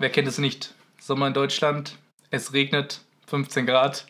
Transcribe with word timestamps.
wer 0.00 0.10
kennt 0.10 0.26
es 0.26 0.38
nicht? 0.38 0.74
Sommer 0.98 1.28
in 1.28 1.34
Deutschland, 1.34 1.96
es 2.30 2.52
regnet, 2.52 3.02
15 3.28 3.66
Grad. 3.66 4.06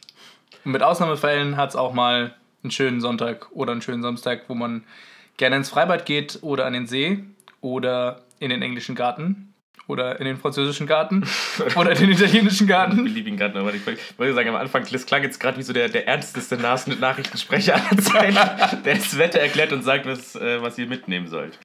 Und 0.64 0.72
mit 0.72 0.82
Ausnahmefällen 0.82 1.56
hat 1.56 1.70
es 1.70 1.76
auch 1.76 1.92
mal 1.92 2.34
einen 2.62 2.70
schönen 2.70 3.00
Sonntag 3.00 3.50
oder 3.52 3.72
einen 3.72 3.82
schönen 3.82 4.02
Samstag, 4.02 4.44
wo 4.48 4.54
man 4.54 4.84
gerne 5.36 5.56
ins 5.56 5.68
Freibad 5.68 6.06
geht 6.06 6.38
oder 6.42 6.64
an 6.64 6.72
den 6.72 6.86
See 6.86 7.24
oder 7.60 8.22
in 8.38 8.50
den 8.50 8.62
englischen 8.62 8.94
Garten 8.94 9.52
oder 9.86 10.20
in 10.20 10.26
den 10.26 10.36
französischen 10.36 10.86
Garten 10.86 11.24
oder 11.76 11.92
in 11.92 11.98
den 11.98 12.12
italienischen 12.12 12.66
Garten. 12.66 13.02
beliebigen 13.02 13.38
Garten. 13.38 13.58
Aber 13.58 13.74
ich 13.74 13.84
wollte 13.84 14.34
sagen, 14.34 14.50
am 14.50 14.56
Anfang, 14.56 14.86
das 14.90 15.06
klang 15.06 15.22
jetzt 15.22 15.40
gerade 15.40 15.58
wie 15.58 15.62
so 15.62 15.72
der, 15.72 15.88
der 15.88 16.06
ernsteste 16.06 16.56
Nachrichtensprecher 16.56 17.74
aller 17.74 18.00
Zeiten, 18.00 18.34
der 18.84 18.94
das 18.94 19.18
Wetter 19.18 19.40
erklärt 19.40 19.72
und 19.72 19.82
sagt, 19.82 20.06
was, 20.06 20.36
äh, 20.36 20.62
was 20.62 20.78
ihr 20.78 20.86
mitnehmen 20.86 21.26
sollt. 21.26 21.58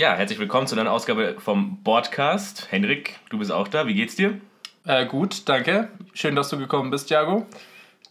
Ja, 0.00 0.14
herzlich 0.14 0.38
willkommen 0.38 0.66
zu 0.66 0.80
einer 0.80 0.90
Ausgabe 0.90 1.36
vom 1.40 1.82
Podcast. 1.84 2.68
Henrik, 2.70 3.20
du 3.28 3.38
bist 3.38 3.52
auch 3.52 3.68
da. 3.68 3.86
Wie 3.86 3.92
geht's 3.92 4.16
dir? 4.16 4.40
Äh, 4.86 5.04
gut, 5.04 5.46
danke. 5.46 5.90
Schön, 6.14 6.34
dass 6.34 6.48
du 6.48 6.56
gekommen 6.56 6.90
bist, 6.90 7.10
Jago. 7.10 7.46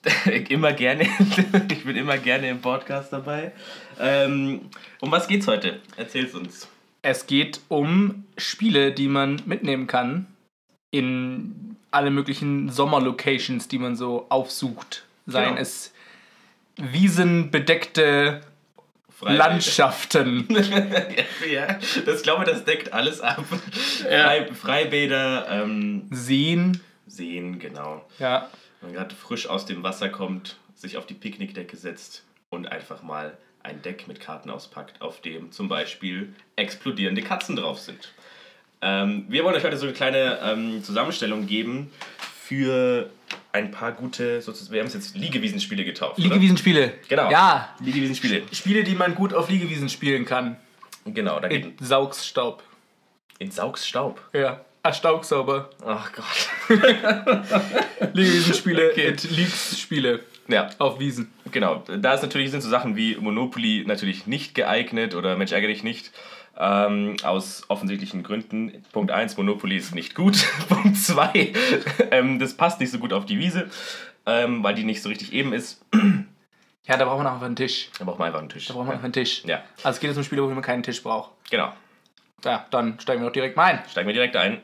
immer 0.49 0.71
gerne. 0.73 1.07
ich 1.71 1.83
bin 1.83 1.95
immer 1.95 2.19
gerne 2.19 2.47
im 2.47 2.61
Podcast 2.61 3.11
dabei. 3.11 3.53
Ähm, 3.99 4.69
um 5.01 5.11
was 5.11 5.27
geht's 5.27 5.47
heute? 5.47 5.79
Erzähl's 5.97 6.35
uns. 6.35 6.67
Es 7.01 7.25
geht 7.25 7.59
um 7.69 8.25
Spiele, 8.37 8.91
die 8.91 9.07
man 9.07 9.41
mitnehmen 9.47 9.87
kann 9.87 10.27
in 10.91 11.75
alle 11.89 12.11
möglichen 12.11 12.69
Sommerlocations, 12.69 13.67
die 13.67 13.79
man 13.79 13.95
so 13.95 14.27
aufsucht. 14.29 15.05
Seien 15.25 15.55
genau. 15.55 15.61
es 15.61 15.91
wiesenbedeckte 16.77 18.41
Landschaften. 19.21 20.47
ja, 21.51 21.79
das 22.05 22.21
glaube 22.23 22.45
das 22.45 22.63
deckt 22.63 22.93
alles 22.93 23.21
ab. 23.21 23.43
Ja. 24.09 24.45
Freibäder, 24.53 25.47
ähm, 25.49 26.07
Seen. 26.11 26.79
Seen, 27.07 27.59
genau. 27.59 28.05
Ja. 28.19 28.49
Wenn 28.81 28.91
man 28.91 28.97
gerade 28.99 29.15
frisch 29.15 29.47
aus 29.47 29.65
dem 29.65 29.83
Wasser 29.83 30.09
kommt, 30.09 30.57
sich 30.75 30.97
auf 30.97 31.05
die 31.05 31.13
Picknickdecke 31.13 31.75
setzt 31.75 32.23
und 32.49 32.67
einfach 32.67 33.03
mal 33.03 33.37
ein 33.61 33.81
Deck 33.81 34.07
mit 34.07 34.19
Karten 34.19 34.49
auspackt, 34.49 35.01
auf 35.01 35.21
dem 35.21 35.51
zum 35.51 35.67
Beispiel 35.67 36.33
explodierende 36.55 37.21
Katzen 37.21 37.55
drauf 37.55 37.79
sind. 37.79 38.13
Ähm, 38.81 39.25
wir 39.27 39.43
wollen 39.43 39.55
euch 39.55 39.63
heute 39.65 39.77
so 39.77 39.85
eine 39.85 39.93
kleine 39.93 40.39
ähm, 40.41 40.83
Zusammenstellung 40.83 41.47
geben 41.47 41.91
für 42.41 43.09
ein 43.51 43.71
paar 43.71 43.91
gute, 43.91 44.41
sozusagen, 44.41 44.73
wir 44.73 44.81
haben 44.81 44.87
es 44.87 44.93
jetzt 44.93 45.17
Liegewiesenspiele 45.17 45.83
getauft. 45.83 46.17
Liegewiesenspiele. 46.17 46.93
Genau. 47.07 47.31
Ja. 47.31 47.75
Liegewiesenspiele. 47.79 48.43
Spiele, 48.51 48.83
die 48.83 48.95
man 48.95 49.15
gut 49.15 49.33
auf 49.33 49.49
Liegewiesen 49.49 49.89
spielen 49.89 50.25
kann. 50.25 50.57
Genau, 51.05 51.39
da 51.39 51.47
geht. 51.47 51.79
In 51.79 51.85
Saugsstaub. 51.85 52.61
In 53.39 53.51
Saugsstaub? 53.51 54.21
Ja. 54.33 54.61
Ah, 54.81 54.93
Staugsauber. 54.93 55.69
Ach 55.85 56.11
Gott. 56.13 56.49
Liegewiesenspiele, 58.13 58.91
okay. 58.91 59.15
Leagues-Spiele. 59.29 60.21
Ja. 60.47 60.69
Auf 60.77 60.99
Wiesen. 60.99 61.31
Genau. 61.51 61.83
Da 61.85 62.13
ist 62.13 62.21
natürlich, 62.21 62.51
sind 62.51 62.61
so 62.61 62.69
Sachen 62.69 62.95
wie 62.95 63.15
Monopoly 63.15 63.83
natürlich 63.85 64.25
nicht 64.25 64.55
geeignet 64.55 65.15
oder 65.15 65.35
Mensch 65.35 65.51
ärgere 65.51 65.69
dich 65.69 65.83
nicht. 65.83 66.11
Ähm, 66.61 67.15
aus 67.23 67.63
offensichtlichen 67.69 68.21
Gründen. 68.21 68.83
Punkt 68.91 69.11
1, 69.11 69.37
Monopoly 69.37 69.77
ist 69.77 69.95
nicht 69.95 70.13
gut. 70.13 70.45
Punkt 70.67 70.97
2, 70.97 71.53
ähm, 72.11 72.37
das 72.37 72.55
passt 72.55 72.81
nicht 72.81 72.91
so 72.91 72.99
gut 72.99 73.13
auf 73.13 73.25
die 73.25 73.39
Wiese, 73.39 73.69
ähm, 74.25 74.61
weil 74.61 74.75
die 74.75 74.83
nicht 74.83 75.01
so 75.01 75.07
richtig 75.07 75.31
eben 75.31 75.53
ist. 75.53 75.85
Ja, 76.85 76.97
da 76.97 77.05
braucht 77.05 77.19
man 77.19 77.27
einfach 77.27 77.45
einen 77.45 77.55
Tisch. 77.55 77.89
Da 77.97 78.03
braucht 78.03 78.19
man 78.19 78.27
einfach 78.27 78.39
einen 78.39 78.49
Tisch. 78.49 78.65
Da 78.65 78.73
braucht 78.73 78.87
man 78.87 78.93
einfach 78.95 79.05
einen 79.05 79.13
Tisch. 79.13 79.45
Ja. 79.45 79.63
Also 79.83 79.89
es 79.89 79.99
geht 80.01 80.09
jetzt 80.09 80.17
um 80.17 80.23
Spiele, 80.23 80.43
wo 80.43 80.49
man 80.49 80.61
keinen 80.61 80.83
Tisch 80.83 81.01
braucht. 81.01 81.31
Genau. 81.49 81.71
Ja, 82.43 82.65
dann 82.71 82.99
steigen 82.99 83.21
wir 83.21 83.27
doch 83.27 83.33
direkt 83.33 83.55
mal 83.55 83.73
ein. 83.73 83.83
Steigen 83.89 84.07
wir 84.07 84.13
direkt 84.13 84.35
ein. 84.35 84.61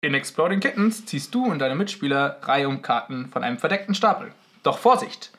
In 0.00 0.14
Exploding 0.14 0.60
Kittens 0.60 1.06
ziehst 1.06 1.34
du 1.34 1.46
und 1.46 1.60
deine 1.60 1.74
Mitspieler 1.74 2.38
Reihe 2.42 2.68
um 2.68 2.82
Karten 2.82 3.30
von 3.30 3.42
einem 3.42 3.58
verdeckten 3.58 3.94
Stapel. 3.94 4.32
Doch 4.62 4.78
Vorsicht! 4.78 5.32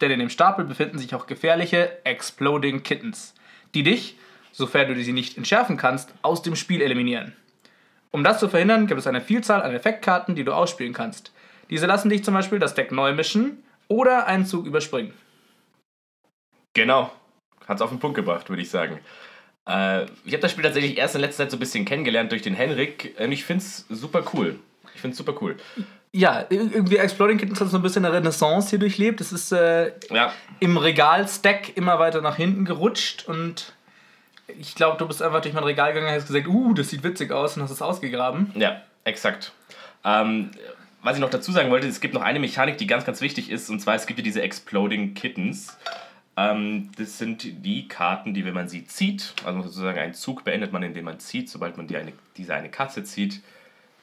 Denn 0.00 0.10
in 0.10 0.18
dem 0.18 0.30
Stapel 0.30 0.64
befinden 0.64 0.98
sich 0.98 1.14
auch 1.14 1.26
gefährliche 1.26 2.04
Exploding 2.04 2.82
Kittens 2.82 3.34
die 3.74 3.82
dich, 3.82 4.16
sofern 4.52 4.88
du 4.88 5.02
sie 5.02 5.12
nicht 5.12 5.36
entschärfen 5.36 5.76
kannst, 5.76 6.12
aus 6.22 6.42
dem 6.42 6.56
Spiel 6.56 6.82
eliminieren. 6.82 7.34
Um 8.10 8.24
das 8.24 8.40
zu 8.40 8.48
verhindern, 8.48 8.86
gibt 8.86 8.98
es 8.98 9.06
eine 9.06 9.20
Vielzahl 9.20 9.62
an 9.62 9.74
Effektkarten, 9.74 10.34
die 10.34 10.44
du 10.44 10.52
ausspielen 10.52 10.94
kannst. 10.94 11.32
Diese 11.70 11.86
lassen 11.86 12.08
dich 12.08 12.24
zum 12.24 12.34
Beispiel 12.34 12.58
das 12.58 12.74
Deck 12.74 12.90
neu 12.92 13.12
mischen 13.12 13.62
oder 13.88 14.26
einen 14.26 14.46
Zug 14.46 14.66
überspringen. 14.66 15.12
Genau. 16.74 17.12
Hat's 17.66 17.82
auf 17.82 17.90
den 17.90 17.98
Punkt 17.98 18.16
gebracht, 18.16 18.48
würde 18.48 18.62
ich 18.62 18.70
sagen. 18.70 19.00
Äh, 19.66 20.04
ich 20.24 20.32
habe 20.32 20.38
das 20.38 20.52
Spiel 20.52 20.64
tatsächlich 20.64 20.96
erst 20.96 21.14
in 21.14 21.20
letzter 21.20 21.44
Zeit 21.44 21.50
so 21.50 21.56
ein 21.56 21.60
bisschen 21.60 21.84
kennengelernt 21.84 22.32
durch 22.32 22.42
den 22.42 22.54
Henrik 22.54 23.14
und 23.18 23.32
ich 23.32 23.44
finde 23.44 23.62
es 23.64 23.84
super 23.90 24.24
cool. 24.32 24.58
Ich 24.94 25.00
finde 25.00 25.12
es 25.12 25.18
super 25.18 25.34
cool. 25.42 25.56
Ja, 26.12 26.46
irgendwie 26.48 26.96
Exploding 26.96 27.38
Kittens 27.38 27.60
hat 27.60 27.68
so 27.68 27.76
ein 27.76 27.82
bisschen 27.82 28.04
eine 28.04 28.14
Renaissance 28.14 28.70
hier 28.70 28.78
durchlebt. 28.78 29.20
Es 29.20 29.32
ist 29.32 29.52
äh, 29.52 29.92
ja. 30.10 30.32
im 30.58 30.76
Regal-Stack 30.76 31.76
immer 31.76 31.98
weiter 31.98 32.22
nach 32.22 32.36
hinten 32.36 32.64
gerutscht 32.64 33.28
und 33.28 33.74
ich 34.46 34.74
glaube, 34.74 34.96
du 34.96 35.06
bist 35.06 35.22
einfach 35.22 35.42
durch 35.42 35.54
mein 35.54 35.64
Regal 35.64 35.92
gegangen 35.92 36.08
und 36.08 36.20
hast 36.20 36.28
gesagt, 36.28 36.48
uh, 36.48 36.72
das 36.72 36.88
sieht 36.88 37.02
witzig 37.02 37.30
aus 37.30 37.56
und 37.56 37.62
hast 37.62 37.70
es 37.70 37.82
ausgegraben. 37.82 38.52
Ja, 38.54 38.80
exakt. 39.04 39.52
Ähm, 40.04 40.50
was 41.02 41.16
ich 41.16 41.20
noch 41.20 41.30
dazu 41.30 41.52
sagen 41.52 41.70
wollte, 41.70 41.86
es 41.86 42.00
gibt 42.00 42.14
noch 42.14 42.22
eine 42.22 42.40
Mechanik, 42.40 42.78
die 42.78 42.86
ganz, 42.86 43.04
ganz 43.04 43.20
wichtig 43.20 43.50
ist, 43.50 43.68
und 43.68 43.80
zwar 43.80 43.94
es 43.94 44.06
gibt 44.06 44.18
ja 44.18 44.24
diese 44.24 44.42
Exploding 44.42 45.14
Kittens. 45.14 45.76
Ähm, 46.36 46.90
das 46.96 47.18
sind 47.18 47.42
die 47.64 47.88
Karten, 47.88 48.32
die, 48.32 48.44
wenn 48.44 48.54
man 48.54 48.68
sie 48.68 48.86
zieht, 48.86 49.34
also 49.44 49.62
sozusagen 49.62 49.98
einen 49.98 50.14
Zug 50.14 50.44
beendet 50.44 50.72
man, 50.72 50.82
indem 50.82 51.04
man 51.04 51.20
zieht, 51.20 51.50
sobald 51.50 51.76
man 51.76 51.86
die 51.86 51.96
eine, 51.96 52.12
diese 52.36 52.54
eine 52.54 52.70
Katze 52.70 53.04
zieht, 53.04 53.42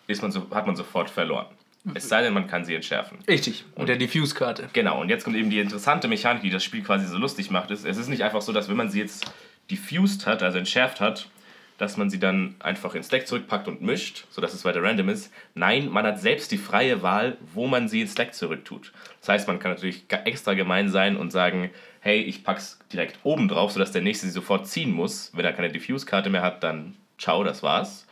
ist 0.08 0.22
man 0.22 0.32
so, 0.32 0.48
hat 0.52 0.68
man 0.68 0.76
sofort 0.76 1.10
verloren. 1.10 1.48
Es 1.94 2.10
sei 2.10 2.22
denn, 2.22 2.34
man 2.34 2.48
kann 2.48 2.66
sie 2.66 2.74
entschärfen. 2.74 3.20
Richtig, 3.28 3.66
und 3.76 3.88
der 3.88 3.98
Diffuse-Karte. 3.98 4.70
Genau, 4.74 5.00
und 5.00 5.10
jetzt 5.10 5.24
kommt 5.24 5.36
eben 5.36 5.50
die 5.50 5.60
interessante 5.60 6.08
Mechanik, 6.08 6.42
die 6.42 6.50
das 6.50 6.64
Spiel 6.64 6.84
quasi 6.84 7.06
so 7.06 7.18
lustig 7.18 7.52
macht. 7.52 7.72
Ist, 7.72 7.86
es 7.86 7.98
ist 7.98 8.08
nicht 8.08 8.24
einfach 8.24 8.42
so, 8.42 8.52
dass 8.52 8.70
wenn 8.70 8.78
man 8.78 8.90
sie 8.90 9.00
jetzt 9.00 9.32
diffused 9.70 10.26
hat, 10.26 10.42
also 10.44 10.58
entschärft 10.58 11.00
hat, 11.00 11.30
dass 11.78 11.98
man 11.98 12.10
sie 12.10 12.20
dann 12.20 12.56
einfach 12.60 12.96
ins 12.96 13.10
Deck 13.10 13.28
zurückpackt 13.28 13.68
und 13.68 13.82
mischt, 13.82 14.26
sodass 14.30 14.54
es 14.54 14.64
weiter 14.64 14.82
random 14.82 15.10
ist. 15.10 15.32
Nein, 15.56 15.90
man 15.90 16.06
hat 16.06 16.20
selbst 16.20 16.52
die 16.52 16.58
freie 16.58 17.04
Wahl, 17.04 17.38
wo 17.54 17.68
man 17.68 17.88
sie 17.88 18.02
ins 18.02 18.16
Deck 18.16 18.34
zurücktut. 18.34 18.94
Das 19.20 19.30
heißt, 19.30 19.48
man 19.48 19.60
kann 19.60 19.72
natürlich 19.72 20.06
extra 20.10 20.54
gemein 20.54 20.90
sein 20.90 21.18
und 21.18 21.32
sagen, 21.32 21.72
hey, 22.00 22.22
ich 22.22 22.44
pack's 22.44 22.80
direkt 22.94 23.20
oben 23.24 23.48
drauf, 23.48 23.72
sodass 23.72 23.92
der 23.92 24.02
nächste 24.02 24.26
sie 24.26 24.32
sofort 24.32 24.68
ziehen 24.68 24.92
muss. 24.92 25.32
Wenn 25.34 25.44
er 25.44 25.54
keine 25.54 25.72
Diffuse-Karte 25.72 26.30
mehr 26.30 26.44
hat, 26.44 26.64
dann 26.64 26.96
ciao, 27.18 27.44
das 27.44 27.62
war's. 27.62 28.08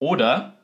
Oder 0.00 0.54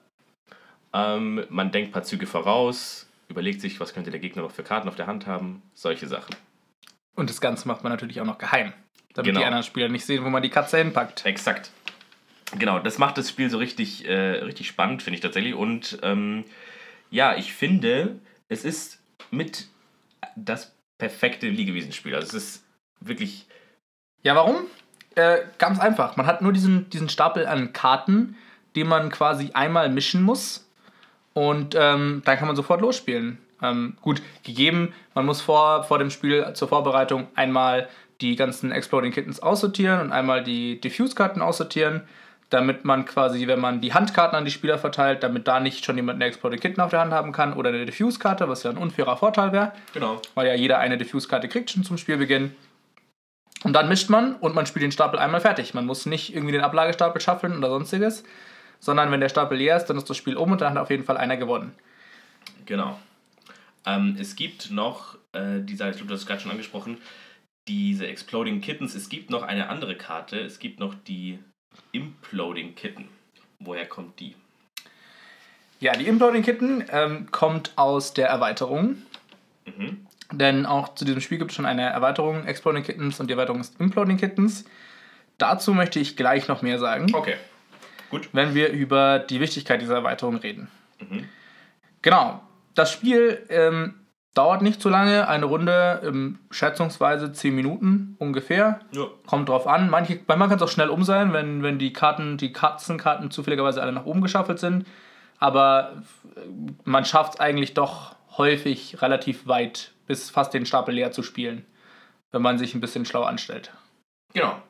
ähm, 0.92 1.44
man 1.48 1.70
denkt 1.70 1.90
ein 1.90 1.92
paar 1.92 2.02
Züge 2.02 2.26
voraus, 2.26 3.08
überlegt 3.28 3.60
sich, 3.60 3.78
was 3.80 3.94
könnte 3.94 4.10
der 4.10 4.20
Gegner 4.20 4.42
noch 4.42 4.50
für 4.50 4.62
Karten 4.62 4.88
auf 4.88 4.96
der 4.96 5.06
Hand 5.06 5.26
haben, 5.26 5.62
solche 5.74 6.06
Sachen. 6.08 6.34
Und 7.14 7.30
das 7.30 7.40
Ganze 7.40 7.68
macht 7.68 7.82
man 7.82 7.92
natürlich 7.92 8.20
auch 8.20 8.26
noch 8.26 8.38
geheim, 8.38 8.72
damit 9.14 9.28
genau. 9.28 9.40
die 9.40 9.46
anderen 9.46 9.64
Spieler 9.64 9.88
nicht 9.88 10.04
sehen, 10.04 10.24
wo 10.24 10.30
man 10.30 10.42
die 10.42 10.50
Katze 10.50 10.78
hinpackt. 10.78 11.24
Exakt. 11.26 11.70
Genau, 12.58 12.80
das 12.80 12.98
macht 12.98 13.16
das 13.18 13.28
Spiel 13.28 13.48
so 13.48 13.58
richtig, 13.58 14.08
äh, 14.08 14.40
richtig 14.40 14.66
spannend, 14.66 15.02
finde 15.02 15.16
ich 15.16 15.20
tatsächlich. 15.20 15.54
Und 15.54 15.98
ähm, 16.02 16.44
ja, 17.10 17.36
ich 17.36 17.52
finde, 17.52 18.18
es 18.48 18.64
ist 18.64 19.00
mit 19.30 19.68
das 20.34 20.74
perfekte 20.98 21.48
Liegewiesenspiel. 21.48 22.14
Also 22.14 22.36
es 22.36 22.44
ist 22.44 22.64
wirklich. 23.00 23.46
Ja, 24.22 24.34
warum? 24.34 24.66
Äh, 25.14 25.38
ganz 25.58 25.78
einfach. 25.78 26.16
Man 26.16 26.26
hat 26.26 26.42
nur 26.42 26.52
diesen, 26.52 26.90
diesen 26.90 27.08
Stapel 27.08 27.46
an 27.46 27.72
Karten, 27.72 28.36
den 28.74 28.88
man 28.88 29.10
quasi 29.10 29.50
einmal 29.52 29.88
mischen 29.88 30.22
muss 30.22 30.69
und 31.32 31.74
ähm, 31.78 32.22
dann 32.24 32.38
kann 32.38 32.46
man 32.46 32.56
sofort 32.56 32.80
losspielen. 32.80 33.38
Ähm, 33.62 33.96
gut, 34.00 34.22
gegeben, 34.42 34.94
man 35.14 35.26
muss 35.26 35.40
vor, 35.40 35.84
vor 35.84 35.98
dem 35.98 36.10
Spiel 36.10 36.52
zur 36.54 36.68
Vorbereitung 36.68 37.28
einmal 37.34 37.88
die 38.20 38.36
ganzen 38.36 38.72
Exploding 38.72 39.12
Kittens 39.12 39.40
aussortieren 39.40 40.00
und 40.00 40.12
einmal 40.12 40.42
die 40.42 40.80
Diffuse-Karten 40.80 41.42
aussortieren, 41.42 42.02
damit 42.50 42.84
man 42.84 43.04
quasi, 43.04 43.46
wenn 43.46 43.60
man 43.60 43.80
die 43.80 43.94
Handkarten 43.94 44.36
an 44.36 44.44
die 44.44 44.50
Spieler 44.50 44.78
verteilt, 44.78 45.22
damit 45.22 45.46
da 45.46 45.60
nicht 45.60 45.84
schon 45.84 45.96
jemand 45.96 46.16
eine 46.16 46.26
Exploding 46.26 46.60
Kitten 46.60 46.80
auf 46.80 46.90
der 46.90 47.00
Hand 47.00 47.12
haben 47.12 47.32
kann 47.32 47.52
oder 47.52 47.68
eine 47.68 47.86
Diffuse-Karte, 47.86 48.48
was 48.48 48.64
ja 48.64 48.70
ein 48.70 48.76
unfairer 48.76 49.16
Vorteil 49.16 49.52
wäre. 49.52 49.72
Genau. 49.94 50.20
Weil 50.34 50.48
ja 50.48 50.54
jeder 50.54 50.78
eine 50.78 50.98
Diffuse-Karte 50.98 51.48
kriegt 51.48 51.70
schon 51.70 51.84
zum 51.84 51.96
Spielbeginn. 51.96 52.54
Und 53.62 53.74
dann 53.74 53.88
mischt 53.88 54.08
man 54.08 54.34
und 54.36 54.54
man 54.54 54.66
spielt 54.66 54.82
den 54.82 54.92
Stapel 54.92 55.18
einmal 55.18 55.40
fertig. 55.40 55.74
Man 55.74 55.86
muss 55.86 56.06
nicht 56.06 56.34
irgendwie 56.34 56.52
den 56.52 56.62
Ablagestapel 56.62 57.20
schaffeln 57.20 57.56
oder 57.58 57.68
sonstiges, 57.68 58.24
sondern 58.80 59.12
wenn 59.12 59.20
der 59.20 59.28
Stapel 59.28 59.58
leer 59.58 59.76
ist, 59.76 59.86
dann 59.86 59.96
ist 59.96 60.10
das 60.10 60.16
Spiel 60.16 60.36
um 60.36 60.50
und 60.52 60.60
dann 60.60 60.74
hat 60.74 60.78
auf 60.78 60.90
jeden 60.90 61.04
Fall 61.04 61.16
einer 61.16 61.36
gewonnen. 61.36 61.74
Genau. 62.66 62.98
Ähm, 63.86 64.16
es 64.18 64.36
gibt 64.36 64.70
noch, 64.70 65.16
äh, 65.32 65.60
dieser, 65.60 65.90
ich 65.90 65.96
glaube, 65.96 66.08
du 66.08 66.14
hast 66.14 66.22
es 66.22 66.26
gerade 66.26 66.40
schon 66.40 66.50
angesprochen, 66.50 66.98
diese 67.68 68.06
Exploding 68.06 68.60
Kittens. 68.60 68.94
Es 68.94 69.08
gibt 69.08 69.30
noch 69.30 69.42
eine 69.42 69.68
andere 69.68 69.96
Karte. 69.96 70.40
Es 70.40 70.58
gibt 70.58 70.80
noch 70.80 70.94
die 70.94 71.38
Imploding 71.92 72.74
Kitten. 72.74 73.08
Woher 73.58 73.86
kommt 73.86 74.18
die? 74.18 74.34
Ja, 75.78 75.92
die 75.92 76.06
Imploding 76.06 76.42
Kitten 76.42 76.84
ähm, 76.90 77.30
kommt 77.30 77.72
aus 77.76 78.12
der 78.12 78.28
Erweiterung. 78.28 79.02
Mhm. 79.66 80.06
Denn 80.32 80.66
auch 80.66 80.94
zu 80.94 81.04
diesem 81.04 81.20
Spiel 81.20 81.38
gibt 81.38 81.50
es 81.50 81.56
schon 81.56 81.66
eine 81.66 81.82
Erweiterung, 81.82 82.46
Exploding 82.46 82.82
Kittens, 82.82 83.18
und 83.18 83.26
die 83.26 83.32
Erweiterung 83.32 83.60
ist 83.60 83.80
Imploding 83.80 84.16
Kittens. 84.16 84.64
Dazu 85.38 85.74
möchte 85.74 85.98
ich 85.98 86.16
gleich 86.16 86.48
noch 86.48 86.62
mehr 86.62 86.78
sagen, 86.78 87.12
Okay. 87.14 87.36
Gut. 88.10 88.28
wenn 88.32 88.54
wir 88.54 88.70
über 88.70 89.18
die 89.18 89.40
Wichtigkeit 89.40 89.80
dieser 89.80 89.94
Erweiterung 89.94 90.36
reden. 90.36 90.68
Mhm. 91.00 91.28
Genau. 92.02 92.42
Das 92.74 92.90
Spiel 92.92 93.44
ähm, 93.48 93.94
dauert 94.34 94.62
nicht 94.62 94.80
so 94.80 94.88
lange, 94.88 95.28
eine 95.28 95.46
Runde, 95.46 96.02
ähm, 96.04 96.38
schätzungsweise 96.50 97.32
10 97.32 97.54
Minuten 97.54 98.16
ungefähr. 98.18 98.80
Ja. 98.92 99.06
Kommt 99.26 99.48
drauf 99.48 99.66
an. 99.66 99.90
Manche, 99.90 100.20
manchmal 100.26 100.48
kann 100.48 100.56
es 100.56 100.62
auch 100.62 100.68
schnell 100.68 100.88
um 100.88 101.04
sein, 101.04 101.32
wenn, 101.32 101.62
wenn 101.62 101.78
die 101.78 101.92
Karten, 101.92 102.36
die 102.36 102.52
Katzenkarten 102.52 103.30
zufälligerweise 103.30 103.82
alle 103.82 103.92
nach 103.92 104.06
oben 104.06 104.20
geschaffelt 104.20 104.58
sind. 104.58 104.86
Aber 105.38 106.02
äh, 106.36 106.40
man 106.84 107.04
schafft 107.04 107.34
es 107.34 107.40
eigentlich 107.40 107.74
doch 107.74 108.14
häufig 108.38 109.02
relativ 109.02 109.46
weit, 109.46 109.92
bis 110.06 110.30
fast 110.30 110.54
den 110.54 110.66
Stapel 110.66 110.94
leer 110.94 111.12
zu 111.12 111.22
spielen, 111.22 111.66
wenn 112.30 112.42
man 112.42 112.58
sich 112.58 112.74
ein 112.74 112.80
bisschen 112.80 113.04
schlau 113.04 113.22
anstellt. 113.24 113.72
Genau. 114.32 114.62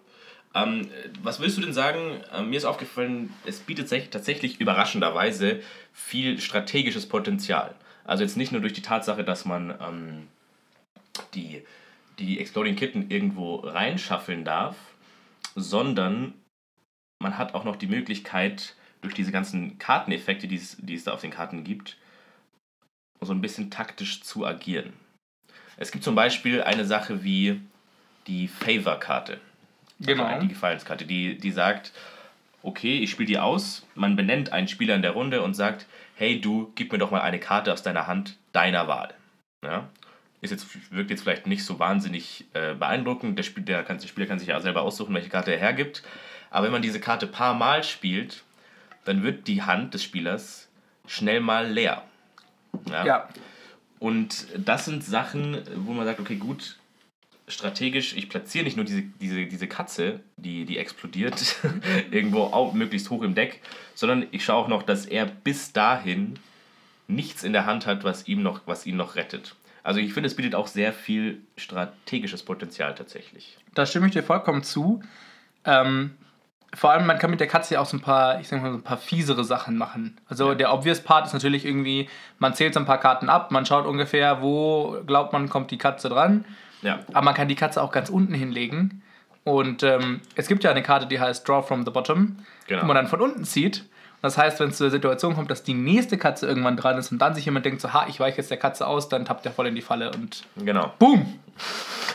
Ähm, 0.55 0.89
was 1.23 1.41
willst 1.41 1.57
du 1.57 1.61
denn 1.61 1.73
sagen? 1.73 2.21
Ähm, 2.33 2.51
mir 2.51 2.57
ist 2.57 2.65
aufgefallen, 2.65 3.33
es 3.47 3.61
bietet 3.61 3.89
sich 3.89 4.11
tatsächlich 4.11 4.61
überraschenderweise 4.61 5.61
viel 5.93 6.41
strategisches 6.41 7.09
Potenzial. 7.09 7.75
Also 8.05 8.25
jetzt 8.25 8.37
nicht 8.37 8.51
nur 8.51 8.61
durch 8.61 8.73
die 8.73 8.83
Tatsache, 8.83 9.23
dass 9.23 9.45
man 9.45 9.75
ähm, 9.81 10.29
die, 11.35 11.63
die 12.19 12.41
Exploding 12.41 12.77
Kitten 12.77 13.11
irgendwo 13.11 13.57
reinschaffeln 13.57 14.45
darf, 14.45 14.77
sondern 15.55 16.35
man 17.23 17.39
hat 17.39 17.55
auch 17.55 17.65
noch 17.65 17.77
die 17.77 17.87
Möglichkeit, 17.87 18.75
durch 19.03 19.15
diese 19.15 19.33
ganzen 19.33 19.79
Karteneffekte, 19.79 20.47
die 20.47 20.57
es, 20.57 20.77
die 20.79 20.95
es 20.95 21.05
da 21.05 21.13
auf 21.13 21.21
den 21.21 21.31
Karten 21.31 21.65
gibt, 21.65 21.97
so 23.21 23.33
ein 23.33 23.41
bisschen 23.41 23.71
taktisch 23.71 24.23
zu 24.23 24.47
agieren. 24.47 24.93
Es 25.77 25.91
gibt 25.91 26.05
zum 26.05 26.15
Beispiel 26.15 26.63
eine 26.63 26.85
Sache 26.85 27.23
wie 27.25 27.61
die 28.27 28.49
Favor-Karte. 28.49 29.41
Genau. 30.01 30.25
Also 30.25 30.41
die 30.41 30.49
Gefallenskarte, 30.49 31.05
die, 31.05 31.37
die 31.39 31.51
sagt, 31.51 31.93
okay, 32.63 32.99
ich 32.99 33.11
spiele 33.11 33.27
die 33.27 33.39
aus, 33.39 33.87
man 33.95 34.17
benennt 34.17 34.53
einen 34.53 34.69
Spieler 34.69 34.95
in 34.95 35.03
der 35.03 35.13
Runde 35.13 35.43
und 35.43 35.55
sagt, 35.55 35.87
hey 36.17 36.41
du, 36.41 36.73
gib 36.75 36.93
mir 36.93 36.99
doch 36.99 37.11
mal 37.11 37.21
eine 37.21 37.39
Karte 37.39 37.73
aus 37.73 37.83
deiner 37.83 38.07
Hand 38.07 38.37
deiner 38.53 38.89
Wahl. 38.89 39.15
Ja? 39.63 39.89
Ist 40.41 40.51
jetzt, 40.51 40.67
wirkt 40.93 41.11
jetzt 41.11 41.23
vielleicht 41.23 41.47
nicht 41.47 41.65
so 41.65 41.79
wahnsinnig 41.79 42.47
äh, 42.55 42.75
beeindruckend, 42.75 43.39
der, 43.39 43.43
Spiel, 43.43 43.63
der, 43.63 43.83
der 43.83 44.09
Spieler 44.09 44.27
kann 44.27 44.39
sich 44.39 44.49
ja 44.49 44.61
selber 44.61 44.83
aussuchen, 44.83 45.15
welche 45.15 45.29
Karte 45.29 45.53
er 45.53 45.59
hergibt, 45.59 46.03
aber 46.51 46.67
wenn 46.67 46.73
man 46.73 46.83
diese 46.83 47.01
Karte 47.01 47.27
paar 47.27 47.55
Mal 47.55 47.85
spielt, 47.85 48.43
dann 49.05 49.23
wird 49.23 49.47
die 49.47 49.63
Hand 49.63 49.95
des 49.95 50.03
Spielers 50.03 50.69
schnell 51.07 51.41
mal 51.41 51.71
leer. 51.71 52.05
Ja? 52.89 53.05
Ja, 53.05 53.29
Und 53.99 54.47
das 54.57 54.87
sind 54.87 55.05
Sachen, 55.05 55.63
wo 55.77 55.93
man 55.93 56.07
sagt, 56.07 56.21
okay, 56.21 56.37
gut, 56.37 56.79
strategisch, 57.51 58.17
ich 58.17 58.29
platziere 58.29 58.65
nicht 58.65 58.77
nur 58.77 58.85
diese, 58.85 59.03
diese, 59.21 59.47
diese 59.47 59.67
Katze, 59.67 60.21
die, 60.37 60.65
die 60.65 60.79
explodiert, 60.79 61.57
irgendwo 62.11 62.45
auch 62.45 62.73
möglichst 62.73 63.11
hoch 63.11 63.23
im 63.23 63.35
Deck, 63.35 63.61
sondern 63.95 64.27
ich 64.31 64.45
schaue 64.45 64.65
auch 64.65 64.69
noch, 64.69 64.83
dass 64.83 65.07
er 65.07 65.27
bis 65.27 65.73
dahin 65.73 66.39
nichts 67.09 67.43
in 67.43 67.53
der 67.53 67.67
Hand 67.67 67.87
hat, 67.87 68.05
was, 68.05 68.29
ihm 68.29 68.43
noch, 68.43 68.61
was 68.67 68.87
ihn 68.87 68.97
noch 68.97 69.17
rettet. 69.17 69.57
Also 69.83 70.01
ich 70.01 70.13
finde, 70.13 70.29
es 70.29 70.37
bietet 70.37 70.55
auch 70.55 70.67
sehr 70.67 70.93
viel 70.93 71.41
strategisches 71.57 72.43
Potenzial 72.43 72.95
tatsächlich. 72.95 73.57
da 73.75 73.87
stimme 73.87 74.07
ich 74.07 74.13
dir 74.13 74.23
vollkommen 74.23 74.63
zu. 74.63 75.03
Ähm, 75.65 76.13
vor 76.75 76.93
allem, 76.93 77.07
man 77.07 77.19
kann 77.19 77.31
mit 77.31 77.41
der 77.41 77.49
Katze 77.49 77.75
ja 77.75 77.81
auch 77.81 77.87
so 77.87 77.97
ein 77.97 78.01
paar, 78.01 78.41
ich 78.41 78.49
sag 78.49 78.63
mal, 78.63 78.71
so 78.71 78.79
ein 78.79 78.83
paar 78.83 78.99
fiesere 78.99 79.43
Sachen 79.45 79.77
machen. 79.77 80.19
Also 80.29 80.51
Ja. 80.51 80.55
der 80.55 80.73
obvious 80.73 81.01
Part 81.01 81.27
ist 81.27 81.33
natürlich 81.33 81.65
irgendwie, 81.65 82.09
man 82.39 82.55
zählt 82.55 82.75
so 82.75 82.81
ein 82.81 82.87
paar 82.87 83.01
Karten 83.01 83.29
ab, 83.29 83.51
man 83.51 83.67
schaut 83.67 83.87
ungefähr, 83.87 84.41
wo 84.41 85.03
glaubt 85.07 85.33
man, 85.33 85.49
kommt 85.49 85.71
die 85.71 85.79
Katze 85.79 86.09
dran. 86.09 86.45
Ja, 86.83 87.01
Aber 87.13 87.23
man 87.25 87.35
kann 87.35 87.49
die 87.49 87.55
Katze 87.57 87.83
auch 87.83 87.93
ganz 87.93 88.09
unten 88.09 88.35
hinlegen. 88.35 89.03
Und 89.45 89.83
ähm, 89.83 90.21
es 90.35 90.49
gibt 90.49 90.65
ja 90.65 90.71
eine 90.71 90.83
Karte, 90.83 91.07
die 91.07 91.19
heißt 91.19 91.49
Draw 91.49 91.63
from 91.67 91.85
the 91.85 91.91
Bottom, 91.91 92.37
Genau. 92.67 92.83
wo 92.83 92.87
man 92.87 92.97
dann 92.97 93.07
von 93.09 93.21
unten 93.21 93.45
zieht. 93.45 93.85
Das 94.23 94.37
heißt, 94.37 94.61
wenn 94.61 94.69
es 94.69 94.77
zu 94.77 94.85
der 94.85 94.91
Situation 94.91 95.35
kommt, 95.35 95.51
dass 95.51 95.63
die 95.63 95.73
nächste 95.73 96.19
Katze 96.19 96.47
irgendwann 96.47 96.77
dran 96.77 96.99
ist 96.99 97.11
und 97.11 97.19
dann 97.19 97.35
sich 97.35 97.47
jemand 97.47 97.65
denkt, 97.65 97.81
so, 97.81 97.93
ha, 97.95 98.07
ich 98.09 98.21
weiche 98.21 98.37
jetzt 98.37 98.51
der 98.51 98.59
Katze 98.59 98.87
aus, 98.87 99.09
dann 99.09 99.25
tappt 99.25 99.47
er 99.47 99.53
voll 99.53 99.67
in 99.67 99.75
die 99.75 99.81
Falle 99.81 100.11
und 100.11 100.45
genau. 100.63 100.93
boom! 100.99 101.39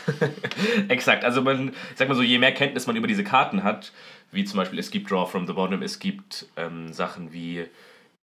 Exakt, 0.88 1.24
also 1.24 1.42
man, 1.42 1.72
sag 1.96 2.08
mal 2.08 2.14
so, 2.14 2.22
je 2.22 2.38
mehr 2.38 2.52
Kenntnis 2.52 2.86
man 2.86 2.94
über 2.94 3.08
diese 3.08 3.24
Karten 3.24 3.64
hat, 3.64 3.92
wie 4.30 4.44
zum 4.44 4.58
Beispiel 4.58 4.78
es 4.78 4.90
gibt 4.92 5.10
Draw 5.10 5.26
from 5.28 5.46
the 5.48 5.52
Bottom, 5.52 5.82
es 5.82 5.98
gibt 5.98 6.46
ähm, 6.56 6.92
Sachen 6.92 7.32
wie 7.32 7.66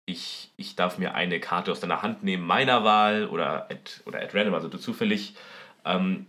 ich, 0.04 0.50
ich 0.56 0.76
darf 0.76 0.98
mir 0.98 1.14
eine 1.14 1.40
Karte 1.40 1.70
aus 1.72 1.80
deiner 1.80 2.02
Hand 2.02 2.22
nehmen, 2.22 2.44
meiner 2.46 2.84
Wahl 2.84 3.26
oder 3.26 3.66
at, 3.70 4.02
oder 4.06 4.20
at 4.20 4.34
random, 4.34 4.54
also 4.54 4.68
du 4.68 4.76
zufällig. 4.78 5.34
Ähm, 5.84 6.26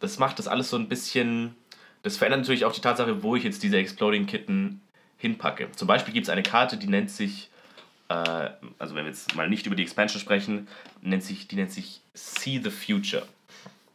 das 0.00 0.18
macht 0.18 0.38
das 0.38 0.48
alles 0.48 0.70
so 0.70 0.76
ein 0.76 0.88
bisschen, 0.88 1.54
das 2.02 2.16
verändert 2.16 2.40
natürlich 2.40 2.64
auch 2.64 2.72
die 2.72 2.80
Tatsache, 2.80 3.22
wo 3.22 3.36
ich 3.36 3.44
jetzt 3.44 3.62
diese 3.62 3.78
Exploding 3.78 4.26
Kitten 4.26 4.80
hinpacke. 5.16 5.70
Zum 5.72 5.88
Beispiel 5.88 6.14
gibt 6.14 6.26
es 6.26 6.30
eine 6.30 6.42
Karte, 6.42 6.76
die 6.76 6.86
nennt 6.86 7.10
sich, 7.10 7.50
äh, 8.08 8.14
also 8.78 8.94
wenn 8.94 9.04
wir 9.04 9.10
jetzt 9.10 9.34
mal 9.34 9.48
nicht 9.48 9.66
über 9.66 9.76
die 9.76 9.82
Expansion 9.82 10.20
sprechen, 10.20 10.68
nennt 11.02 11.24
sich, 11.24 11.48
die 11.48 11.56
nennt 11.56 11.72
sich 11.72 12.00
See 12.14 12.60
the 12.62 12.70
Future. 12.70 13.26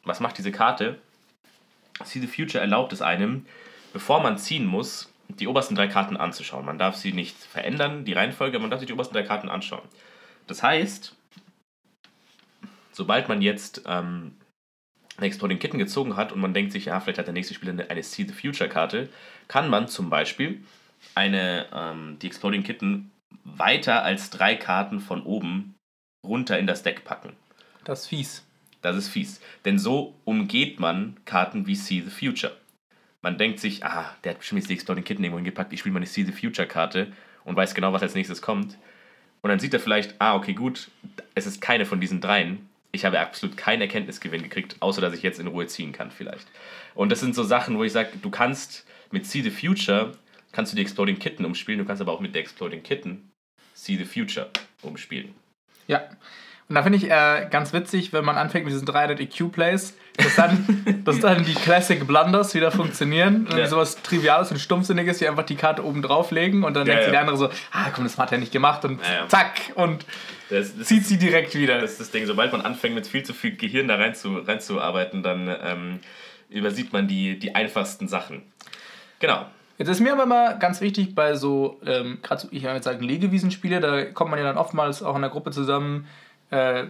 Was 0.04 0.20
macht 0.20 0.38
diese 0.38 0.52
Karte? 0.52 1.00
See 2.04 2.20
the 2.20 2.28
Future 2.28 2.62
erlaubt 2.62 2.92
es 2.92 3.02
einem, 3.02 3.46
bevor 3.94 4.22
man 4.22 4.38
ziehen 4.38 4.66
muss, 4.66 5.10
die 5.30 5.48
obersten 5.48 5.76
drei 5.76 5.88
Karten 5.88 6.18
anzuschauen. 6.18 6.66
Man 6.66 6.78
darf 6.78 6.96
sie 6.96 7.14
nicht 7.14 7.38
verändern, 7.38 8.04
die 8.04 8.14
Reihenfolge, 8.14 8.60
man 8.60 8.70
darf 8.70 8.80
sich 8.80 8.88
die 8.88 8.94
obersten 8.94 9.14
drei 9.14 9.24
Karten 9.24 9.50
anschauen. 9.50 9.88
Das 10.48 10.62
heißt, 10.62 11.16
sobald 12.92 13.30
man 13.30 13.42
jetzt 13.42 13.84
ähm, 13.86 14.36
eine 15.18 15.28
Exploding 15.28 15.60
Kitten 15.60 15.78
gezogen 15.78 16.16
hat 16.16 16.32
und 16.32 16.40
man 16.40 16.54
denkt 16.54 16.72
sich, 16.72 16.86
ja, 16.86 17.00
vielleicht 17.00 17.20
hat 17.20 17.28
der 17.28 17.34
nächste 17.34 17.54
Spieler 17.54 17.74
eine, 17.74 17.90
eine 17.90 18.04
See 18.04 18.24
the 18.24 18.34
Future 18.34 18.70
Karte, 18.70 19.10
kann 19.48 19.70
man 19.70 19.88
zum 19.88 20.10
Beispiel 20.10 20.64
eine, 21.16 21.68
ähm, 21.74 22.18
die 22.22 22.28
Exploding 22.28 22.64
Kitten 22.64 23.12
weiter 23.44 24.04
als 24.04 24.30
drei 24.30 24.56
Karten 24.56 25.00
von 25.00 25.24
oben 25.24 25.76
runter 26.26 26.58
in 26.58 26.68
das 26.68 26.84
Deck 26.84 27.04
packen. 27.04 27.34
Das 27.84 28.02
ist 28.02 28.08
fies. 28.08 28.46
Das 28.82 28.96
ist 28.96 29.10
fies. 29.10 29.42
Denn 29.66 29.80
so 29.80 30.16
umgeht 30.26 30.80
man 30.80 31.18
Karten 31.26 31.68
wie 31.68 31.76
See 31.76 32.02
the 32.02 32.10
Future. 32.10 32.56
Man 33.22 33.38
denkt 33.38 33.60
sich, 33.60 33.86
ah, 33.86 34.14
der 34.24 34.32
hat 34.32 34.40
bestimmt 34.40 34.60
jetzt 34.60 34.70
die 34.70 34.74
Exploding 34.74 35.04
Kitten 35.04 35.24
irgendwo 35.24 35.40
hingepackt, 35.40 35.72
ich 35.74 35.80
spiele 35.80 35.94
mal 35.94 36.00
eine 36.00 36.08
See 36.08 36.24
the 36.24 36.32
Future 36.32 36.68
Karte 36.68 37.12
und 37.46 37.56
weiß 37.56 37.74
genau, 37.74 37.94
was 37.94 38.02
als 38.02 38.16
nächstes 38.16 38.42
kommt. 38.42 38.78
Und 39.42 39.50
dann 39.50 39.60
sieht 39.60 39.74
er 39.74 39.80
vielleicht, 39.80 40.16
ah, 40.20 40.36
okay, 40.36 40.54
gut, 40.54 40.90
es 41.36 41.46
ist 41.46 41.62
keine 41.62 41.86
von 41.86 42.00
diesen 42.00 42.22
dreien. 42.22 42.70
Ich 42.96 43.06
habe 43.06 43.20
absolut 43.20 43.58
keinen 43.58 43.82
Erkenntnisgewinn 43.82 44.44
gekriegt, 44.44 44.76
außer 44.80 45.02
dass 45.02 45.14
ich 45.14 45.24
jetzt 45.24 45.40
in 45.40 45.48
Ruhe 45.48 45.66
ziehen 45.66 45.92
kann 45.94 46.12
vielleicht. 46.12 46.48
Und 46.94 47.12
das 47.12 47.20
sind 47.22 47.34
so 47.34 47.44
Sachen, 47.44 47.78
wo 47.78 47.84
ich 47.84 47.92
sage, 47.92 48.10
du 48.22 48.30
kannst 48.30 48.86
mit 49.12 49.26
See 49.26 49.42
the 49.42 49.50
Future, 49.50 50.12
kannst 50.52 50.72
du 50.72 50.76
die 50.76 50.84
Exploding 50.84 51.18
Kitten 51.18 51.44
umspielen, 51.44 51.80
du 51.80 51.86
kannst 51.86 52.02
aber 52.04 52.12
auch 52.12 52.20
mit 52.20 52.36
der 52.36 52.42
Exploding 52.44 52.84
Kitten 52.84 53.32
See 53.74 53.98
the 53.98 54.06
Future 54.06 54.50
umspielen. 54.84 55.34
Ja. 55.88 56.04
Und 56.70 56.76
da 56.76 56.84
finde 56.84 56.98
ich 56.98 57.10
äh, 57.12 57.48
ganz 57.52 57.74
witzig, 57.74 58.14
wenn 58.14 58.24
man 58.24 58.38
anfängt 58.38 58.64
mit 58.66 58.74
diesen 58.74 58.86
300 58.86 59.20
EQ-Plays, 59.20 59.98
dass 60.18 60.36
dann, 60.36 61.02
dass 61.04 61.20
dann 61.20 61.44
die 61.44 61.56
Classic 61.56 62.06
Blunders 62.08 62.54
wieder 62.54 62.72
funktionieren. 62.72 63.48
Und 63.48 63.58
Ja. 63.58 63.68
sowas 63.68 63.98
Triviales 64.04 64.52
und 64.52 64.60
Stumpfsinniges, 64.60 65.18
die 65.18 65.28
einfach 65.28 65.44
die 65.44 65.56
Karte 65.56 65.84
oben 65.84 66.02
drauflegen 66.04 66.64
und 66.64 66.76
dann 66.76 66.88
Ja, 66.88 66.94
denkt 66.94 67.04
sich 67.06 67.08
ja. 67.08 67.12
der 67.12 67.22
andere 67.22 67.38
so, 67.38 67.50
ah 67.72 67.90
komm, 67.94 68.04
das 68.06 68.18
hat 68.20 68.32
er 68.32 68.38
nicht 68.38 68.52
gemacht 68.52 68.86
und 68.86 69.02
ja. 69.02 69.28
zack 69.28 69.74
und 69.76 70.06
Das, 70.54 70.78
das 70.78 70.88
zieht 70.88 71.06
sie 71.06 71.18
direkt 71.18 71.56
wieder. 71.56 71.80
Das 71.82 71.92
ist 71.94 72.00
das 72.00 72.12
Ding, 72.12 72.26
sobald 72.26 72.52
man 72.52 72.62
anfängt 72.62 72.96
mit 72.96 73.08
viel 73.08 73.24
zu 73.24 73.34
viel 73.34 73.56
Gehirn 73.56 73.88
da 73.88 73.96
rein 73.96 74.16
zu, 74.16 74.38
reinzuarbeiten, 74.38 75.24
dann 75.24 75.54
ähm, 75.64 76.00
übersieht 76.50 76.94
man 76.94 77.08
die, 77.08 77.38
die 77.40 77.56
einfachsten 77.56 78.08
Sachen. 78.08 78.44
Genau. 79.20 79.46
Jetzt 79.78 79.90
ist 79.90 80.00
mir 80.00 80.14
aber 80.14 80.26
mal 80.26 80.60
ganz 80.60 80.82
wichtig 80.82 81.16
bei 81.16 81.34
so, 81.36 81.80
ähm, 81.86 82.20
gerade 82.22 82.48
ich 82.52 82.62
würde 82.64 82.76
jetzt 82.76 82.86
sagen, 82.86 83.04
Legewiesenspiele, 83.04 83.80
da 83.80 84.06
kommt 84.06 84.30
man 84.30 84.40
ja 84.40 84.46
dann 84.46 84.58
oftmals 84.58 85.02
auch 85.02 85.16
in 85.16 85.22
der 85.22 85.32
Gruppe 85.32 85.52
zusammen 85.52 86.08
äh, 86.52 86.84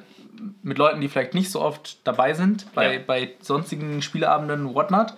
mit 0.63 0.77
Leuten, 0.77 0.99
die 0.99 1.07
vielleicht 1.07 1.33
nicht 1.33 1.49
so 1.49 1.61
oft 1.61 2.05
dabei 2.05 2.33
sind, 2.33 2.67
bei, 2.73 2.95
Ja. 2.95 2.99
bei 3.05 3.31
sonstigen 3.39 4.01
Spieleabenden, 4.01 4.75
whatnot. 4.75 5.13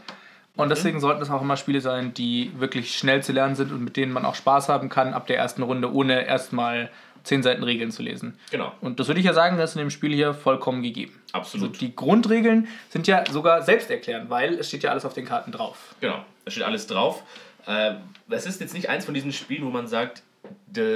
Und 0.56 0.70
deswegen 0.70 1.00
sollten 1.02 1.22
es 1.22 1.30
auch 1.30 1.42
immer 1.42 1.58
Spiele 1.58 1.82
sein, 1.82 2.14
die 2.14 2.52
wirklich 2.58 2.96
schnell 2.98 3.22
zu 3.24 3.34
lernen 3.34 3.56
sind 3.56 3.72
und 3.72 3.84
mit 3.84 3.98
denen 3.98 4.14
man 4.14 4.26
auch 4.26 4.36
Spaß 4.36 4.70
haben 4.70 4.88
kann 4.88 5.14
ab 5.14 5.28
der 5.28 5.38
ersten 5.38 5.64
Runde, 5.64 5.92
ohne 5.92 6.26
erstmal 6.26 6.90
zehn 7.26 7.44
Seiten 7.44 7.64
Regeln 7.64 7.92
zu 7.92 8.02
lesen. 8.02 8.40
Genau. 8.52 8.72
Und 8.80 9.00
das 9.02 9.08
würde 9.08 9.20
ich 9.20 9.26
ja 9.26 9.34
sagen, 9.34 9.58
das 9.58 9.72
ist 9.72 9.76
in 9.76 9.82
dem 9.82 9.90
Spiel 9.90 10.14
hier 10.14 10.34
vollkommen 10.34 10.82
gegeben. 10.82 11.22
Absolut. 11.34 11.72
Also 11.72 11.80
die 11.80 11.94
Grundregeln 11.94 12.70
sind 12.90 13.08
ja 13.08 13.26
sogar 13.30 13.62
selbsterklärend, 13.64 14.30
weil 14.30 14.54
es 14.54 14.70
steht 14.70 14.84
ja 14.84 14.92
alles 14.92 15.04
auf 15.04 15.14
den 15.14 15.26
Karten 15.26 15.52
drauf. 15.52 15.96
Genau. 16.00 16.24
Da 16.46 16.52
steht 16.52 16.64
alles 16.64 16.88
drauf. 16.88 17.24
Äh, 17.68 17.96
es 18.30 18.46
ist 18.46 18.62
jetzt 18.62 18.74
nicht 18.74 18.90
eins 18.90 19.04
von 19.04 19.14
diesen 19.14 19.34
Spielen, 19.34 19.66
wo 19.66 19.70
man 19.70 19.88
sagt, 19.88 20.24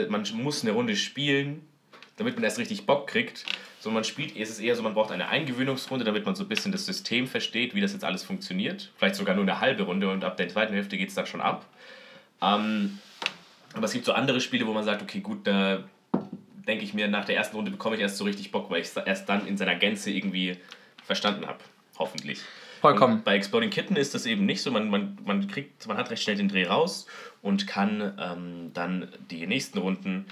man 0.10 0.24
muss 0.34 0.64
eine 0.64 0.72
Runde 0.72 0.96
spielen, 0.96 1.68
damit 2.18 2.36
man 2.36 2.44
erst 2.44 2.60
richtig 2.60 2.86
Bock 2.86 3.08
kriegt. 3.08 3.46
So, 3.80 3.90
man 3.90 4.04
spielt, 4.04 4.36
es 4.36 4.50
ist 4.50 4.60
eher 4.60 4.76
so, 4.76 4.84
man 4.84 4.94
braucht 4.94 5.12
eine 5.12 5.30
Eingewöhnungsrunde, 5.30 6.04
damit 6.06 6.26
man 6.26 6.36
so 6.36 6.44
ein 6.44 6.50
bisschen 6.50 6.72
das 6.72 6.86
System 6.86 7.28
versteht, 7.28 7.74
wie 7.74 7.82
das 7.82 7.94
jetzt 7.94 8.04
alles 8.04 8.24
funktioniert. 8.24 8.92
Vielleicht 8.98 9.16
sogar 9.16 9.36
nur 9.36 9.46
eine 9.46 9.62
halbe 9.62 9.84
Runde 9.84 10.12
und 10.12 10.24
ab 10.24 10.38
der 10.38 10.50
zweiten 10.50 10.74
Hälfte 10.74 10.98
geht 10.98 11.10
es 11.10 11.16
dann 11.16 11.26
schon 11.26 11.42
ab. 11.42 11.66
Ähm, 12.42 13.00
aber 13.74 13.86
es 13.86 13.94
gibt 13.94 14.06
so 14.06 14.12
andere 14.12 14.42
Spiele, 14.42 14.68
wo 14.68 14.74
man 14.74 14.84
sagt, 14.84 15.02
okay, 15.02 15.22
gut, 15.22 15.48
da, 15.48 15.84
denke 16.70 16.86
ich 16.86 16.94
mir, 16.94 17.08
nach 17.08 17.26
der 17.26 17.36
ersten 17.36 17.56
Runde 17.56 17.72
bekomme 17.72 17.96
ich 17.96 18.02
erst 18.02 18.18
so 18.18 18.24
richtig 18.24 18.52
Bock, 18.52 18.70
weil 18.70 18.82
ich 18.82 18.88
es 18.88 18.96
erst 18.96 19.28
dann 19.28 19.46
in 19.48 19.58
seiner 19.58 19.76
Gänze 19.76 20.12
irgendwie 20.12 20.58
verstanden 21.04 21.46
habe. 21.48 21.60
Hoffentlich. 21.98 22.40
Vollkommen. 22.80 23.16
Und 23.16 23.24
bei 23.26 23.36
Exploding 23.36 23.72
Kitten 23.72 23.96
ist 23.98 24.14
das 24.16 24.26
eben 24.26 24.46
nicht 24.46 24.62
so. 24.62 24.72
Man, 24.72 24.90
man, 24.90 25.18
man, 25.26 25.48
kriegt, 25.48 25.86
man 25.88 25.98
hat 25.98 26.12
recht 26.12 26.24
schnell 26.24 26.38
den 26.38 26.48
Dreh 26.48 26.66
raus 26.66 27.08
und 27.42 27.68
kann 27.68 28.14
ähm, 28.20 28.72
dann 28.74 29.10
die 29.30 29.46
nächsten 29.48 29.80
Runden 29.80 30.28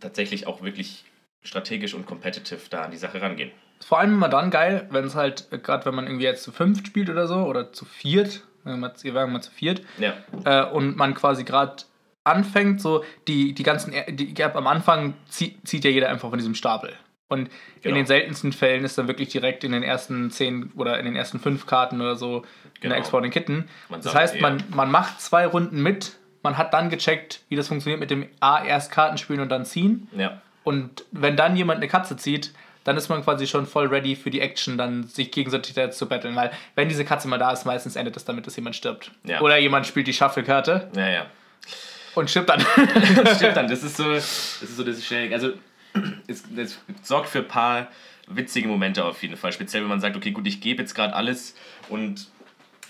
tatsächlich 0.00 0.46
auch 0.46 0.60
wirklich 0.62 1.04
strategisch 1.42 1.94
und 1.94 2.04
competitive 2.04 2.60
da 2.68 2.82
an 2.82 2.90
die 2.90 2.98
Sache 2.98 3.22
rangehen. 3.22 3.50
Vor 3.80 3.98
allem 3.98 4.12
immer 4.12 4.28
dann 4.28 4.50
geil, 4.50 4.88
wenn 4.90 5.04
es 5.04 5.14
halt, 5.14 5.48
gerade 5.62 5.86
wenn 5.86 5.94
man 5.94 6.06
irgendwie 6.06 6.24
jetzt 6.24 6.42
zu 6.42 6.52
fünft 6.52 6.86
spielt 6.86 7.08
oder 7.08 7.26
so, 7.26 7.46
oder 7.46 7.72
zu 7.72 7.86
viert, 7.86 8.42
wir 8.64 9.14
waren 9.14 9.32
mal 9.32 9.40
zu 9.40 9.50
viert, 9.50 9.80
Ja. 9.98 10.14
äh, 10.44 10.70
und 10.70 10.96
man 10.96 11.14
quasi 11.14 11.44
gerade 11.44 11.84
anfängt, 12.24 12.80
so 12.80 13.04
die, 13.28 13.54
die 13.54 13.62
ganzen, 13.62 13.94
die, 14.10 14.34
die, 14.34 14.44
am 14.44 14.66
Anfang 14.66 15.14
zieht, 15.28 15.66
zieht 15.66 15.84
ja 15.84 15.90
jeder 15.90 16.08
einfach 16.10 16.28
von 16.30 16.38
diesem 16.38 16.54
Stapel. 16.54 16.92
Und 17.28 17.46
in 17.46 17.48
Genau. 17.82 17.94
den 17.94 18.06
seltensten 18.06 18.52
Fällen 18.52 18.84
ist 18.84 18.98
dann 18.98 19.06
wirklich 19.06 19.28
direkt 19.28 19.62
in 19.62 19.70
den 19.72 19.82
ersten 19.84 20.30
zehn 20.30 20.72
oder 20.76 20.98
in 20.98 21.04
den 21.04 21.14
ersten 21.16 21.38
fünf 21.38 21.64
Karten 21.66 22.00
oder 22.00 22.16
so 22.16 22.38
in 22.38 22.42
Genau. 22.82 22.94
der 22.94 22.98
Exploding 22.98 23.30
Kitten. 23.30 23.68
Man 23.88 24.00
das 24.00 24.14
heißt, 24.14 24.40
man, 24.40 24.62
man 24.74 24.90
macht 24.90 25.20
zwei 25.20 25.46
Runden 25.46 25.80
mit, 25.82 26.18
man 26.42 26.58
hat 26.58 26.74
dann 26.74 26.90
gecheckt, 26.90 27.42
wie 27.48 27.56
das 27.56 27.68
funktioniert 27.68 28.00
mit 28.00 28.10
dem 28.10 28.26
A 28.40 28.64
erst 28.64 28.90
Karten 28.90 29.16
spielen 29.16 29.40
und 29.40 29.48
dann 29.48 29.64
ziehen. 29.64 30.08
Ja. 30.16 30.40
Und 30.64 31.04
wenn 31.12 31.36
dann 31.36 31.56
jemand 31.56 31.78
eine 31.78 31.88
Katze 31.88 32.16
zieht, 32.16 32.52
dann 32.84 32.96
ist 32.96 33.08
man 33.08 33.22
quasi 33.22 33.46
schon 33.46 33.66
voll 33.66 33.86
ready 33.86 34.16
für 34.16 34.30
die 34.30 34.40
Action, 34.40 34.76
dann 34.78 35.04
sich 35.04 35.30
gegenseitig 35.30 35.76
zu 35.92 36.08
battlen. 36.08 36.34
Weil 36.34 36.50
wenn 36.74 36.88
diese 36.88 37.04
Katze 37.04 37.28
mal 37.28 37.38
da 37.38 37.52
ist, 37.52 37.64
meistens 37.64 37.94
endet 37.94 38.16
das 38.16 38.24
damit, 38.24 38.46
dass 38.46 38.56
jemand 38.56 38.74
stirbt. 38.74 39.12
Ja. 39.24 39.40
Oder 39.40 39.58
jemand 39.58 39.86
spielt 39.86 40.06
die 40.06 40.12
Shuffle-Karte 40.14 40.90
Ja, 40.96 41.08
ja. 41.08 41.26
Und 42.14 42.30
stirbt 42.30 42.48
dann. 42.48 42.64
Das 43.24 43.36
stimmt 43.36 43.56
dann. 43.56 43.68
Das 43.68 43.82
ist 43.82 43.96
so, 43.96 44.10
das 44.12 44.62
ist 44.62 44.76
so 44.76 44.84
das 44.84 45.04
schnell. 45.04 45.32
Also, 45.32 45.52
es, 46.26 46.44
es 46.56 46.78
sorgt 47.02 47.28
für 47.28 47.40
ein 47.40 47.48
paar 47.48 47.88
witzige 48.28 48.68
Momente 48.68 49.04
auf 49.04 49.22
jeden 49.22 49.36
Fall. 49.36 49.52
Speziell, 49.52 49.82
wenn 49.82 49.88
man 49.88 50.00
sagt, 50.00 50.16
okay, 50.16 50.30
gut, 50.30 50.46
ich 50.46 50.60
gebe 50.60 50.82
jetzt 50.82 50.94
gerade 50.94 51.14
alles 51.14 51.54
und 51.88 52.28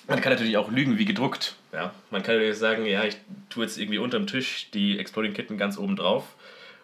man 0.06 0.20
kann 0.20 0.32
natürlich 0.32 0.56
auch 0.56 0.70
lügen 0.70 0.98
wie 0.98 1.04
gedruckt. 1.04 1.56
Ja? 1.72 1.92
Man 2.10 2.22
kann 2.22 2.34
natürlich 2.34 2.58
sagen, 2.58 2.84
ja, 2.84 3.04
ich 3.04 3.16
tue 3.48 3.64
jetzt 3.64 3.78
irgendwie 3.78 3.98
unterm 3.98 4.26
Tisch 4.26 4.68
die 4.74 4.98
Exploding 4.98 5.32
Kitten 5.32 5.56
ganz 5.56 5.78
oben 5.78 5.96
drauf 5.96 6.24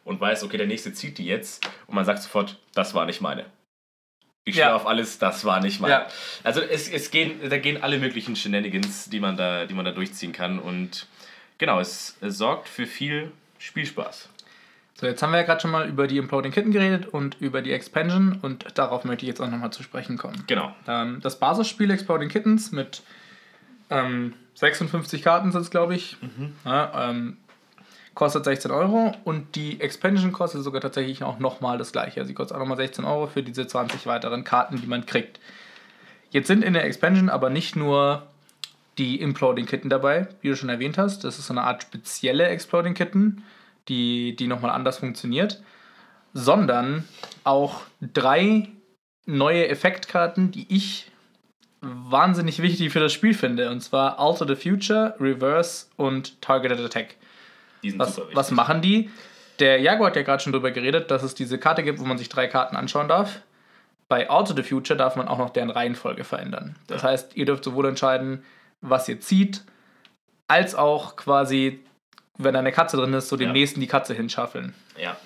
und 0.05 0.21
weiß, 0.21 0.45
okay, 0.45 0.57
der 0.57 0.67
nächste 0.67 0.93
zieht 0.93 1.19
die 1.19 1.27
jetzt 1.27 1.69
und 1.87 1.95
man 1.95 2.05
sagt 2.05 2.23
sofort, 2.23 2.59
das 2.75 2.95
war 2.95 3.05
nicht 3.05 3.21
meine. 3.21 3.45
Ich 4.45 4.55
Ja. 4.57 4.77
auf 4.77 4.87
alles, 4.87 5.19
das 5.19 5.45
war 5.45 5.61
nicht 5.61 5.81
meine. 5.81 5.95
Ja. 5.95 6.07
Also 6.45 6.61
es, 6.61 6.89
es 6.89 7.11
gehen, 7.11 7.41
da 7.51 7.59
gehen 7.59 7.83
alle 7.83 7.99
möglichen 7.99 8.37
Shenanigans, 8.37 9.11
die 9.11 9.19
man 9.19 9.37
da, 9.37 9.67
die 9.67 9.75
man 9.75 9.85
da 9.85 9.91
durchziehen 9.91 10.33
kann 10.33 10.61
und 10.61 11.09
genau, 11.59 11.81
es, 11.81 12.17
es 12.21 12.39
sorgt 12.39 12.69
für 12.69 12.87
viel 12.87 13.33
Spielspaß. 13.59 14.29
So, 14.95 15.07
jetzt 15.07 15.23
haben 15.23 15.33
wir 15.33 15.39
ja 15.39 15.45
gerade 15.45 15.61
schon 15.61 15.71
mal 15.71 15.87
über 15.89 16.07
die 16.07 16.17
Imploding 16.17 16.53
Kitten 16.53 16.73
geredet 16.73 17.07
und 17.07 17.37
über 17.41 17.61
die 17.61 17.73
Expansion 17.73 18.39
und 18.41 18.67
darauf 18.79 19.05
möchte 19.05 19.25
ich 19.25 19.29
jetzt 19.29 19.41
auch 19.43 19.51
nochmal 19.51 19.71
zu 19.71 19.83
sprechen 19.83 20.17
kommen. 20.17 20.45
Genau. 20.47 20.75
Ähm, 20.89 21.21
das 21.23 21.39
Basisspiel 21.39 21.91
Exploding 21.91 22.31
Kittens 22.31 22.73
mit 22.73 23.03
ähm, 23.91 24.33
56 24.55 25.23
Karten 25.23 25.53
sind 25.53 25.61
es, 25.61 25.71
glaube 25.71 25.95
ich, 25.95 26.17
ja, 26.65 27.11
ähm, 27.11 27.37
kostet 28.15 28.47
16 28.47 28.71
Euro 28.71 29.15
und 29.25 29.55
die 29.55 29.79
Expansion 29.83 30.33
kostet 30.33 30.63
sogar 30.63 30.81
tatsächlich 30.81 31.23
auch 31.23 31.39
nochmal 31.39 31.77
das 31.77 31.93
gleiche. 31.93 32.21
Also 32.21 32.29
sie 32.29 32.35
kostet 32.35 32.57
auch 32.57 32.61
nochmal 32.61 32.79
16 32.79 33.05
Euro 33.05 33.27
für 33.27 33.43
diese 33.43 33.67
20 33.67 34.07
weiteren 34.07 34.45
Karten, 34.45 34.81
die 34.81 34.87
man 34.87 35.05
kriegt. 35.05 35.39
Jetzt 36.31 36.47
sind 36.47 36.65
in 36.65 36.73
der 36.73 36.85
Expansion 36.85 37.29
aber 37.29 37.51
nicht 37.51 37.77
nur 37.77 38.27
die 38.99 39.21
Imploding 39.21 39.67
Kitten 39.67 39.89
dabei, 39.91 40.29
wie 40.41 40.49
du 40.49 40.57
schon 40.57 40.69
erwähnt 40.69 40.99
hast. 40.99 41.25
Das 41.25 41.39
ist 41.39 41.47
so 41.47 41.53
eine 41.53 41.63
Art 41.63 41.83
spezielle 41.83 42.47
Exploding 42.49 42.95
Kitten, 42.95 43.43
die, 43.89 44.35
die 44.37 44.47
nochmal 44.47 44.71
anders 44.71 44.99
funktioniert, 44.99 45.63
sondern 46.33 47.05
auch 47.45 47.83
drei 48.01 48.69
neue 49.27 49.69
Effektkarten, 49.69 50.51
die 50.51 50.67
ich 50.75 51.11
wahnsinnig 51.81 52.63
wichtig 52.63 52.93
für 52.93 53.01
das 53.01 53.13
Spiel 53.13 53.35
finde. 53.35 53.71
Und 53.71 53.81
zwar 53.81 54.19
Alter 54.19 54.47
the 54.47 54.57
Future, 54.57 55.15
Reverse 55.21 55.87
und 55.97 56.41
Targeted 56.41 56.81
Attack. 56.81 57.17
Was, 57.97 58.21
was 58.33 58.51
machen 58.51 58.83
die? 58.83 59.11
Der 59.61 59.81
Jago 59.81 60.05
hat 60.05 60.17
ja 60.17 60.23
gerade 60.23 60.43
schon 60.43 60.53
darüber 60.53 60.71
geredet, 60.71 61.11
dass 61.11 61.23
es 61.23 61.35
diese 61.35 61.59
Karte 61.59 61.83
gibt, 61.83 61.99
wo 62.01 62.05
man 62.05 62.19
sich 62.19 62.29
drei 62.29 62.47
Karten 62.49 62.77
anschauen 62.77 63.09
darf. 63.09 63.41
Bei 64.09 64.29
Alter 64.29 64.55
the 64.55 64.63
Future 64.63 64.97
darf 64.97 65.17
man 65.17 65.29
auch 65.29 65.39
noch 65.39 65.51
deren 65.51 65.71
Reihenfolge 65.71 66.25
verändern. 66.25 66.77
Das 66.87 67.03
Ja. 67.03 67.09
heißt, 67.11 67.37
ihr 67.37 67.45
dürft 67.47 67.65
sowohl 67.65 67.87
entscheiden, 67.87 68.45
was 68.81 69.09
ihr 69.09 69.21
zieht, 69.21 69.63
als 70.49 70.75
auch 70.75 71.17
quasi, 71.17 71.81
wenn 72.39 72.55
da 72.55 72.61
eine 72.61 72.73
Katze 72.73 72.97
drin 72.97 73.13
ist, 73.15 73.29
so 73.29 73.37
dem 73.37 73.49
Ja. 73.49 73.53
nächsten 73.53 73.81
die 73.81 73.87
Katze 73.87 74.15
hinschaffeln. 74.15 74.75
Ja. 75.01 75.17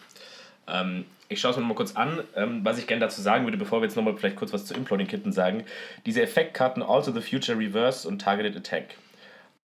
Ähm, 0.67 1.05
ich 1.29 1.41
schaue 1.41 1.53
es 1.53 1.57
mir 1.57 1.63
noch 1.63 1.69
mal 1.69 1.75
kurz 1.75 1.95
an, 1.97 2.23
ähm, 2.35 2.61
was 2.65 2.79
ich 2.79 2.87
gerne 2.87 3.01
dazu 3.01 3.21
sagen 3.23 3.45
würde, 3.45 3.57
bevor 3.57 3.81
wir 3.81 3.87
jetzt 3.87 3.97
nochmal 3.97 4.17
vielleicht 4.17 4.37
kurz 4.37 4.53
was 4.53 4.67
zu 4.67 4.75
Imploding 4.75 5.07
Kitten 5.07 5.33
sagen. 5.33 5.65
Diese 6.07 6.23
Effektkarten 6.23 6.83
Also 6.83 7.13
the 7.13 7.21
Future 7.21 7.59
Reverse 7.59 8.07
und 8.09 8.21
Targeted 8.21 8.57
Attack. 8.57 8.97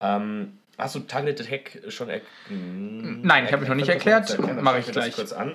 Ähm, 0.01 0.59
hast 0.79 0.95
du 0.95 1.01
Targeted 1.01 1.47
Attack 1.47 1.83
schon 1.89 2.09
erklärt? 2.09 2.31
Nein, 2.51 3.45
ich 3.47 3.53
habe 3.53 3.61
mich 3.61 3.69
noch 3.69 3.77
nicht 3.77 3.89
erklärt. 3.89 4.39
Mache 4.63 4.79
ich 4.81 4.87
gleich. 4.87 5.15
kurz 5.15 5.33
an. 5.33 5.55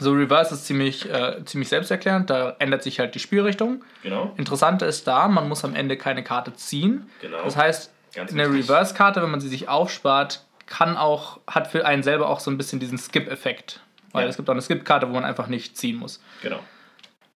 So, 0.00 0.12
Reverse 0.12 0.54
ist 0.54 0.66
ziemlich, 0.66 1.08
äh, 1.08 1.44
ziemlich 1.44 1.68
selbsterklärend, 1.68 2.30
da 2.30 2.56
ändert 2.58 2.82
sich 2.82 2.98
halt 2.98 3.14
die 3.14 3.18
Spielrichtung. 3.20 3.84
Genau. 4.02 4.32
Interessant 4.36 4.82
ist 4.82 5.06
da, 5.06 5.28
man 5.28 5.48
muss 5.48 5.64
am 5.64 5.74
Ende 5.74 5.96
keine 5.96 6.24
Karte 6.24 6.54
ziehen. 6.54 7.08
Genau. 7.20 7.44
Das 7.44 7.56
heißt, 7.56 7.92
Ganz 8.14 8.32
eine. 8.32 8.50
Reverse-Karte, 8.50 9.22
wenn 9.22 9.30
man 9.30 9.40
sie 9.40 9.48
sich 9.48 9.68
aufspart, 9.68 10.44
kann 10.66 10.96
auch, 10.96 11.38
hat 11.46 11.68
für 11.68 11.86
einen 11.86 12.02
selber 12.02 12.28
auch 12.28 12.40
so 12.40 12.50
ein 12.50 12.56
bisschen 12.58 12.80
diesen 12.80 12.98
Skip-Effekt. 12.98 13.80
Weil 14.12 14.24
Ja. 14.24 14.30
es 14.30 14.36
gibt 14.36 14.48
auch 14.48 14.54
eine 14.54 14.62
Skip-Karte, 14.62 15.08
wo 15.08 15.12
man 15.12 15.24
einfach 15.24 15.46
nicht 15.46 15.76
ziehen 15.76 15.96
muss. 15.96 16.20
Genau. 16.42 16.58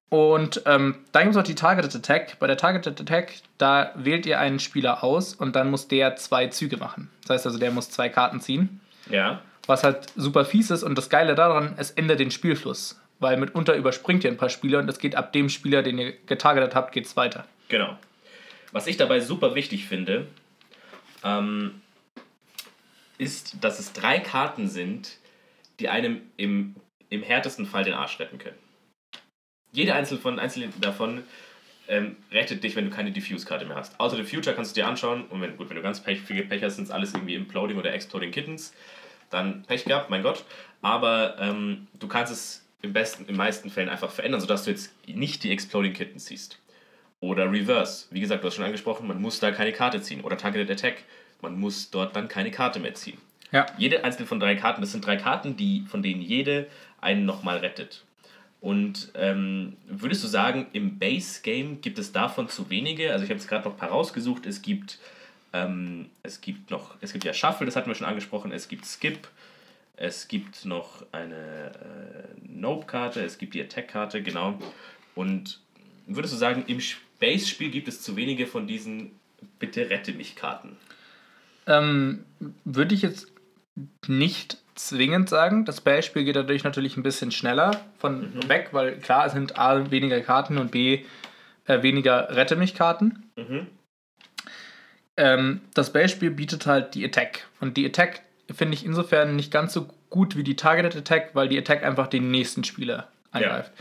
Und 0.09 0.63
ähm, 0.67 0.97
dann 1.13 1.23
gibt 1.25 1.31
es 1.33 1.37
noch 1.37 1.43
die 1.45 1.55
Targeted 1.57 1.95
Attack. 1.97 2.39
Bei 2.39 2.47
der 2.47 2.57
Targeted 2.57 3.01
Attack, 3.01 3.33
da 3.59 3.91
wählt 3.97 4.27
ihr 4.27 4.39
einen 4.39 4.61
Spieler 4.61 5.03
aus 5.03 5.35
und 5.35 5.57
dann 5.57 5.71
muss 5.71 5.89
der 5.89 6.17
zwei 6.17 6.47
Züge 6.49 6.77
machen. 6.77 7.11
Das 7.23 7.31
heißt 7.37 7.47
also, 7.47 7.59
der 7.59 7.71
muss 7.73 7.91
zwei 7.91 8.09
Karten 8.09 8.41
ziehen. 8.41 8.81
Ja. 9.11 9.41
Was 9.67 9.83
halt 9.83 10.09
super 10.17 10.45
fies 10.45 10.71
ist 10.71 10.83
und 10.83 10.97
das 10.97 11.09
Geile 11.09 11.35
daran, 11.35 11.75
es 11.77 11.91
ändert 11.91 12.21
den 12.21 12.31
Spielfluss. 12.31 13.01
Weil 13.19 13.37
mitunter 13.37 13.75
überspringt 13.75 14.25
ihr 14.25 14.31
ein 14.31 14.37
paar 14.37 14.51
Spieler 14.51 14.81
und 14.81 14.89
es 14.89 14.99
geht 14.99 15.17
ab 15.17 15.33
dem 15.33 15.49
Spieler, 15.49 15.83
den 15.83 15.99
ihr 15.99 16.13
getargetet 16.27 16.75
habt, 16.75 16.93
geht's 16.93 17.17
weiter. 17.17 17.47
Genau. 17.69 17.97
Was 18.73 18.87
ich 18.87 18.97
dabei 18.97 19.21
super 19.21 19.55
wichtig 19.55 19.87
finde, 19.87 20.27
ähm, 21.23 21.81
ist, 23.19 23.57
dass 23.63 23.79
es 23.79 23.93
drei 23.93 24.19
Karten 24.19 24.69
sind, 24.69 25.19
die 25.79 25.89
einem 25.89 26.21
im, 26.37 26.75
im 27.09 27.23
härtesten 27.23 27.67
Fall 27.67 27.85
den 27.85 27.95
Arsch 27.95 28.19
retten 28.19 28.39
können. 28.39 28.59
Jede 29.73 29.95
einzelne, 29.95 30.21
von, 30.21 30.39
einzelne 30.39 30.69
davon 30.81 31.23
ähm, 31.89 32.17
rettet 32.31 32.63
dich, 32.63 32.77
wenn 32.77 32.87
du 32.87 32.91
keine 32.91 33.13
Diffuse-Karte 33.13 33.65
mehr 33.67 33.77
hast. 33.77 33.99
Außer 33.99 34.17
the 34.17 34.25
Future 34.25 34.55
kannst 34.55 34.77
du 34.77 34.81
dir 34.81 34.87
anschauen 34.87 35.25
und 35.27 35.41
wenn, 35.41 35.57
gut, 35.57 35.69
wenn 35.69 35.77
du 35.77 35.83
ganz 35.83 36.03
Pech, 36.03 36.21
viel 36.21 36.45
Pech 36.45 36.63
hast, 36.63 36.77
sind 36.77 36.85
es 36.85 36.91
alles 36.91 37.15
irgendwie 37.15 37.35
Imploding 37.35 37.79
oder 37.79 37.93
Exploding 37.93 38.31
Kittens. 38.31 38.73
Dann 39.35 39.65
Pech 39.65 39.85
gehabt, 39.85 40.11
mein 40.11 40.23
Gott. 40.23 40.45
Aber 40.81 41.37
ähm, 41.41 41.89
du 41.99 42.07
kannst 42.07 42.33
es 42.33 42.65
im 42.83 42.93
besten, 42.93 43.27
in 43.27 43.37
meisten 43.37 43.69
Fällen 43.69 43.89
einfach 43.89 44.11
verändern, 44.11 44.41
sodass 44.41 44.65
du 44.65 44.71
jetzt 44.71 44.95
nicht 45.09 45.43
die 45.43 45.51
Exploding 45.51 45.93
Kittens 45.93 46.27
siehst. 46.27 46.61
Oder 47.21 47.51
Reverse. 47.51 48.07
Wie 48.11 48.21
gesagt, 48.21 48.45
du 48.45 48.47
hast 48.47 48.55
schon 48.55 48.65
angesprochen, 48.65 49.09
man 49.09 49.21
muss 49.21 49.41
da 49.41 49.51
keine 49.51 49.73
Karte 49.73 50.01
ziehen. 50.01 50.21
Oder 50.21 50.37
Targeted 50.37 50.71
Attack. 50.71 51.03
Man 51.43 51.59
muss 51.59 51.91
dort 51.91 52.15
dann 52.15 52.29
keine 52.29 52.51
Karte 52.51 52.79
mehr 52.79 52.95
ziehen. 52.95 53.19
Ja. 53.51 53.67
Jede 53.77 54.05
einzelne 54.05 54.27
von 54.27 54.41
drei 54.41 54.55
Karten, 54.55 54.81
das 54.81 54.93
sind 54.93 55.05
drei 55.05 55.17
Karten, 55.17 55.57
die, 55.57 55.85
von 55.89 56.03
denen 56.03 56.23
jede 56.23 56.69
einen 57.01 57.25
nochmal 57.25 57.59
rettet. 57.59 58.05
Und 58.61 59.11
ähm, 59.15 59.77
würdest 59.87 60.23
du 60.25 60.29
sagen, 60.29 60.69
im 60.73 60.99
Base-Game 60.99 61.81
gibt 61.81 61.99
es 61.99 62.13
davon 62.13 62.49
zu 62.49 62.71
wenige? 62.71 63.13
Also 63.13 63.25
ich 63.25 63.31
habe 63.31 63.39
jetzt 63.39 63.49
gerade 63.49 63.65
noch 63.65 63.75
ein 63.75 63.79
paar 63.79 63.91
rausgesucht. 63.91 64.47
Es 64.47 64.63
gibt, 64.63 64.99
ähm, 65.55 66.11
es 66.25 66.41
gibt 66.41 66.71
noch, 66.73 66.97
es 67.01 67.13
gibt 67.13 67.25
ja 67.25 67.33
Shuffle, 67.33 67.65
das 67.65 67.77
hatten 67.77 67.89
wir 67.89 67.95
schon 67.95 68.09
angesprochen. 68.09 68.53
Es 68.53 68.69
gibt 68.69 68.85
Skip. 68.85 69.29
Es 69.97 70.27
gibt 70.27 70.65
noch 70.65 71.07
eine 71.13 71.37
äh, 71.37 72.49
Nope-Karte. 72.49 73.25
Es 73.25 73.39
gibt 73.39 73.55
die 73.55 73.63
Attack-Karte, 73.63 74.23
genau. 74.23 74.59
Und 75.15 75.61
würdest 76.09 76.35
du 76.35 76.39
sagen, 76.39 76.65
im 76.67 76.81
Base-Spiel 77.21 77.71
gibt 77.71 77.87
es 77.87 78.03
zu 78.03 78.17
wenige 78.17 78.49
von 78.49 78.67
diesen 78.67 79.13
Bitte 79.61 79.89
rette 79.89 80.13
mich 80.13 80.35
Karten? 80.35 80.77
Ähm, 81.69 82.25
würde 82.65 82.95
ich 82.97 83.03
jetzt 83.03 83.29
nicht 84.09 84.59
zwingend 84.75 85.29
sagen. 85.29 85.65
Das 85.65 85.81
Beispiel 85.81 86.25
geht 86.25 86.35
dadurch 86.35 86.65
natürlich 86.65 86.97
ein 86.97 87.05
bisschen 87.05 87.31
schneller 87.31 87.81
von 87.99 88.49
weg, 88.49 88.71
weil 88.73 88.99
klar, 88.99 89.27
es 89.27 89.33
sind 89.33 89.57
A 89.57 89.93
weniger 89.93 90.21
Karten 90.21 90.59
und 90.59 90.73
B 90.73 91.05
äh, 91.67 91.83
weniger 91.83 92.35
Rette 92.35 92.57
mich 92.57 92.75
Karten. 92.75 93.31
Mhm. 93.37 93.69
Ähm, 95.17 95.61
das 95.75 95.93
Beispiel 95.93 96.31
bietet 96.31 96.67
halt 96.67 96.95
die 96.95 97.05
Attack. 97.05 97.47
Und 97.61 97.77
die 97.77 97.87
Attack 97.87 98.23
finde 98.55 98.75
ich 98.75 98.85
insofern 98.85 99.37
nicht 99.37 99.53
ganz 99.53 99.73
so 99.73 99.89
gut 100.11 100.37
wie 100.37 100.43
die 100.43 100.57
Targeted 100.57 100.97
Attack, 100.97 101.31
weil 101.35 101.49
die 101.49 101.59
Attack 101.59 101.83
einfach 101.85 102.07
den 102.09 102.31
nächsten 102.31 102.65
Spieler 102.65 103.09
angreift. 103.33 103.73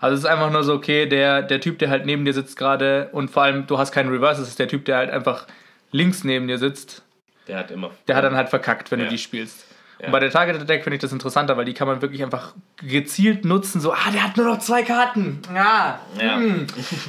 Also 0.00 0.14
es 0.14 0.20
ist 0.20 0.26
einfach 0.26 0.50
nur 0.50 0.62
so, 0.64 0.74
okay, 0.74 1.06
der, 1.06 1.42
der 1.42 1.60
Typ, 1.60 1.78
der 1.78 1.90
halt 1.90 2.06
neben 2.06 2.24
dir 2.24 2.32
sitzt 2.32 2.56
gerade 2.56 3.08
und 3.12 3.30
vor 3.30 3.42
allem 3.42 3.66
du 3.66 3.78
hast 3.78 3.90
keinen 3.92 4.10
Reverse, 4.10 4.40
es 4.42 4.48
ist 4.48 4.58
der 4.58 4.68
Typ, 4.68 4.84
der 4.84 4.96
halt 4.96 5.10
einfach 5.10 5.46
links 5.90 6.22
neben 6.24 6.46
dir 6.46 6.58
sitzt, 6.58 7.02
Der 7.48 7.58
hat 7.58 7.70
immer. 7.70 7.90
der 8.06 8.14
hat 8.16 8.22
dann 8.24 8.36
halt 8.36 8.48
verkackt, 8.48 8.90
wenn 8.90 9.00
Ja. 9.00 9.06
du 9.06 9.10
die 9.10 9.18
spielst. 9.18 9.66
Ja. 9.98 10.06
Und 10.06 10.12
bei 10.12 10.20
der 10.20 10.30
Target 10.30 10.60
Attack 10.62 10.84
finde 10.84 10.94
ich 10.96 11.00
das 11.00 11.10
interessanter, 11.12 11.56
weil 11.56 11.64
die 11.64 11.74
kann 11.74 11.88
man 11.88 12.00
wirklich 12.00 12.22
einfach 12.22 12.54
gezielt 12.76 13.44
nutzen. 13.44 13.80
So, 13.80 13.92
ah, 13.92 14.10
der 14.12 14.22
hat 14.22 14.36
nur 14.36 14.46
noch 14.46 14.60
zwei 14.60 14.82
Karten. 14.84 15.40
Ah, 15.52 15.98
ja. 16.20 16.36
Mh. 16.38 16.66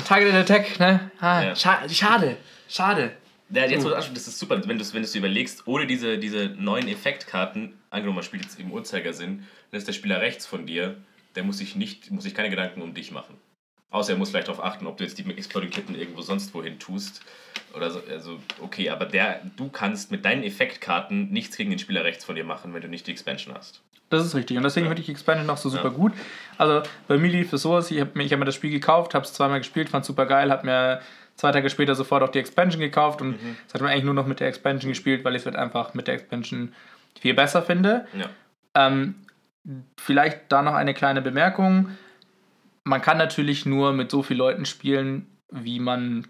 Target 0.07 0.33
Attack, 0.33 0.79
ne? 0.79 1.11
Ah, 1.19 1.43
ja. 1.43 1.55
scha 1.55 1.87
schade, 1.87 2.37
schade. 2.67 3.11
Ja, 3.51 3.65
jetzt 3.65 3.85
uh. 3.85 3.89
das 3.89 4.27
ist 4.27 4.39
super, 4.39 4.61
wenn 4.67 4.77
du 4.77 4.83
es 4.83 4.93
wenn 4.93 5.03
überlegst, 5.03 5.67
ohne 5.67 5.87
diese, 5.87 6.17
diese 6.17 6.49
neuen 6.49 6.87
Effektkarten, 6.87 7.73
angenommen 7.89 8.17
man 8.17 8.23
spielt 8.23 8.43
jetzt 8.43 8.59
im 8.59 8.71
Uhrzeigersinn, 8.71 9.45
dann 9.71 9.77
ist 9.77 9.87
der 9.87 9.93
Spieler 9.93 10.21
rechts 10.21 10.45
von 10.45 10.65
dir, 10.65 10.97
der 11.35 11.43
muss 11.43 11.57
sich 11.57 11.75
nicht, 11.75 12.11
muss 12.11 12.23
sich 12.23 12.35
keine 12.35 12.49
Gedanken 12.49 12.81
um 12.81 12.93
dich 12.93 13.11
machen. 13.11 13.35
Außer 13.91 14.13
er 14.13 14.19
muss 14.19 14.29
vielleicht 14.29 14.47
darauf 14.47 14.63
achten, 14.63 14.85
ob 14.85 14.97
du 14.97 15.03
jetzt 15.03 15.17
die 15.17 15.27
Exploding 15.29 15.71
Kitten 15.71 15.95
irgendwo 15.95 16.21
sonst 16.21 16.53
wohin 16.53 16.77
tust. 16.77 17.23
Oder 17.75 17.89
so, 17.89 18.01
also, 18.07 18.39
okay, 18.61 18.89
aber 18.89 19.05
der, 19.05 19.41
du 19.57 19.69
kannst 19.69 20.11
mit 20.11 20.25
deinen 20.25 20.43
Effektkarten 20.43 21.31
nichts 21.31 21.57
gegen 21.57 21.71
den 21.71 21.79
Spieler 21.79 22.03
rechts 22.03 22.23
von 22.23 22.35
dir 22.35 22.43
machen, 22.43 22.73
wenn 22.73 22.81
du 22.81 22.87
nicht 22.87 23.07
die 23.07 23.11
Expansion 23.11 23.55
hast. 23.55 23.81
Das 24.09 24.25
ist 24.25 24.35
richtig. 24.35 24.57
Und 24.57 24.63
deswegen 24.63 24.85
ja. 24.85 24.89
finde 24.89 25.03
ich 25.03 25.09
Expansion 25.09 25.49
auch 25.49 25.57
so 25.57 25.69
super 25.69 25.89
ja. 25.89 25.89
gut. 25.89 26.13
Also 26.57 26.81
bei 27.07 27.17
mir 27.17 27.29
lief 27.29 27.53
es 27.53 27.61
so, 27.61 27.77
ich 27.79 27.99
habe 27.99 28.23
hab 28.23 28.39
mir 28.39 28.45
das 28.45 28.55
Spiel 28.55 28.71
gekauft, 28.71 29.13
habe 29.13 29.25
es 29.25 29.33
zweimal 29.33 29.59
gespielt, 29.59 29.89
fand 29.89 30.03
super 30.03 30.25
geil, 30.25 30.51
habe 30.51 30.65
mir 30.65 31.01
zwei 31.39 31.51
Tage 31.51 31.69
später 31.69 31.95
sofort 31.95 32.23
auch 32.23 32.29
die 32.29 32.39
Expansion 32.39 32.81
gekauft 32.81 33.21
und 33.21 33.41
mhm. 33.41 33.57
das 33.65 33.73
hat 33.73 33.81
man 33.81 33.91
eigentlich 33.91 34.05
nur 34.05 34.13
noch 34.13 34.27
mit 34.27 34.39
der 34.39 34.47
Expansion 34.47 34.89
gespielt, 34.91 35.23
weil 35.23 35.35
ich 35.35 35.41
es 35.41 35.45
halt 35.45 35.55
einfach 35.55 35.93
mit 35.93 36.07
der 36.07 36.15
Expansion 36.15 36.73
viel 37.19 37.33
besser 37.33 37.61
finde. 37.61 38.07
Ja. 38.13 38.29
Ähm, 38.75 39.15
vielleicht 39.99 40.41
da 40.49 40.61
noch 40.61 40.73
eine 40.73 40.93
kleine 40.93 41.21
Bemerkung 41.21 41.97
man 42.89 43.01
kann 43.01 43.17
natürlich 43.17 43.65
nur 43.65 43.93
mit 43.93 44.11
so 44.11 44.23
vielen 44.23 44.39
Leuten 44.39 44.65
spielen, 44.65 45.27
wie 45.51 45.79
man 45.79 46.27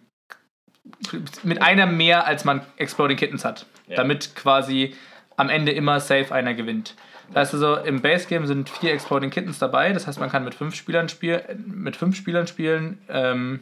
mit 1.44 1.62
einer 1.62 1.86
mehr, 1.86 2.26
als 2.26 2.46
man 2.46 2.62
Exploding 2.78 3.18
Kittens 3.18 3.46
hat. 3.46 3.66
Ja. 3.88 3.96
Damit 3.96 4.36
quasi 4.36 4.96
am 5.38 5.50
Ende 5.50 5.72
immer 5.72 6.00
safe 6.00 6.34
einer 6.34 6.54
gewinnt. 6.54 6.96
Das 7.32 7.54
heißt 7.54 7.64
also, 7.64 7.76
im 7.78 8.02
Base 8.02 8.28
Game 8.28 8.48
sind 8.48 8.70
vier 8.70 8.92
Exploding 8.92 9.30
Kittens 9.30 9.60
dabei. 9.60 9.94
Das 9.94 10.08
heißt, 10.08 10.20
man 10.20 10.30
kann 10.30 10.44
mit 10.44 10.56
fünf 10.56 10.76
Spielern, 10.76 11.10
spiel 11.10 11.42
mit 11.66 11.96
fünf 11.96 12.16
Spielern 12.16 12.48
spielen. 12.48 13.00
Ähm, 13.08 13.62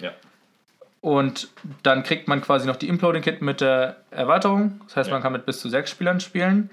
ja. 0.00 0.12
Und 1.04 1.48
dann 1.82 2.02
kriegt 2.02 2.28
man 2.28 2.40
quasi 2.40 2.66
noch 2.66 2.76
die 2.76 2.88
Imploding 2.88 3.20
Kitten 3.20 3.44
mit 3.44 3.60
der 3.60 3.98
Erweiterung. 4.10 4.80
Das 4.86 4.96
heißt, 4.96 5.08
ja. 5.10 5.14
man 5.14 5.22
kann 5.22 5.34
mit 5.34 5.44
bis 5.44 5.60
zu 5.60 5.68
sechs 5.68 5.90
Spielern 5.90 6.18
spielen. 6.18 6.70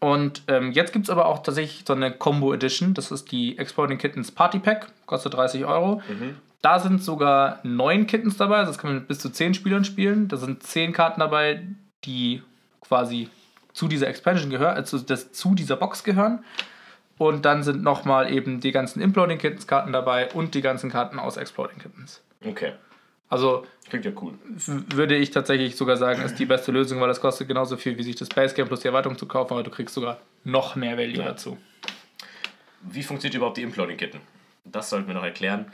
Und 0.00 0.42
ähm, 0.48 0.72
jetzt 0.72 0.92
gibt 0.92 1.04
es 1.04 1.10
aber 1.10 1.26
auch 1.26 1.44
tatsächlich 1.44 1.84
so 1.86 1.92
eine 1.92 2.10
Combo 2.10 2.52
Edition. 2.52 2.94
Das 2.94 3.12
ist 3.12 3.30
die 3.30 3.56
Exploding 3.56 3.98
Kittens 3.98 4.32
Party 4.32 4.58
Pack. 4.58 4.88
Kostet 5.06 5.34
30 5.34 5.66
Euro. 5.66 6.02
Mhm. 6.08 6.34
Da 6.62 6.80
sind 6.80 7.00
sogar 7.00 7.60
neun 7.62 8.08
Kittens 8.08 8.36
dabei. 8.36 8.56
Also 8.56 8.72
das 8.72 8.78
kann 8.78 8.90
man 8.90 8.98
mit 8.98 9.06
bis 9.06 9.20
zu 9.20 9.30
zehn 9.30 9.54
Spielern 9.54 9.84
spielen. 9.84 10.26
Da 10.26 10.36
sind 10.36 10.64
zehn 10.64 10.92
Karten 10.92 11.20
dabei, 11.20 11.62
die 12.04 12.42
quasi 12.80 13.30
zu 13.72 13.86
dieser 13.86 14.08
Expansion 14.08 14.50
gehören, 14.50 14.74
also 14.74 14.98
das, 14.98 15.30
zu 15.30 15.54
dieser 15.54 15.76
Box 15.76 16.02
gehören. 16.02 16.44
Und 17.18 17.44
dann 17.44 17.62
sind 17.62 17.84
nochmal 17.84 18.32
eben 18.32 18.58
die 18.58 18.72
ganzen 18.72 19.00
Imploding 19.00 19.38
Kittens 19.38 19.68
Karten 19.68 19.92
dabei 19.92 20.32
und 20.32 20.56
die 20.56 20.60
ganzen 20.60 20.90
Karten 20.90 21.20
aus 21.20 21.36
Exploding 21.36 21.78
Kittens. 21.78 22.20
Okay. 22.44 22.72
Also 23.34 23.66
Klingt 23.88 24.04
ja 24.04 24.12
cool. 24.22 24.34
Würde 24.94 25.16
ich 25.16 25.32
tatsächlich 25.32 25.74
sogar 25.74 25.96
sagen, 25.96 26.22
ist 26.22 26.38
die 26.38 26.46
beste 26.46 26.70
Lösung, 26.70 27.00
weil 27.00 27.08
das 27.08 27.20
kostet 27.20 27.48
genauso 27.48 27.76
viel, 27.76 27.98
wie 27.98 28.04
sich 28.04 28.14
das 28.14 28.28
Basecamp 28.28 28.68
plus 28.68 28.80
die 28.80 28.86
Erweiterung 28.86 29.18
zu 29.18 29.26
kaufen, 29.26 29.54
aber 29.54 29.64
du 29.64 29.70
kriegst 29.72 29.92
sogar 29.92 30.20
noch 30.44 30.76
mehr 30.76 30.96
Value 30.96 31.18
ja. 31.18 31.24
dazu. 31.24 31.58
Wie 32.82 33.02
funktioniert 33.02 33.34
überhaupt 33.34 33.56
die 33.56 33.62
Imploding-Kitten? 33.62 34.20
Das 34.64 34.88
sollten 34.88 35.08
wir 35.08 35.14
noch 35.14 35.24
erklären. 35.24 35.66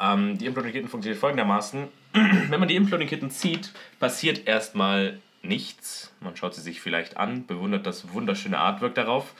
Ähm, 0.00 0.38
die 0.38 0.46
Imploding-Kitten 0.46 0.88
funktioniert 0.88 1.20
folgendermaßen. 1.20 1.86
Wenn 2.12 2.58
man 2.58 2.68
die 2.68 2.76
Imploding-Kitten 2.76 3.30
zieht, 3.30 3.72
passiert 4.00 4.48
erstmal 4.48 5.20
nichts. 5.42 6.14
Man 6.20 6.34
schaut 6.34 6.54
sie 6.54 6.62
sich 6.62 6.80
vielleicht 6.80 7.18
an, 7.18 7.46
bewundert 7.46 7.84
das 7.84 8.14
wunderschöne 8.14 8.56
Artwork 8.56 8.94
darauf. 8.94 9.34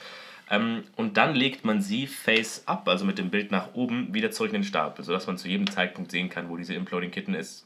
Ähm, 0.53 0.83
und 0.95 1.17
dann 1.17 1.33
legt 1.35 1.65
man 1.65 1.81
sie 1.81 2.05
face 2.05 2.67
up, 2.67 2.87
also 2.87 3.05
mit 3.05 3.17
dem 3.17 3.31
Bild 3.31 3.49
nach 3.51 3.73
oben, 3.73 4.13
wieder 4.13 4.29
zurück 4.29 4.51
in 4.51 4.61
den 4.61 4.63
Stapel, 4.63 5.03
sodass 5.03 5.25
man 5.25 5.37
zu 5.37 5.47
jedem 5.47 5.69
Zeitpunkt 5.69 6.11
sehen 6.11 6.29
kann, 6.29 6.49
wo 6.49 6.57
diese 6.57 6.75
Imploding 6.75 7.09
Kitten 7.09 7.33
ist. 7.33 7.65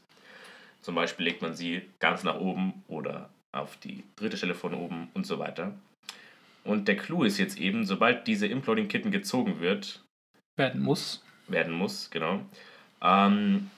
Zum 0.80 0.94
Beispiel 0.94 1.26
legt 1.26 1.42
man 1.42 1.54
sie 1.54 1.82
ganz 1.98 2.22
nach 2.22 2.40
oben 2.40 2.84
oder 2.88 3.28
auf 3.52 3.76
die 3.76 4.04
dritte 4.16 4.38
Stelle 4.38 4.54
von 4.54 4.72
oben 4.72 5.08
und 5.12 5.26
so 5.26 5.38
weiter. 5.38 5.74
Und 6.64 6.88
der 6.88 6.96
Clou 6.96 7.24
ist 7.24 7.38
jetzt 7.38 7.58
eben, 7.58 7.84
sobald 7.84 8.26
diese 8.26 8.46
Imploding 8.46 8.88
Kitten 8.88 9.10
gezogen 9.10 9.60
wird, 9.60 10.02
werden 10.56 10.80
muss, 10.80 11.22
werden 11.46 11.74
muss, 11.74 12.08
genau, 12.10 12.40
ähm, 13.02 13.70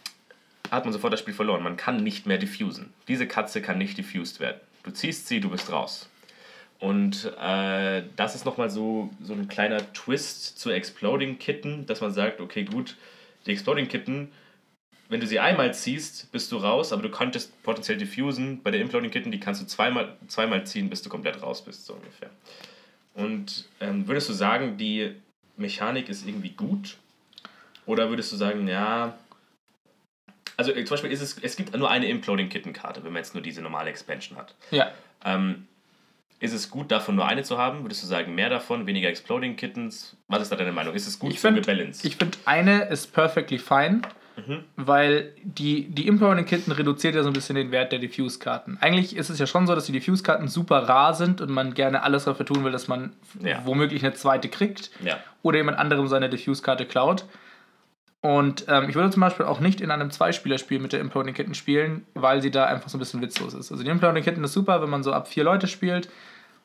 hat 0.70 0.84
man 0.84 0.92
sofort 0.92 1.12
das 1.12 1.20
Spiel 1.20 1.34
verloren. 1.34 1.64
Man 1.64 1.76
kann 1.76 2.04
nicht 2.04 2.26
mehr 2.26 2.38
diffusen. 2.38 2.92
Diese 3.08 3.26
Katze 3.26 3.60
kann 3.60 3.78
nicht 3.78 3.98
diffused 3.98 4.38
werden. 4.38 4.60
Du 4.84 4.92
ziehst 4.92 5.26
sie, 5.26 5.40
du 5.40 5.50
bist 5.50 5.72
raus. 5.72 6.09
Und 6.80 7.32
äh, 7.40 8.02
das 8.16 8.34
ist 8.34 8.44
nochmal 8.44 8.70
so, 8.70 9.10
so 9.22 9.34
ein 9.34 9.48
kleiner 9.48 9.92
Twist 9.92 10.58
zur 10.58 10.74
Exploding 10.74 11.38
Kitten, 11.38 11.86
dass 11.86 12.00
man 12.00 12.10
sagt, 12.10 12.40
okay, 12.40 12.64
gut, 12.64 12.96
die 13.46 13.52
Exploding 13.52 13.88
Kitten 13.88 14.30
wenn 15.10 15.18
du 15.18 15.26
sie 15.26 15.40
einmal 15.40 15.74
ziehst, 15.74 16.30
bist 16.30 16.52
du 16.52 16.56
raus, 16.56 16.92
aber 16.92 17.02
du 17.02 17.10
könntest 17.10 17.60
potenziell 17.64 17.98
diffusen. 17.98 18.62
Bei 18.62 18.70
der 18.70 18.80
Imploding 18.80 19.10
Kitten, 19.10 19.32
die 19.32 19.40
kannst 19.40 19.60
du 19.60 19.66
zweimal, 19.66 20.16
zweimal 20.28 20.64
ziehen, 20.64 20.88
bis 20.88 21.02
du 21.02 21.10
komplett 21.10 21.42
raus 21.42 21.64
bist, 21.64 21.84
so 21.84 21.94
ungefähr. 21.94 22.30
Und 23.14 23.68
ähm, 23.80 24.06
würdest 24.06 24.28
du 24.28 24.32
sagen, 24.32 24.76
die 24.78 25.16
Mechanik 25.56 26.08
ist 26.08 26.26
irgendwie 26.26 26.50
gut? 26.50 26.96
Oder 27.86 28.08
würdest 28.08 28.30
du 28.30 28.36
sagen, 28.36 28.68
ja. 28.68 29.18
Also 30.56 30.72
zum 30.72 30.84
Beispiel 30.84 31.10
ist 31.10 31.22
es, 31.22 31.36
es 31.38 31.56
gibt 31.56 31.76
nur 31.76 31.90
eine 31.90 32.06
Imploding 32.06 32.48
Kitten-Karte, 32.48 33.02
wenn 33.02 33.12
man 33.12 33.22
jetzt 33.22 33.34
nur 33.34 33.42
diese 33.42 33.62
normale 33.62 33.90
Expansion 33.90 34.38
hat. 34.38 34.54
Ja. 34.70 34.92
Ähm, 35.24 35.66
ist 36.40 36.54
es 36.54 36.70
gut, 36.70 36.90
davon 36.90 37.16
nur 37.16 37.26
eine 37.26 37.42
zu 37.42 37.58
haben? 37.58 37.84
Würdest 37.84 38.02
du 38.02 38.06
sagen, 38.06 38.34
mehr 38.34 38.48
davon, 38.48 38.86
weniger 38.86 39.08
Exploding 39.08 39.56
Kittens? 39.56 40.16
Was 40.26 40.42
ist 40.42 40.50
da 40.50 40.56
deine 40.56 40.72
Meinung? 40.72 40.94
Ist 40.94 41.06
es 41.06 41.18
gut 41.18 41.32
ich 41.32 41.40
so 41.40 41.52
gebalanced? 41.52 42.04
Ich 42.04 42.16
finde, 42.16 42.38
eine 42.46 42.84
ist 42.84 43.12
perfectly 43.12 43.58
fine. 43.58 44.02
Mhm. 44.36 44.64
Weil 44.76 45.32
die, 45.42 45.88
die 45.90 46.06
Impermanent 46.06 46.48
Kitten 46.48 46.72
reduziert 46.72 47.14
ja 47.14 47.22
so 47.22 47.28
ein 47.28 47.32
bisschen 47.32 47.56
den 47.56 47.72
Wert 47.72 47.92
der 47.92 47.98
Diffuse-Karten. 47.98 48.78
Eigentlich 48.80 49.16
ist 49.16 49.28
es 49.28 49.38
ja 49.38 49.46
schon 49.46 49.66
so, 49.66 49.74
dass 49.74 49.86
die 49.86 49.92
Diffuse-Karten 49.92 50.48
super 50.48 50.88
rar 50.88 51.14
sind 51.14 51.40
und 51.40 51.50
man 51.50 51.74
gerne 51.74 52.02
alles 52.02 52.24
dafür 52.24 52.46
tun 52.46 52.64
will, 52.64 52.72
dass 52.72 52.88
man 52.88 53.12
ja. 53.40 53.60
womöglich 53.66 54.02
eine 54.02 54.14
zweite 54.14 54.48
kriegt 54.48 54.90
ja. 55.04 55.18
oder 55.42 55.58
jemand 55.58 55.78
anderem 55.78 56.08
seine 56.08 56.30
Diffuse-Karte 56.30 56.86
klaut. 56.86 57.24
Und 58.22 58.66
ähm, 58.68 58.88
ich 58.88 58.94
würde 58.94 59.10
zum 59.10 59.20
Beispiel 59.20 59.46
auch 59.46 59.60
nicht 59.60 59.80
in 59.80 59.90
einem 59.90 60.10
Zweispielerspiel 60.10 60.78
mit 60.78 60.92
der 60.92 61.00
Imploding 61.00 61.34
Kitten 61.34 61.54
spielen, 61.54 62.06
weil 62.14 62.42
sie 62.42 62.50
da 62.50 62.66
einfach 62.66 62.90
so 62.90 62.98
ein 62.98 63.00
bisschen 63.00 63.22
witzlos 63.22 63.54
ist. 63.54 63.72
Also 63.72 63.82
die 63.82 63.88
Imploding 63.88 64.22
Kitten 64.22 64.44
ist 64.44 64.52
super, 64.52 64.82
wenn 64.82 64.90
man 64.90 65.02
so 65.02 65.12
ab 65.12 65.28
vier 65.28 65.44
Leute 65.44 65.66
spielt 65.66 66.08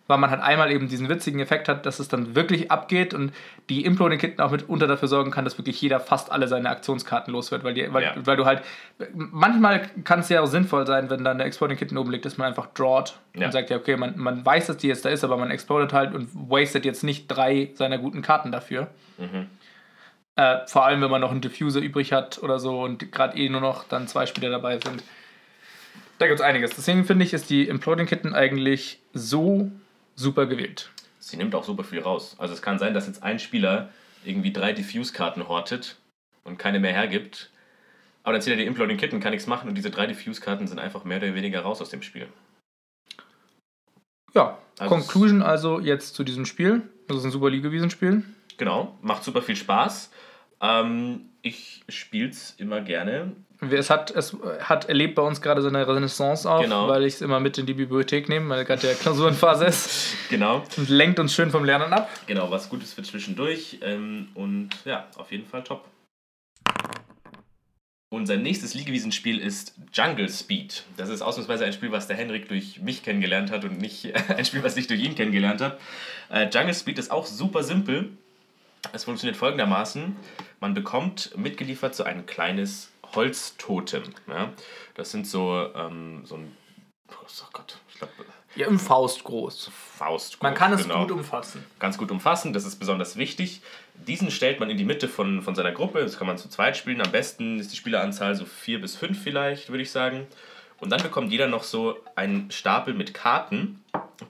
weil 0.07 0.17
man 0.17 0.29
halt 0.29 0.41
einmal 0.41 0.71
eben 0.71 0.87
diesen 0.87 1.09
witzigen 1.09 1.39
Effekt 1.39 1.67
hat, 1.67 1.85
dass 1.85 1.99
es 1.99 2.07
dann 2.07 2.35
wirklich 2.35 2.71
abgeht 2.71 3.13
und 3.13 3.33
die 3.69 3.85
Imploding 3.85 4.19
Kitten 4.19 4.41
auch 4.41 4.51
mitunter 4.51 4.87
dafür 4.87 5.07
sorgen 5.07 5.31
kann, 5.31 5.45
dass 5.45 5.57
wirklich 5.57 5.81
jeder 5.81 5.99
fast 5.99 6.31
alle 6.31 6.47
seine 6.47 6.69
Aktionskarten 6.69 7.33
los 7.33 7.51
wird, 7.51 7.63
weil, 7.63 7.73
die, 7.73 7.91
weil, 7.91 8.03
ja. 8.03 8.13
weil 8.17 8.37
du 8.37 8.45
halt, 8.45 8.61
manchmal 9.13 9.81
kann 10.03 10.19
es 10.19 10.29
ja 10.29 10.41
auch 10.41 10.47
sinnvoll 10.47 10.85
sein, 10.85 11.09
wenn 11.09 11.23
da 11.23 11.31
eine 11.31 11.43
Exploding 11.43 11.77
Kitten 11.77 11.97
oben 11.97 12.11
liegt, 12.11 12.25
dass 12.25 12.37
man 12.37 12.47
einfach 12.47 12.67
drawt 12.73 13.17
ja. 13.35 13.47
und 13.47 13.51
sagt, 13.51 13.69
ja 13.69 13.77
okay, 13.77 13.97
man, 13.97 14.17
man 14.17 14.45
weiß, 14.45 14.67
dass 14.67 14.77
die 14.77 14.87
jetzt 14.87 15.05
da 15.05 15.09
ist, 15.09 15.23
aber 15.23 15.37
man 15.37 15.49
explodet 15.49 15.93
halt 15.93 16.13
und 16.13 16.29
wastet 16.33 16.85
jetzt 16.85 17.03
nicht 17.03 17.27
drei 17.27 17.71
seiner 17.73 17.97
guten 17.97 18.21
Karten 18.21 18.51
dafür. 18.51 18.87
Mhm. 19.17 19.47
Äh, 20.35 20.67
vor 20.67 20.85
allem, 20.85 21.01
wenn 21.01 21.11
man 21.11 21.21
noch 21.21 21.31
einen 21.31 21.41
Diffuser 21.41 21.79
übrig 21.79 22.11
hat 22.11 22.43
oder 22.43 22.59
so 22.59 22.81
und 22.81 23.11
gerade 23.11 23.37
eh 23.37 23.47
nur 23.47 23.61
noch 23.61 23.85
dann 23.85 24.07
zwei 24.07 24.25
Spieler 24.25 24.49
dabei 24.49 24.79
sind. 24.79 25.03
Da 26.17 26.27
gibt 26.27 26.39
es 26.39 26.45
einiges. 26.45 26.71
Deswegen 26.75 27.05
finde 27.05 27.25
ich, 27.25 27.33
ist 27.33 27.49
die 27.49 27.67
Imploding 27.67 28.05
Kitten 28.05 28.33
eigentlich 28.33 28.99
so 29.13 29.71
super 30.15 30.45
gewählt. 30.45 30.89
Sie 31.19 31.37
nimmt 31.37 31.55
auch 31.55 31.63
super 31.63 31.83
viel 31.83 32.01
raus. 32.01 32.35
Also 32.37 32.53
es 32.53 32.61
kann 32.61 32.79
sein, 32.79 32.93
dass 32.93 33.07
jetzt 33.07 33.23
ein 33.23 33.39
Spieler 33.39 33.89
irgendwie 34.23 34.51
drei 34.51 34.73
Diffuse-Karten 34.73 35.47
hortet 35.47 35.97
und 36.43 36.57
keine 36.57 36.79
mehr 36.79 36.93
hergibt. 36.93 37.49
Aber 38.23 38.33
dann 38.33 38.41
zieht 38.41 38.51
er 38.51 38.57
die 38.57 38.65
Imploding 38.65 38.97
Kitten, 38.97 39.19
kann 39.19 39.31
nichts 39.31 39.47
machen 39.47 39.69
und 39.69 39.75
diese 39.75 39.91
drei 39.91 40.07
Diffuse-Karten 40.07 40.67
sind 40.67 40.79
einfach 40.79 41.03
mehr 41.03 41.17
oder 41.17 41.33
weniger 41.35 41.61
raus 41.61 41.81
aus 41.81 41.89
dem 41.89 42.01
Spiel. 42.01 42.27
Ja, 44.33 44.57
also 44.79 44.93
Conclusion 44.93 45.41
also 45.41 45.79
jetzt 45.79 46.15
zu 46.15 46.23
diesem 46.23 46.45
Spiel. 46.45 46.81
Das 47.07 47.17
ist 47.17 47.25
ein 47.25 47.31
super 47.31 47.49
Liegewiesenspiel. 47.49 48.23
Genau, 48.57 48.97
macht 49.01 49.23
super 49.23 49.41
viel 49.41 49.55
Spaß. 49.55 50.11
Ähm, 50.61 51.29
ich 51.41 51.83
spiele 51.89 52.29
es 52.29 52.55
immer 52.57 52.81
gerne. 52.81 53.31
Es 53.71 53.89
hat, 53.89 54.11
es 54.11 54.35
hat 54.59 54.89
erlebt 54.89 55.15
bei 55.15 55.21
uns 55.21 55.41
gerade 55.41 55.61
so 55.61 55.69
eine 55.69 55.87
Renaissance 55.87 56.49
auf, 56.49 56.61
genau. 56.61 56.87
weil 56.87 57.05
ich 57.05 57.15
es 57.15 57.21
immer 57.21 57.39
mit 57.39 57.57
in 57.57 57.65
die 57.65 57.73
Bibliothek 57.73 58.27
nehme, 58.27 58.49
weil 58.49 58.65
gerade 58.65 58.81
der 58.81 58.95
Klausurenphase 58.95 59.65
ist. 59.65 60.15
genau. 60.29 60.63
Und 60.75 60.89
lenkt 60.89 61.19
uns 61.19 61.33
schön 61.33 61.51
vom 61.51 61.63
Lernen 61.63 61.93
ab. 61.93 62.09
Genau, 62.27 62.51
was 62.51 62.69
Gutes 62.69 62.93
für 62.93 63.03
zwischendurch. 63.03 63.79
Ähm, 63.81 64.29
und 64.33 64.69
ja, 64.83 65.07
auf 65.15 65.31
jeden 65.31 65.45
Fall 65.45 65.63
top. 65.63 65.85
Unser 68.09 68.37
nächstes 68.37 68.73
Liegewiesenspiel 68.73 69.39
ist 69.39 69.73
Jungle 69.93 70.29
Speed. 70.29 70.83
Das 70.95 71.09
ist 71.09 71.21
ausnahmsweise 71.21 71.65
ein 71.65 71.73
Spiel, 71.73 71.91
was 71.91 72.07
der 72.07 72.15
Henrik 72.15 72.47
durch 72.47 72.79
mich 72.81 73.03
kennengelernt 73.03 73.51
hat 73.51 73.65
und 73.65 73.79
nicht 73.79 74.13
ein 74.29 74.45
Spiel, 74.45 74.63
was 74.63 74.77
ich 74.77 74.87
durch 74.87 75.01
ihn 75.01 75.15
kennengelernt 75.15 75.61
habe. 75.61 75.77
Äh, 76.29 76.49
Jungle 76.49 76.73
Speed 76.73 76.97
ist 76.97 77.11
auch 77.11 77.25
super 77.25 77.63
simpel. 77.63 78.11
Es 78.93 79.03
funktioniert 79.05 79.37
folgendermaßen: 79.37 80.15
Man 80.59 80.73
bekommt 80.73 81.37
mitgeliefert 81.37 81.95
so 81.95 82.03
ein 82.03 82.25
kleines 82.25 82.91
Holztotem. 83.13 84.03
Ja? 84.27 84.51
Das 84.95 85.11
sind 85.11 85.27
so, 85.27 85.69
ähm, 85.75 86.23
so 86.25 86.35
ein 86.35 86.55
oh 87.09 87.47
Gott, 87.53 87.77
ich 87.89 87.97
glaube, 87.97 88.13
Ja, 88.55 88.67
im 88.67 88.79
Faust 88.79 89.23
groß. 89.23 89.69
Faust. 89.97 90.41
Man 90.41 90.53
kann 90.53 90.73
es 90.73 90.83
genau. 90.83 91.01
gut 91.01 91.11
umfassen. 91.11 91.63
ganz 91.79 91.97
gut 91.97 92.11
umfassen, 92.11 92.53
das 92.53 92.65
ist 92.65 92.77
besonders 92.77 93.17
wichtig. 93.17 93.61
Diesen 93.93 94.31
stellt 94.31 94.59
man 94.59 94.69
in 94.69 94.77
die 94.77 94.85
Mitte 94.85 95.07
von, 95.07 95.41
von 95.41 95.55
seiner 95.55 95.71
Gruppe, 95.71 96.01
das 96.01 96.17
kann 96.17 96.27
man 96.27 96.37
zu 96.37 96.49
zweit 96.49 96.77
spielen. 96.77 97.01
Am 97.01 97.11
besten 97.11 97.59
ist 97.59 97.71
die 97.71 97.77
Spieleranzahl 97.77 98.35
so 98.35 98.45
vier 98.45 98.81
bis 98.81 98.95
fünf 98.95 99.21
vielleicht, 99.21 99.69
würde 99.69 99.83
ich 99.83 99.91
sagen. 99.91 100.27
Und 100.79 100.89
dann 100.89 101.01
bekommt 101.01 101.31
jeder 101.31 101.47
noch 101.47 101.63
so 101.63 101.97
einen 102.15 102.51
Stapel 102.51 102.93
mit 102.93 103.13
Karten, 103.13 103.83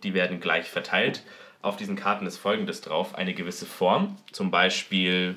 die 0.04 0.14
werden 0.14 0.40
gleich 0.40 0.70
verteilt. 0.70 1.24
Auf 1.66 1.78
diesen 1.78 1.96
Karten 1.96 2.28
ist 2.28 2.38
folgendes 2.38 2.82
drauf, 2.82 3.16
eine 3.16 3.34
gewisse 3.34 3.66
Form, 3.66 4.18
zum 4.32 4.52
Beispiel 4.52 5.36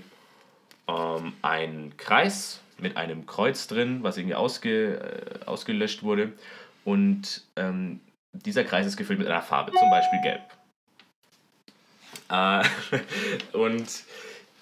ähm, 0.87 1.33
ein 1.41 1.95
Kreis 1.97 2.61
mit 2.77 2.99
einem 2.99 3.25
Kreuz 3.25 3.67
drin, 3.67 4.03
was 4.03 4.19
irgendwie 4.19 4.35
ausge, 4.35 4.99
äh, 5.01 5.47
ausgelöscht 5.47 6.03
wurde. 6.03 6.35
Und 6.85 7.45
ähm, 7.57 8.01
dieser 8.35 8.63
Kreis 8.65 8.85
ist 8.85 8.99
gefüllt 8.99 9.19
mit 9.19 9.27
einer 9.27 9.41
Farbe, 9.41 9.73
zum 9.73 9.89
Beispiel 9.89 10.21
gelb. 10.21 10.43
Äh, 12.29 13.57
und 13.57 13.89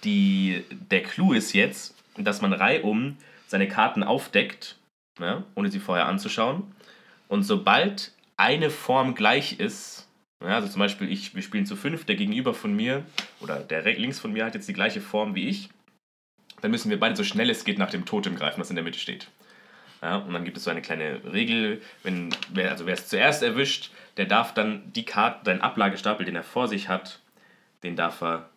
die, 0.04 0.62
der 0.70 1.02
Clou 1.02 1.32
ist 1.32 1.52
jetzt, 1.52 1.96
dass 2.16 2.42
man 2.42 2.52
reihum 2.52 3.16
seine 3.48 3.66
Karten 3.66 4.04
aufdeckt, 4.04 4.78
ne, 5.18 5.42
ohne 5.56 5.72
sie 5.72 5.80
vorher 5.80 6.06
anzuschauen. 6.06 6.72
Und 7.26 7.42
sobald 7.42 8.12
eine 8.36 8.70
Form 8.70 9.16
gleich 9.16 9.58
ist, 9.58 10.05
ja, 10.42 10.54
also 10.56 10.68
zum 10.68 10.80
Beispiel 10.80 11.10
ich, 11.10 11.34
wir 11.34 11.42
spielen 11.42 11.66
zu 11.66 11.76
fünf, 11.76 12.04
der 12.04 12.16
Gegenüber 12.16 12.54
von 12.54 12.74
mir 12.74 13.04
oder 13.40 13.60
der 13.60 13.82
links 13.82 14.18
von 14.20 14.32
mir 14.32 14.44
hat 14.44 14.54
jetzt 14.54 14.68
die 14.68 14.72
gleiche 14.74 15.00
Form 15.00 15.34
wie 15.34 15.48
ich, 15.48 15.70
dann 16.60 16.70
müssen 16.70 16.90
wir 16.90 17.00
beide 17.00 17.16
so 17.16 17.24
schnell 17.24 17.50
es 17.50 17.64
geht 17.64 17.78
nach 17.78 17.90
dem 17.90 18.04
Totem 18.04 18.36
greifen, 18.36 18.60
was 18.60 18.70
in 18.70 18.76
der 18.76 18.84
Mitte 18.84 18.98
steht. 18.98 19.28
Ja, 20.02 20.16
und 20.16 20.32
dann 20.34 20.44
gibt 20.44 20.56
es 20.56 20.64
so 20.64 20.70
eine 20.70 20.82
kleine 20.82 21.20
Regel, 21.32 21.80
wenn, 22.02 22.34
wer, 22.50 22.70
also 22.70 22.86
wer 22.86 22.94
es 22.94 23.08
zuerst 23.08 23.42
erwischt, 23.42 23.90
der 24.18 24.26
darf 24.26 24.52
dann 24.52 24.92
die 24.92 25.04
Karte, 25.04 25.40
seinen 25.46 25.62
Ablagestapel, 25.62 26.26
den 26.26 26.36
er 26.36 26.42
vor 26.42 26.68
sich 26.68 26.88
hat, 26.88 27.20
den 27.82 27.96
darf 27.96 28.20
er 28.20 28.50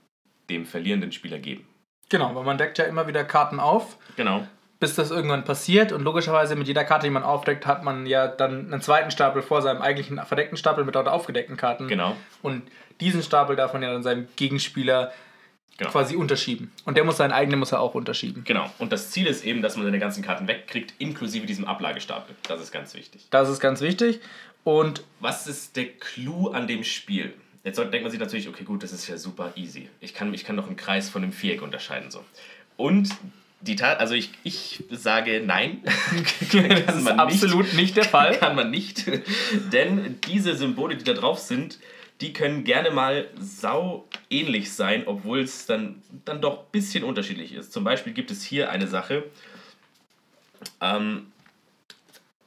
dem 0.50 0.66
verlierenden 0.66 1.12
Spieler 1.12 1.40
geben. 1.40 1.66
Genau, 2.10 2.36
weil 2.36 2.44
man 2.44 2.58
deckt 2.58 2.78
ja 2.78 2.86
immer 2.86 3.08
wieder 3.08 3.24
Karten 3.24 3.60
auf, 3.60 3.98
Genau. 4.16 4.46
Bis 4.80 4.96
das 4.96 5.12
irgendwann 5.12 5.44
passiert. 5.44 5.92
Und 5.92 6.04
logischerweise 6.04 6.56
mit 6.56 6.68
jeder 6.68 6.84
Karte, 6.86 7.08
die 7.08 7.12
man 7.12 7.24
aufdeckt, 7.24 7.66
hat 7.66 7.84
man 7.84 8.06
ja 8.06 8.28
dann 8.28 8.72
einen 8.72 8.82
zweiten 8.82 9.12
Stapel 9.12 9.42
vor 9.42 9.62
seinem 9.62 9.82
eigentlichen 9.82 10.20
verdeckten 10.26 10.58
Stapel 10.58 10.86
mit 10.86 10.96
dort 10.96 11.08
aufgedeckten 11.08 11.58
Karten. 11.58 11.88
Genau. 11.88 12.16
Und 12.42 12.64
diesen 13.02 13.24
Stapel 13.24 13.56
darf 13.56 13.74
man 13.74 13.84
ja 13.84 13.92
dann 13.92 14.04
seinem 14.04 14.28
Gegenspieler 14.36 15.12
Genau. 15.80 15.92
quasi 15.92 16.18
unterschieben. 16.18 16.74
Und 16.84 16.98
der 16.98 17.06
muss 17.06 17.16
seinen 17.16 17.32
eigenen 17.32 17.58
muss 17.58 17.72
er 17.72 17.80
auch 17.80 17.96
unterschieben. 17.96 18.44
Genau. 18.44 18.70
Und 18.80 18.92
das 18.92 19.12
Ziel 19.12 19.28
ist 19.28 19.46
eben, 19.46 19.62
dass 19.62 19.78
man 19.78 19.86
seine 19.86 19.98
ganzen 19.98 20.22
Karten 20.22 20.46
wegkriegt, 20.46 20.94
inklusive 20.98 21.46
diesem 21.46 21.64
Ablagestapel. 21.64 22.36
Das 22.50 22.60
ist 22.60 22.74
ganz 22.74 22.94
wichtig. 22.96 23.28
Das 23.30 23.48
ist 23.48 23.62
ganz 23.62 23.80
wichtig. 23.80 24.20
Und 24.66 25.04
Was 25.22 25.48
ist 25.48 25.78
der 25.78 25.86
Clou 25.86 26.50
an 26.50 26.68
dem 26.68 26.84
Spiel? 26.84 27.34
Jetzt 27.64 27.78
denkt 27.78 28.02
man 28.02 28.12
sich 28.12 28.20
natürlich, 28.20 28.50
okay, 28.50 28.66
gut, 28.66 28.84
das 28.84 28.92
ist 28.92 29.08
ja 29.08 29.18
super 29.18 29.54
easy. 29.56 29.90
Ich 30.02 30.14
kann, 30.14 30.34
ich 30.34 30.44
kann 30.44 30.58
doch 30.58 30.68
einen 30.68 30.76
Kreis 30.76 31.10
von 31.10 31.24
einem 31.24 31.32
Viereck 31.32 31.62
unterscheiden. 31.62 32.12
So. 32.12 32.26
Und 32.76 33.10
die 33.62 33.76
Tat, 33.76 34.00
also 34.00 34.14
ich, 34.14 34.32
ich 34.44 34.84
sage 34.90 35.42
nein. 35.46 35.84
das 36.86 36.96
ist 36.96 37.08
absolut 37.08 37.74
nicht 37.74 37.98
der 37.98 38.06
Fall. 38.06 38.38
Kann 38.38 38.56
man 38.56 38.72
nicht. 38.72 39.06
Denn 39.74 40.20
diese 40.28 40.56
Symbole, 40.56 40.96
die 40.96 41.04
da 41.04 41.14
drauf 41.14 41.40
sind, 41.40 41.80
die 42.22 42.34
können 42.34 42.64
gerne 42.64 42.92
mal 42.92 43.28
sau 43.40 44.08
ähnlich 44.30 44.74
sein, 44.74 45.04
obwohl 45.06 45.42
es 45.42 45.66
dann, 45.66 46.02
dann 46.26 46.42
doch 46.42 46.60
ein 46.60 46.66
bisschen 46.72 47.04
unterschiedlich 47.04 47.54
ist. 47.54 47.72
Zum 47.72 47.84
Beispiel 47.84 48.14
gibt 48.14 48.32
es 48.32 48.44
hier 48.44 48.70
eine 48.70 48.88
Sache. 48.88 49.24
Ähm, 50.82 51.32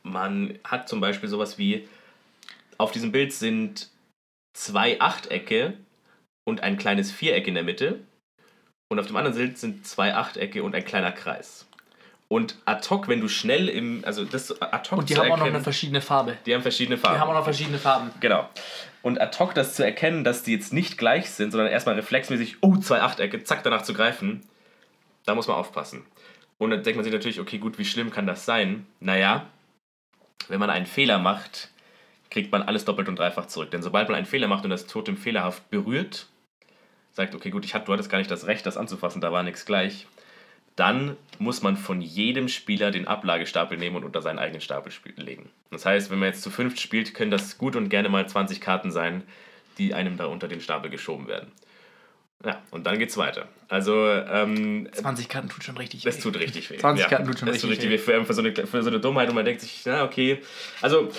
man 0.02 0.58
hat 0.64 0.88
zum 0.88 1.00
Beispiel 1.00 1.28
sowas 1.28 1.58
wie, 1.58 1.88
auf 2.76 2.92
diesem 2.92 3.12
Bild 3.12 3.32
sind 3.32 3.88
zwei 4.54 5.00
Achtecke 5.00 5.74
und 6.44 6.62
ein 6.62 6.76
kleines 6.76 7.10
Viereck 7.10 7.46
in 7.46 7.54
der 7.54 7.62
Mitte. 7.62 8.00
Und 8.92 8.98
auf 9.00 9.06
dem 9.06 9.16
anderen 9.16 9.34
Bild 9.38 9.56
sind 9.56 9.86
zwei 9.86 10.14
Achtecke 10.14 10.62
und 10.62 10.74
ein 10.74 10.84
kleiner 10.84 11.12
Kreis. 11.12 11.64
Und 12.28 12.56
ad 12.66 12.86
hoc, 12.90 13.08
wenn 13.08 13.22
du 13.22 13.28
schnell 13.28 13.70
im, 13.70 14.02
also 14.04 14.22
das 14.26 14.60
ad 14.60 14.90
hoc 14.90 14.98
Und 14.98 15.08
die 15.08 15.16
haben 15.16 15.22
auch 15.32 15.38
noch 15.38 15.44
erkennen- 15.46 15.54
eine 15.56 15.64
verschiedene 15.64 16.02
Farbe. 16.02 16.36
die 16.44 16.52
haben 16.54 16.60
verschiedene 16.60 16.96
Die 16.96 17.00
Farben. 17.00 17.18
haben 17.18 17.30
auch 17.30 17.34
noch 17.34 17.44
verschiedene 17.44 17.78
Farben. 17.78 18.10
Genau. 18.20 18.50
Und 19.00 19.18
ad 19.18 19.38
hoc 19.38 19.54
das 19.54 19.76
zu 19.76 19.82
erkennen, 19.82 20.24
dass 20.24 20.42
die 20.42 20.52
jetzt 20.52 20.74
nicht 20.74 20.98
gleich 20.98 21.30
sind, 21.30 21.52
sondern 21.52 21.70
erstmal 21.72 21.94
reflexmäßig, 21.94 22.58
oh, 22.60 22.76
zwei 22.76 23.00
Achtecke, 23.00 23.42
zack, 23.44 23.62
danach 23.62 23.80
zu 23.80 23.94
greifen, 23.94 24.42
da 25.24 25.34
muss 25.34 25.46
man 25.48 25.56
aufpassen. 25.56 26.04
Und 26.58 26.68
dann 26.68 26.82
denkt 26.82 26.96
man 26.96 27.04
sich 27.04 27.14
natürlich, 27.14 27.40
okay, 27.40 27.56
gut, 27.56 27.78
wie 27.78 27.86
schlimm 27.86 28.10
kann 28.10 28.26
das 28.26 28.44
sein? 28.44 28.86
Naja, 29.00 29.46
wenn 30.48 30.60
man 30.60 30.68
einen 30.68 30.84
Fehler 30.86 31.18
macht, 31.18 31.70
kriegt 32.30 32.52
man 32.52 32.60
alles 32.60 32.84
doppelt 32.84 33.08
und 33.08 33.18
dreifach 33.18 33.46
zurück. 33.46 33.70
Denn 33.70 33.82
sobald 33.82 34.08
man 34.10 34.16
einen 34.18 34.26
Fehler 34.26 34.48
macht 34.48 34.64
und 34.64 34.70
das 34.70 34.86
Totem 34.86 35.16
fehlerhaft 35.16 35.70
berührt, 35.70 36.26
sagt, 37.12 37.34
okay, 37.34 37.50
gut, 37.50 37.64
ich 37.64 37.74
hatte, 37.74 37.86
du 37.86 37.92
hattest 37.92 38.10
gar 38.10 38.18
nicht 38.18 38.30
das 38.30 38.46
Recht, 38.46 38.66
das 38.66 38.76
anzufassen, 38.76 39.20
da 39.20 39.32
war 39.32 39.42
nichts 39.42 39.64
gleich, 39.64 40.06
dann 40.76 41.16
muss 41.38 41.62
man 41.62 41.76
von 41.76 42.00
jedem 42.00 42.48
Spieler 42.48 42.90
den 42.90 43.06
Ablagestapel 43.06 43.76
nehmen 43.76 43.96
und 43.96 44.04
unter 44.04 44.22
seinen 44.22 44.38
eigenen 44.38 44.60
Stapel 44.60 44.92
legen. 45.16 45.50
Das 45.70 45.84
heißt, 45.84 46.10
wenn 46.10 46.18
man 46.18 46.28
jetzt 46.28 46.42
zu 46.42 46.50
fünft 46.50 46.80
spielt, 46.80 47.14
können 47.14 47.30
das 47.30 47.58
gut 47.58 47.76
und 47.76 47.90
gerne 47.90 48.08
mal 48.08 48.26
20 48.26 48.60
Karten 48.60 48.90
sein, 48.90 49.22
die 49.78 49.94
einem 49.94 50.16
da 50.16 50.26
unter 50.26 50.48
den 50.48 50.60
Stapel 50.60 50.90
geschoben 50.90 51.28
werden. 51.28 51.52
Ja, 52.44 52.60
und 52.70 52.86
dann 52.86 52.98
geht's 52.98 53.16
weiter. 53.16 53.46
Also, 53.68 54.04
ähm, 54.08 54.88
20 54.92 55.28
Karten 55.28 55.48
tut 55.48 55.62
schon 55.62 55.76
richtig 55.76 56.02
das 56.02 56.18
weh. 56.18 56.22
tut 56.22 56.40
richtig 56.40 56.70
weh. 56.70 56.76
20 56.76 57.06
Karten 57.06 57.26
tut 57.26 57.38
schon 57.38 57.48
das 57.48 57.60
tut 57.60 57.70
richtig 57.70 57.90
richtig 57.90 58.08
weh. 58.08 58.18
Für, 58.18 58.24
für, 58.24 58.34
so 58.34 58.42
eine, 58.42 58.54
für 58.54 58.82
so 58.82 58.88
eine 58.88 58.98
Dummheit 58.98 59.28
und 59.28 59.34
man 59.34 59.44
denkt 59.44 59.60
sich, 59.60 59.82
na 59.84 60.04
okay. 60.04 60.42
Also, 60.80 61.10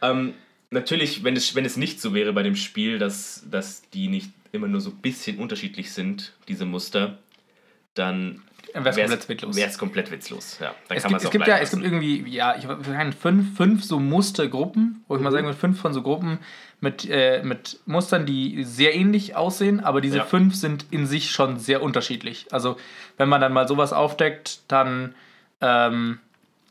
ähm, 0.00 0.34
natürlich, 0.70 1.24
wenn 1.24 1.36
es, 1.36 1.54
wenn 1.54 1.64
es 1.64 1.76
nicht 1.76 2.00
so 2.00 2.14
wäre 2.14 2.32
bei 2.32 2.42
dem 2.42 2.56
Spiel, 2.56 2.98
dass, 2.98 3.44
dass 3.50 3.82
die 3.90 4.08
nicht 4.08 4.30
immer 4.52 4.68
nur 4.68 4.80
so 4.80 4.90
ein 4.90 4.96
bisschen 4.96 5.38
unterschiedlich 5.38 5.92
sind, 5.92 6.32
diese 6.48 6.64
Muster, 6.64 7.18
dann 7.94 8.42
Dann 8.72 8.84
wär's 8.84 8.96
komplett 8.96 9.28
witzlos. 9.28 9.56
Wäre 9.56 9.68
es 9.70 9.78
komplett 9.78 10.10
witzlos, 10.10 10.58
ja. 10.60 10.74
Dann 10.88 10.96
Es 10.96 11.02
kann 11.02 11.12
gibt, 11.12 11.24
es 11.24 11.30
gibt 11.30 11.46
ja, 11.46 11.54
bleiben 11.54 11.64
es 11.64 11.70
gibt 11.70 11.82
lassen. 11.82 11.94
irgendwie, 12.02 12.30
ja, 12.30 12.56
ich 12.56 12.66
weiß 12.68 13.14
fünf, 13.20 13.56
fünf 13.56 13.84
so 13.84 13.98
Mustergruppen, 13.98 15.04
wo 15.08 15.14
ich 15.14 15.18
Mhm. 15.20 15.24
mal 15.24 15.30
sagen 15.32 15.46
würde, 15.46 15.58
fünf 15.58 15.80
von 15.80 15.92
so 15.92 16.02
Gruppen 16.02 16.38
mit, 16.80 17.08
äh, 17.10 17.42
mit 17.42 17.80
Mustern, 17.86 18.26
die 18.26 18.62
sehr 18.64 18.94
ähnlich 18.94 19.34
aussehen, 19.36 19.80
aber 19.80 20.00
diese 20.00 20.18
Ja. 20.18 20.24
fünf 20.24 20.54
sind 20.54 20.86
in 20.90 21.06
sich 21.06 21.30
schon 21.30 21.58
sehr 21.58 21.82
unterschiedlich. 21.82 22.46
Also, 22.52 22.76
wenn 23.16 23.28
man 23.28 23.40
dann 23.40 23.52
mal 23.52 23.66
sowas 23.68 23.92
aufdeckt, 23.92 24.60
dann 24.68 25.14
ähm, 25.60 26.18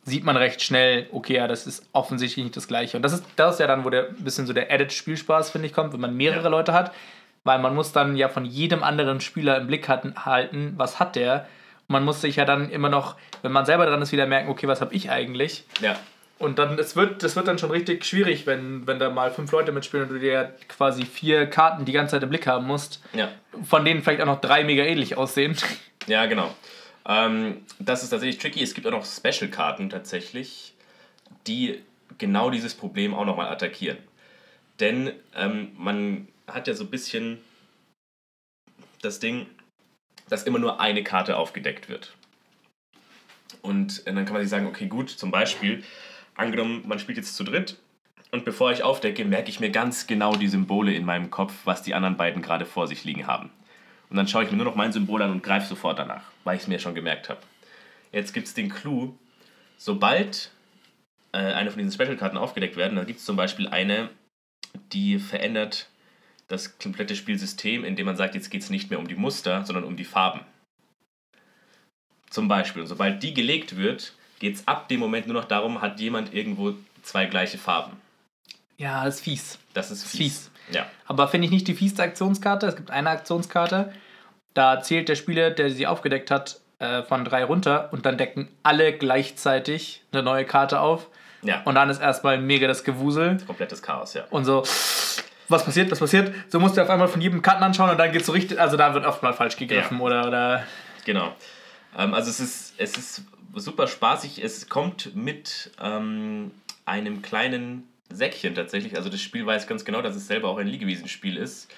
sieht 0.09 0.23
man 0.25 0.35
recht 0.35 0.61
schnell, 0.61 1.07
okay, 1.11 1.35
ja, 1.35 1.47
das 1.47 1.65
ist 1.67 1.85
offensichtlich 1.93 2.43
nicht 2.43 2.57
das 2.57 2.67
Gleiche. 2.67 2.97
Und 2.97 3.03
das 3.03 3.13
ist, 3.13 3.23
das 3.37 3.53
ist 3.55 3.59
ja 3.59 3.67
dann, 3.67 3.85
wo 3.85 3.89
der 3.89 4.09
ein 4.09 4.23
bisschen 4.23 4.45
so 4.47 4.53
der 4.53 4.71
Added-Spielspaß, 4.71 5.51
finde 5.51 5.67
ich, 5.67 5.73
kommt, 5.73 5.93
wenn 5.93 6.01
man 6.01 6.15
mehrere 6.15 6.43
Ja. 6.43 6.49
Leute 6.49 6.73
hat, 6.73 6.91
weil 7.43 7.59
man 7.59 7.73
muss 7.73 7.91
dann 7.93 8.17
ja 8.17 8.27
von 8.27 8.43
jedem 8.45 8.83
anderen 8.83 9.21
Spieler 9.21 9.57
im 9.57 9.67
Blick 9.67 9.87
hatten, 9.87 10.25
halten, 10.25 10.73
was 10.77 10.99
hat 10.99 11.15
der. 11.15 11.47
Und 11.87 11.93
man 11.93 12.03
muss 12.03 12.21
sich 12.21 12.35
ja 12.35 12.45
dann 12.45 12.69
immer 12.69 12.89
noch, 12.89 13.15
wenn 13.41 13.51
man 13.51 13.65
selber 13.65 13.85
dran 13.85 14.01
ist, 14.01 14.11
wieder 14.11 14.25
merken, 14.27 14.49
okay, 14.49 14.67
was 14.67 14.81
habe 14.81 14.93
ich 14.93 15.09
eigentlich? 15.09 15.63
Ja, 15.81 15.95
Und 16.37 16.59
dann, 16.59 16.77
das 16.77 16.95
wird, 16.95 17.23
das 17.23 17.35
wird 17.35 17.47
dann 17.47 17.57
schon 17.57 17.71
richtig 17.71 18.05
schwierig, 18.05 18.45
wenn, 18.45 18.85
wenn 18.87 18.99
da 18.99 19.09
mal 19.09 19.31
fünf 19.31 19.51
Leute 19.51 19.71
mitspielen 19.71 20.07
und 20.07 20.13
du 20.13 20.19
dir 20.19 20.53
quasi 20.67 21.03
vier 21.05 21.47
Karten 21.47 21.85
die 21.85 21.91
ganze 21.91 22.11
Zeit 22.11 22.23
im 22.23 22.29
Blick 22.29 22.47
haben 22.47 22.65
musst, 22.67 23.01
ja. 23.13 23.27
von 23.67 23.83
denen 23.85 24.01
vielleicht 24.03 24.21
auch 24.21 24.25
noch 24.25 24.41
drei 24.41 24.63
mega 24.63 24.83
ähnlich 24.83 25.17
aussehen. 25.17 25.55
Ja, 26.07 26.25
genau. 26.27 26.53
Ähm, 27.05 27.65
das 27.79 28.03
ist 28.03 28.09
tatsächlich 28.09 28.39
tricky. 28.39 28.61
Es 28.61 28.73
gibt 28.73 28.87
auch 28.87 28.91
noch 28.91 29.05
Special-Karten 29.05 29.89
tatsächlich, 29.89 30.73
die 31.47 31.81
genau 32.17 32.49
dieses 32.49 32.75
Problem 32.75 33.13
auch 33.13 33.25
nochmal 33.25 33.49
attackieren. 33.49 33.97
Denn 34.79 35.11
ähm, 35.35 35.71
man 35.77 36.27
hat 36.47 36.67
ja 36.67 36.73
so 36.73 36.85
ein 36.85 36.89
bisschen 36.89 37.39
das 39.01 39.19
Ding, 39.19 39.47
dass 40.29 40.43
immer 40.43 40.59
nur 40.59 40.79
eine 40.79 41.03
Karte 41.03 41.37
aufgedeckt 41.37 41.89
wird. 41.89 42.13
Und 43.61 44.05
äh, 44.07 44.13
dann 44.13 44.25
kann 44.25 44.33
man 44.33 44.41
sich 44.41 44.49
sagen, 44.49 44.67
okay, 44.67 44.87
gut, 44.87 45.09
zum 45.09 45.31
Beispiel, 45.31 45.83
angenommen, 46.35 46.83
man 46.87 46.99
spielt 46.99 47.17
jetzt 47.17 47.35
zu 47.35 47.43
dritt 47.43 47.77
und 48.31 48.45
bevor 48.45 48.71
ich 48.71 48.83
aufdecke, 48.83 49.25
merke 49.25 49.49
ich 49.49 49.59
mir 49.59 49.71
ganz 49.71 50.07
genau 50.07 50.35
die 50.35 50.47
Symbole 50.47 50.93
in 50.93 51.05
meinem 51.05 51.31
Kopf, 51.31 51.53
was 51.65 51.81
die 51.81 51.93
anderen 51.93 52.17
beiden 52.17 52.41
gerade 52.41 52.65
vor 52.65 52.87
sich 52.87 53.03
liegen 53.03 53.27
haben. 53.27 53.49
Und 54.09 54.17
dann 54.17 54.27
schaue 54.27 54.43
ich 54.43 54.51
mir 54.51 54.57
nur 54.57 54.65
noch 54.65 54.75
mein 54.75 54.91
Symbol 54.91 55.21
an 55.21 55.31
und 55.31 55.43
greife 55.43 55.67
sofort 55.67 55.99
danach, 55.99 56.23
weil 56.43 56.55
ich 56.55 56.63
es 56.63 56.67
mir 56.67 56.79
schon 56.79 56.95
gemerkt 56.95 57.29
habe. 57.29 57.41
Jetzt 58.11 58.33
gibt 58.33 58.47
es 58.47 58.53
den 58.53 58.69
Clou, 58.69 59.15
sobald 59.77 60.51
äh, 61.31 61.37
eine 61.37 61.69
von 61.69 61.79
diesen 61.79 61.93
Special-Karten 61.93 62.37
aufgedeckt 62.37 62.75
werden, 62.75 62.95
dann 62.95 63.05
gibt 63.05 63.19
es 63.19 63.25
zum 63.25 63.35
Beispiel 63.35 63.67
eine, 63.67 64.09
die 64.91 65.19
verändert 65.19 65.87
das 66.47 66.79
komplette 66.79 67.15
Spielsystem, 67.15 67.85
indem 67.85 68.07
man 68.07 68.17
sagt, 68.17 68.33
jetzt 68.33 68.49
geht 68.49 68.63
es 68.63 68.71
nicht 68.71 68.89
mehr 68.89 68.99
um 68.99 69.07
die 69.07 69.15
Muster, 69.15 69.63
sondern 69.65 69.83
um 69.83 69.95
die 69.95 70.05
Farben. 70.05 70.41
Zum 72.31 72.47
Beispiel. 72.47 72.81
Und 72.81 72.87
sobald 72.87 73.21
die 73.21 73.33
gelegt 73.33 73.77
wird, 73.77 74.13
geht 74.39 74.55
es 74.55 74.67
ab 74.67 74.87
dem 74.87 74.99
Moment 74.99 75.27
nur 75.27 75.35
noch 75.35 75.45
darum, 75.45 75.81
hat 75.81 75.99
jemand 75.99 76.33
irgendwo 76.33 76.73
zwei 77.03 77.25
gleiche 77.25 77.57
Farben. 77.57 77.97
Ja, 78.77 79.05
das 79.05 79.15
ist 79.15 79.21
fies. 79.21 79.59
Das 79.73 79.91
ist 79.91 80.03
fies. 80.03 80.17
fies. 80.17 80.48
Ja. 80.71 80.85
Aber 81.07 81.27
finde 81.27 81.45
ich 81.45 81.51
nicht 81.51 81.67
die 81.67 81.73
fiesste 81.73 82.03
Aktionskarte. 82.03 82.67
Es 82.67 82.75
gibt 82.75 82.91
eine 82.91 83.09
Aktionskarte, 83.09 83.93
da 84.53 84.81
zählt 84.81 85.09
der 85.09 85.15
Spieler, 85.15 85.51
der 85.51 85.69
sie 85.69 85.87
aufgedeckt 85.87 86.31
hat, 86.31 86.59
äh, 86.79 87.03
von 87.03 87.25
drei 87.25 87.43
runter 87.43 87.89
und 87.91 88.05
dann 88.05 88.17
decken 88.17 88.47
alle 88.63 88.93
gleichzeitig 88.93 90.03
eine 90.11 90.23
neue 90.23 90.45
Karte 90.45 90.79
auf. 90.79 91.07
Ja. 91.41 91.61
Und 91.65 91.75
dann 91.75 91.89
ist 91.89 92.01
erstmal 92.01 92.37
mega 92.37 92.67
das 92.67 92.83
Gewusel. 92.83 93.37
Komplettes 93.45 93.81
Chaos, 93.81 94.13
ja. 94.13 94.23
Und 94.29 94.45
so, 94.45 94.63
was 95.47 95.65
passiert, 95.65 95.89
was 95.91 95.99
passiert? 95.99 96.33
So 96.49 96.59
musst 96.59 96.77
du 96.77 96.81
auf 96.81 96.89
einmal 96.89 97.07
von 97.07 97.21
jedem 97.21 97.41
Karten 97.41 97.63
anschauen 97.63 97.89
und 97.89 97.97
dann 97.97 98.11
geht's 98.11 98.25
so 98.27 98.31
richtig, 98.31 98.59
also 98.59 98.77
da 98.77 98.93
wird 98.93 99.05
oft 99.05 99.23
mal 99.23 99.33
falsch 99.33 99.57
gegriffen 99.57 99.97
Ja. 99.97 100.03
oder, 100.03 100.27
oder 100.27 100.63
Genau. 101.05 101.33
Ähm, 101.97 102.13
also 102.13 102.29
es 102.29 102.39
ist, 102.39 102.73
es 102.77 102.97
ist 102.97 103.23
super 103.55 103.87
spaßig. 103.87 104.43
Es 104.43 104.69
kommt 104.69 105.15
mit 105.15 105.71
ähm, 105.81 106.51
einem 106.85 107.21
kleinen 107.21 107.88
Säckchen 108.11 108.55
tatsächlich. 108.55 108.95
Also 108.95 109.09
das 109.09 109.21
Spiel 109.21 109.45
weiß 109.45 109.67
ganz 109.67 109.85
genau, 109.85 110.01
dass 110.01 110.15
es 110.15 110.27
selber 110.27 110.49
auch 110.49 110.57
ein 110.57 110.67
Liegewiesenspiel 110.67 111.37
ist. 111.37 111.71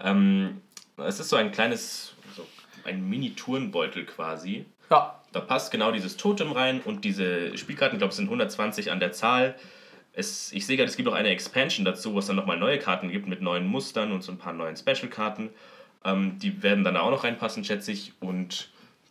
Ähm, 0.00 0.60
es 0.96 1.20
ist 1.20 1.28
so 1.28 1.36
ein 1.36 1.50
kleines, 1.52 2.14
so 2.36 2.46
ein 2.84 3.08
Mini-Turnbeutel 3.08 4.04
quasi. 4.04 4.66
ja, 4.90 5.20
Da 5.32 5.40
passt 5.40 5.70
genau 5.70 5.92
dieses 5.92 6.16
Totem 6.16 6.52
rein 6.52 6.80
und 6.80 7.04
diese 7.04 7.56
Spielkarten, 7.56 7.96
ich 7.96 8.00
glaube, 8.00 8.10
es 8.10 8.16
sind 8.16 8.26
120 8.26 8.90
an 8.90 9.00
der 9.00 9.12
Zahl. 9.12 9.56
Es, 10.12 10.52
ich 10.52 10.66
sehe 10.66 10.76
gerade, 10.76 10.88
es 10.88 10.96
gibt 10.96 11.08
auch 11.08 11.14
eine 11.14 11.28
Expansion 11.28 11.84
dazu, 11.84 12.12
wo 12.14 12.18
es 12.18 12.26
dann 12.26 12.36
nochmal 12.36 12.58
neue 12.58 12.78
Karten 12.78 13.08
gibt 13.10 13.28
mit 13.28 13.40
neuen 13.40 13.66
Mustern 13.66 14.12
und 14.12 14.22
so 14.22 14.32
ein 14.32 14.38
paar 14.38 14.52
neuen 14.52 14.76
Special-Karten. 14.76 15.50
Ähm, 16.04 16.38
die 16.38 16.62
werden 16.62 16.84
dann 16.84 16.96
auch 16.96 17.10
noch 17.10 17.24
reinpassen, 17.24 17.64
schätze 17.64 17.92
ich. 17.92 18.12
Und 18.20 18.70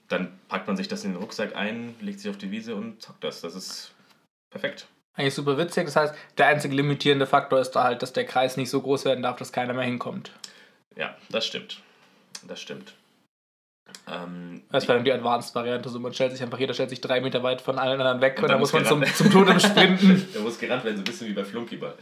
dann 0.09 0.37
packt 0.47 0.67
man 0.67 0.77
sich 0.77 0.87
das 0.87 1.03
in 1.05 1.13
den 1.13 1.21
Rucksack 1.21 1.55
ein, 1.55 1.95
legt 2.01 2.19
sich 2.19 2.29
auf 2.29 2.37
die 2.37 2.51
Wiese 2.51 2.75
und 2.75 3.01
zockt 3.01 3.23
das. 3.23 3.41
Das 3.41 3.55
ist 3.55 3.93
perfekt. 4.49 4.87
Eigentlich 5.17 5.33
super 5.33 5.57
witzig. 5.57 5.85
Das 5.85 5.95
heißt, 5.95 6.15
der 6.37 6.47
einzige 6.47 6.75
limitierende 6.75 7.25
Faktor 7.25 7.59
ist 7.59 7.71
da 7.71 7.83
halt, 7.83 8.01
dass 8.01 8.13
der 8.13 8.25
Kreis 8.25 8.55
nicht 8.55 8.69
so 8.69 8.81
groß 8.81 9.05
werden 9.05 9.23
darf, 9.23 9.37
dass 9.37 9.51
keiner 9.51 9.73
mehr 9.73 9.85
hinkommt. 9.85 10.31
Ja, 10.95 11.15
das 11.29 11.45
stimmt. 11.45 11.81
Das 12.47 12.61
stimmt. 12.61 12.93
Ähm, 14.09 14.61
Das 14.71 14.87
wäre 14.87 14.97
dann 14.97 15.05
die 15.05 15.11
Advanced-Variante. 15.11 15.89
So, 15.89 15.99
man 15.99 16.13
stellt 16.13 16.31
sich 16.31 16.41
einfach, 16.41 16.59
jeder 16.59 16.73
stellt 16.73 16.89
sich 16.89 17.01
drei 17.01 17.21
Meter 17.21 17.43
weit 17.43 17.61
von 17.61 17.77
allen 17.79 17.99
anderen 17.99 18.21
weg 18.21 18.37
und, 18.37 18.43
dann 18.43 18.51
dann 18.51 18.59
muss 18.59 18.73
man 18.73 18.83
muss 18.83 18.89
zum, 18.89 18.99
gerannt 19.01 19.17
zum 19.17 19.31
Totem 19.31 19.59
sprinten. 19.59 20.27
da 20.33 20.39
muss 20.41 20.59
gerannt 20.59 20.83
werden, 20.83 20.97
so 20.97 21.01
ein 21.01 21.05
bisschen 21.05 21.27
wie 21.27 21.33
bei 21.33 21.43
Flunkyball. 21.43 21.95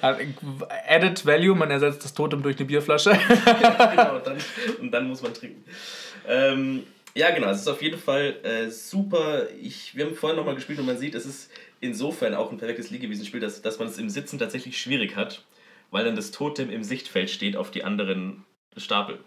Added 0.88 1.26
Value, 1.26 1.54
man 1.54 1.70
ersetzt 1.70 2.04
das 2.04 2.14
Totem 2.14 2.42
durch 2.42 2.56
eine 2.56 2.66
Bierflasche. 2.66 3.10
genau, 3.44 4.16
und 4.16 4.26
dann, 4.26 4.36
und 4.80 4.90
dann 4.90 5.08
muss 5.08 5.22
man 5.22 5.34
trinken. 5.34 5.64
Ähm, 6.26 6.84
ja, 7.14 7.30
genau, 7.30 7.48
es 7.48 7.60
ist 7.60 7.68
auf 7.68 7.80
jeden 7.80 7.98
Fall 7.98 8.36
äh, 8.42 8.70
super. 8.70 9.48
Ich, 9.58 9.96
wir 9.96 10.04
haben 10.04 10.14
vorhin 10.14 10.36
nochmal 10.36 10.54
gespielt 10.54 10.78
und 10.78 10.86
man 10.86 10.98
sieht, 10.98 11.14
es 11.14 11.24
ist 11.24 11.50
insofern 11.80 12.34
auch 12.34 12.50
ein 12.50 12.58
perfektes 12.58 12.90
Liegewiesenspiel, 12.90 13.40
dass, 13.40 13.62
dass 13.62 13.78
man 13.78 13.88
es 13.88 13.98
im 13.98 14.08
Sitzen 14.10 14.38
tatsächlich 14.38 14.80
schwierig 14.80 15.16
hat, 15.16 15.44
weil 15.90 16.04
dann 16.04 16.16
das 16.16 16.30
Totem 16.30 16.70
im 16.70 16.82
Sichtfeld 16.84 17.30
steht 17.30 17.56
auf 17.56 17.70
die 17.70 17.84
anderen 17.84 18.44
Stapel. 18.76 19.18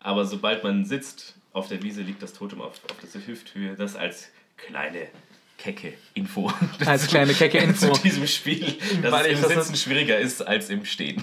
Aber 0.00 0.24
sobald 0.26 0.62
man 0.64 0.84
sitzt 0.84 1.36
auf 1.52 1.68
der 1.68 1.82
Wiese, 1.82 2.02
liegt 2.02 2.22
das 2.22 2.32
Totem 2.32 2.60
auf, 2.60 2.80
auf 2.90 2.96
der 3.12 3.26
Hüfthöhe. 3.26 3.74
Das 3.76 3.96
als 3.96 4.30
kleine 4.56 5.08
kecke 5.56 5.94
Info. 6.14 6.52
Als 6.84 7.06
kleine 7.06 7.32
kecke 7.32 7.58
Info. 7.62 7.92
Zu 7.92 8.02
diesem 8.02 8.26
Spiel, 8.26 8.74
dass 9.02 9.12
Weil 9.12 9.26
es 9.32 9.38
im 9.38 9.42
das- 9.42 9.52
Sitzen 9.66 9.76
schwieriger 9.76 10.18
ist 10.18 10.42
als 10.46 10.68
im 10.68 10.84
Stehen. 10.84 11.22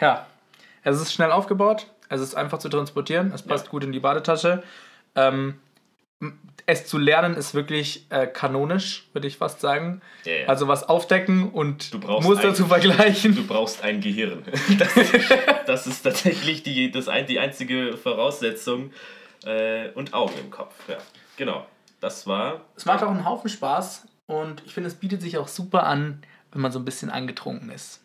Ja, 0.00 0.26
es 0.82 1.00
ist 1.00 1.12
schnell 1.14 1.30
aufgebaut, 1.32 1.86
es 2.08 2.20
ist 2.20 2.34
einfach 2.34 2.58
zu 2.58 2.68
transportieren, 2.68 3.32
es 3.32 3.42
passt 3.42 3.66
Ja. 3.66 3.70
gut 3.70 3.84
in 3.84 3.92
die 3.92 4.00
Badetasche. 4.00 4.62
Ähm, 5.14 5.54
es 6.66 6.86
zu 6.86 6.96
lernen 6.98 7.34
ist 7.34 7.54
wirklich 7.54 8.06
äh, 8.10 8.26
kanonisch, 8.26 9.06
würde 9.12 9.28
ich 9.28 9.36
fast 9.36 9.60
sagen. 9.60 10.00
Ja, 10.24 10.32
ja. 10.32 10.46
Also 10.48 10.66
was 10.68 10.88
aufdecken 10.88 11.50
und 11.50 11.92
Du 11.92 12.00
brauchst 12.00 12.26
Muster 12.26 12.48
ein- 12.48 12.54
zu 12.54 12.66
vergleichen. 12.66 13.34
Du 13.34 13.46
brauchst 13.46 13.82
ein 13.82 14.00
Gehirn. 14.00 14.42
Das, 14.78 14.88
das 15.66 15.86
ist 15.86 16.02
tatsächlich 16.02 16.62
die, 16.62 16.90
das 16.90 17.08
ein, 17.08 17.26
die 17.26 17.38
einzige 17.38 17.96
Voraussetzung. 17.96 18.92
Äh, 19.44 19.90
und 19.90 20.14
Augen 20.14 20.32
im 20.40 20.50
Kopf. 20.50 20.74
Ja, 20.88 20.96
genau. 21.36 21.66
Das 22.00 22.26
war. 22.26 22.62
Es 22.76 22.86
macht 22.86 23.02
auch 23.02 23.10
einen 23.10 23.26
Haufen 23.26 23.50
Spaß 23.50 24.06
und 24.26 24.62
ich 24.64 24.72
finde, 24.72 24.88
es 24.88 24.94
bietet 24.94 25.20
sich 25.20 25.36
auch 25.36 25.48
super 25.48 25.84
an, 25.84 26.22
wenn 26.52 26.62
man 26.62 26.72
so 26.72 26.78
ein 26.78 26.84
bisschen 26.86 27.10
angetrunken 27.10 27.68
ist. 27.70 28.00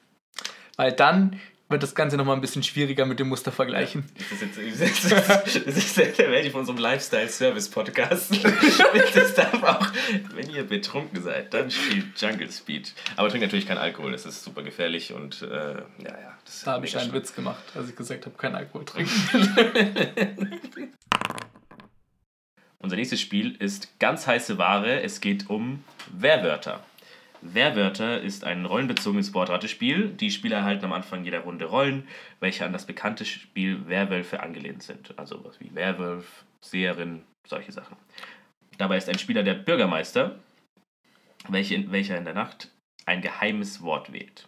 Weil 0.75 0.91
dann 0.91 1.39
wird 1.69 1.83
das 1.83 1.93
Ganze 1.93 2.17
nochmal 2.17 2.35
ein 2.35 2.41
bisschen 2.41 2.63
schwieriger 2.63 3.05
mit 3.05 3.19
dem 3.19 3.29
Muster 3.29 3.51
vergleichen. 3.51 4.03
Das 4.17 4.41
ist, 4.41 4.81
jetzt, 4.81 5.11
das 5.67 5.77
ist 5.77 5.97
der 5.97 6.31
Welt 6.31 6.51
von 6.51 6.61
unserem 6.61 6.79
Lifestyle-Service-Podcast. 6.79 8.39
Das 9.13 9.35
darf 9.35 9.63
auch, 9.63 9.87
wenn 10.33 10.49
ihr 10.49 10.63
betrunken 10.63 11.21
seid, 11.21 11.53
dann 11.53 11.69
spielt 11.69 12.19
Jungle 12.19 12.51
Speed. 12.51 12.93
Aber 13.15 13.29
trinkt 13.29 13.45
natürlich 13.45 13.67
keinen 13.67 13.77
Alkohol, 13.77 14.11
das 14.11 14.25
ist 14.25 14.43
super 14.43 14.63
gefährlich 14.63 15.13
und 15.13 15.43
äh, 15.43 15.75
ja, 15.75 15.83
ja. 16.03 16.37
Da 16.65 16.71
habe 16.73 16.85
ich 16.85 16.97
einen. 16.97 17.13
Witz 17.13 17.33
gemacht, 17.35 17.63
als 17.75 17.89
ich 17.89 17.95
gesagt 17.95 18.25
habe, 18.25 18.35
kein 18.37 18.55
Alkohol 18.55 18.85
trinken. 18.85 19.11
Unser 22.79 22.95
nächstes 22.95 23.19
Spiel 23.21 23.55
ist 23.59 23.99
ganz 23.99 24.25
heiße 24.25 24.57
Ware. 24.57 25.01
Es 25.01 25.21
geht 25.21 25.49
um 25.49 25.83
Werwörter. 26.11 26.83
Werwörter 27.41 28.21
ist 28.21 28.43
ein 28.43 28.65
rollenbezogenes 28.65 29.33
Wortratespiel. 29.33 30.09
Die 30.09 30.31
Spieler 30.31 30.57
erhalten 30.57 30.85
am 30.85 30.93
Anfang 30.93 31.23
jeder 31.23 31.39
Runde 31.39 31.65
Rollen, 31.65 32.07
welche 32.39 32.65
an 32.65 32.73
das 32.73 32.85
bekannte 32.85 33.25
Spiel 33.25 33.87
Werwölfe 33.87 34.41
angelehnt 34.41 34.83
sind. 34.83 35.17
Also 35.17 35.43
was 35.43 35.59
wie 35.59 35.73
Werwolf, 35.73 36.43
Seherin, 36.61 37.23
solche 37.47 37.71
Sachen. 37.71 37.95
Dabei 38.77 38.97
ist 38.97 39.09
ein 39.09 39.19
Spieler 39.19 39.43
der 39.43 39.53
Bürgermeister, 39.53 40.39
welche, 41.47 41.91
welcher 41.91 42.17
in 42.17 42.25
der 42.25 42.33
Nacht 42.33 42.71
ein 43.05 43.21
geheimes 43.21 43.81
Wort 43.81 44.11
wählt. 44.11 44.47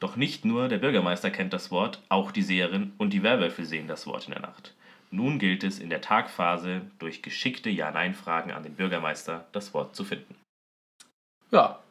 Doch 0.00 0.16
nicht 0.16 0.44
nur 0.44 0.68
der 0.68 0.78
Bürgermeister 0.78 1.30
kennt 1.30 1.52
das 1.52 1.70
Wort, 1.70 2.02
auch 2.08 2.30
die 2.30 2.42
Seherin 2.42 2.92
und 2.98 3.10
die 3.10 3.22
Werwölfe 3.22 3.64
sehen 3.64 3.88
das 3.88 4.06
Wort 4.06 4.26
in 4.26 4.32
der 4.32 4.42
Nacht. 4.42 4.74
Nun 5.10 5.38
gilt 5.38 5.62
es 5.62 5.78
in 5.78 5.90
der 5.90 6.00
Tagphase 6.00 6.82
durch 6.98 7.22
geschickte 7.22 7.70
Ja-Nein-Fragen 7.70 8.50
an 8.50 8.64
den 8.64 8.74
Bürgermeister 8.74 9.46
das 9.52 9.72
Wort 9.72 9.94
zu 9.94 10.04
finden. 10.04 10.34
Ja, 11.52 11.83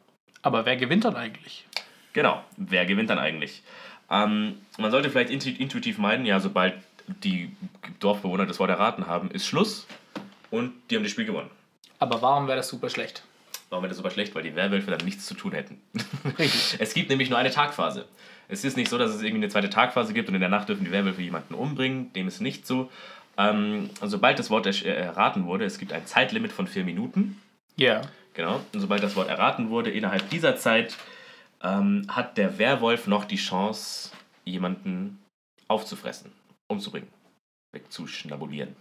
aber 0.44 0.64
wer 0.64 0.76
gewinnt 0.76 1.04
dann 1.04 1.16
eigentlich? 1.16 1.66
Genau, 2.12 2.44
wer 2.56 2.86
gewinnt 2.86 3.10
dann 3.10 3.18
eigentlich? 3.18 3.62
Ähm, 4.10 4.58
man 4.78 4.90
sollte 4.90 5.10
vielleicht 5.10 5.30
intu- 5.30 5.56
intuitiv 5.58 5.98
meinen, 5.98 6.24
ja, 6.26 6.38
sobald 6.38 6.74
die 7.08 7.50
Dorfbewohner 8.00 8.46
das 8.46 8.58
Wort 8.60 8.70
erraten 8.70 9.06
haben, 9.06 9.30
ist 9.30 9.46
Schluss 9.46 9.86
und 10.50 10.72
die 10.90 10.96
haben 10.96 11.02
das 11.02 11.10
Spiel 11.12 11.24
gewonnen. 11.24 11.50
Aber 11.98 12.22
warum 12.22 12.46
wäre 12.46 12.56
das 12.58 12.68
super 12.68 12.88
schlecht? 12.90 13.24
Warum 13.70 13.82
wäre 13.82 13.88
das 13.88 13.96
super 13.96 14.10
schlecht? 14.10 14.34
Weil 14.34 14.42
die 14.44 14.54
Werwölfe 14.54 14.90
dann 14.90 15.04
nichts 15.04 15.26
zu 15.26 15.34
tun 15.34 15.52
hätten. 15.52 15.80
Richtig. 16.38 16.76
Es 16.78 16.94
gibt 16.94 17.08
nämlich 17.10 17.30
nur 17.30 17.38
eine 17.38 17.50
Tagphase. 17.50 18.04
Es 18.46 18.62
ist 18.64 18.76
nicht 18.76 18.90
so, 18.90 18.98
dass 18.98 19.10
es 19.14 19.22
irgendwie 19.22 19.42
eine 19.44 19.48
zweite 19.48 19.70
Tagphase 19.70 20.12
gibt 20.12 20.28
und 20.28 20.34
in 20.34 20.40
der 20.40 20.50
Nacht 20.50 20.68
dürfen 20.68 20.84
die 20.84 20.90
Werwölfe 20.92 21.22
jemanden 21.22 21.54
umbringen. 21.54 22.12
Dem 22.12 22.28
ist 22.28 22.40
nicht 22.40 22.66
so. 22.66 22.90
Ähm, 23.36 23.90
sobald 24.02 24.38
das 24.38 24.50
Wort 24.50 24.66
erraten 24.84 25.46
wurde, 25.46 25.64
es 25.64 25.78
gibt 25.78 25.92
ein 25.92 26.06
Zeitlimit 26.06 26.52
von 26.52 26.66
vier 26.66 26.84
Minuten. 26.84 27.40
Ja. 27.76 28.02
Genau. 28.34 28.60
Und 28.72 28.80
sobald 28.80 29.02
das 29.02 29.16
Wort 29.16 29.28
erraten 29.28 29.70
wurde, 29.70 29.90
innerhalb 29.90 30.28
dieser 30.30 30.56
Zeit 30.56 30.96
ähm, 31.62 32.04
hat 32.08 32.36
der 32.36 32.58
Werwolf 32.58 33.06
noch 33.06 33.24
die 33.24 33.36
Chance, 33.36 34.10
jemanden 34.44 35.18
aufzufressen, 35.68 36.30
umzubringen, 36.68 37.08
wegzuschnabulieren. 37.72 38.74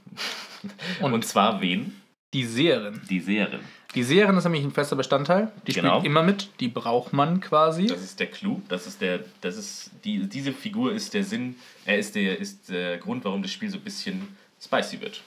Und, 1.01 1.13
Und- 1.13 1.25
zwar 1.25 1.61
wen? 1.61 1.99
Die 2.33 2.45
Seherin. 2.45 2.99
Die 3.11 3.19
Seherin. 3.19 3.59
Die 3.93 4.01
Seherin 4.01 4.35
ist 4.35 4.43
nämlich 4.43 4.63
ein 4.63 4.71
fester 4.71 4.95
Bestandteil. 4.95 5.51
Die 5.67 5.73
Genau. 5.73 5.99
spielt 5.99 6.05
immer 6.07 6.23
mit. 6.23 6.49
Die 6.59 6.67
braucht 6.67 7.13
man 7.13 7.39
quasi. 7.41 7.85
Das 7.85 8.01
ist 8.01 8.19
der 8.19 8.25
Clou. 8.25 8.59
Das 8.69 8.87
ist 8.87 9.01
der, 9.01 9.19
das 9.41 9.55
ist 9.55 9.91
die, 10.03 10.27
diese 10.27 10.51
Figur 10.51 10.93
ist 10.93 11.13
der 11.13 11.23
Sinn. 11.23 11.55
Er 11.85 11.99
ist 11.99 12.15
der, 12.15 12.39
ist 12.39 12.69
der 12.69 12.97
Grund, 12.97 13.23
warum 13.23 13.43
das 13.43 13.51
Spiel 13.51 13.69
so 13.69 13.77
ein 13.77 13.83
bisschen 13.83 14.35
spicy 14.59 14.99
wird. 14.99 15.21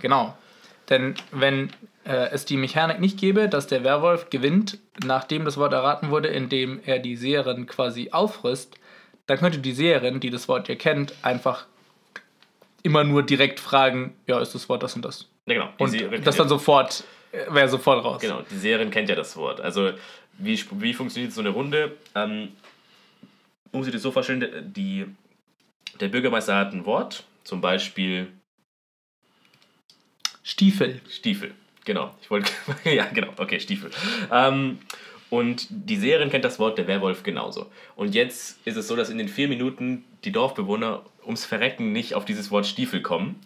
Genau. 0.00 0.36
Denn 0.88 1.14
wenn 1.30 1.70
äh, 2.04 2.30
es 2.30 2.44
die 2.44 2.56
Mechanik 2.56 3.00
nicht 3.00 3.18
gäbe, 3.18 3.48
dass 3.48 3.66
der 3.66 3.84
Werwolf 3.84 4.30
gewinnt, 4.30 4.78
nachdem 5.04 5.44
das 5.44 5.56
Wort 5.56 5.72
erraten 5.72 6.10
wurde, 6.10 6.28
indem 6.28 6.80
er 6.84 6.98
die 6.98 7.16
Seherin 7.16 7.66
quasi 7.66 8.10
auffrisst, 8.10 8.76
dann 9.26 9.38
könnte 9.38 9.58
die 9.58 9.72
Seherin, 9.72 10.20
die 10.20 10.30
das 10.30 10.48
Wort 10.48 10.68
ja 10.68 10.74
kennt, 10.74 11.14
einfach 11.22 11.66
immer 12.82 13.04
nur 13.04 13.22
direkt 13.22 13.60
fragen, 13.60 14.16
ja, 14.26 14.40
ist 14.40 14.54
das 14.54 14.68
Wort 14.68 14.82
das 14.82 14.96
und 14.96 15.04
das? 15.04 15.28
Ja, 15.46 15.54
genau. 15.54 15.68
Die 15.78 15.82
Und 15.84 15.90
Seherin 15.90 16.24
das 16.24 16.36
dann 16.36 16.48
sofort, 16.48 17.04
äh, 17.30 17.52
wäre 17.52 17.68
sofort 17.68 18.04
raus. 18.04 18.20
Genau, 18.20 18.42
die 18.50 18.56
Seherin 18.56 18.90
kennt 18.90 19.08
ja 19.08 19.14
das 19.14 19.36
Wort. 19.36 19.60
Also, 19.60 19.92
wie, 20.38 20.62
wie 20.72 20.94
funktioniert 20.94 21.32
so 21.32 21.40
eine 21.40 21.50
Runde? 21.50 21.96
Ähm, 22.14 22.48
muss 23.70 23.86
ich 23.86 23.92
dir 23.92 23.98
so 23.98 24.10
vorstellen, 24.10 24.72
die, 24.74 25.06
der 26.00 26.08
Bürgermeister 26.08 26.56
hat 26.56 26.72
ein 26.72 26.84
Wort, 26.84 27.24
zum 27.44 27.60
Beispiel 27.60 28.32
Stiefel. 30.42 31.00
Stiefel. 31.08 31.54
Genau, 31.84 32.14
ich 32.20 32.30
wollte. 32.30 32.52
ja, 32.84 33.06
genau, 33.06 33.28
okay, 33.38 33.58
Stiefel. 33.60 33.90
Ähm, 34.30 34.78
und 35.30 35.66
die 35.70 35.96
Seherin 35.96 36.30
kennt 36.30 36.44
das 36.44 36.58
Wort, 36.58 36.76
der 36.76 36.86
Werwolf 36.86 37.22
genauso. 37.22 37.70
Und 37.96 38.14
jetzt 38.14 38.58
ist 38.66 38.76
es 38.76 38.86
so, 38.86 38.96
dass 38.96 39.08
in 39.08 39.16
den 39.18 39.28
vier 39.28 39.48
Minuten 39.48 40.04
die 40.24 40.30
Dorfbewohner 40.30 41.02
ums 41.24 41.46
Verrecken 41.46 41.92
nicht 41.92 42.14
auf 42.14 42.24
dieses 42.24 42.50
Wort 42.50 42.66
Stiefel 42.66 43.00
kommen. 43.00 43.40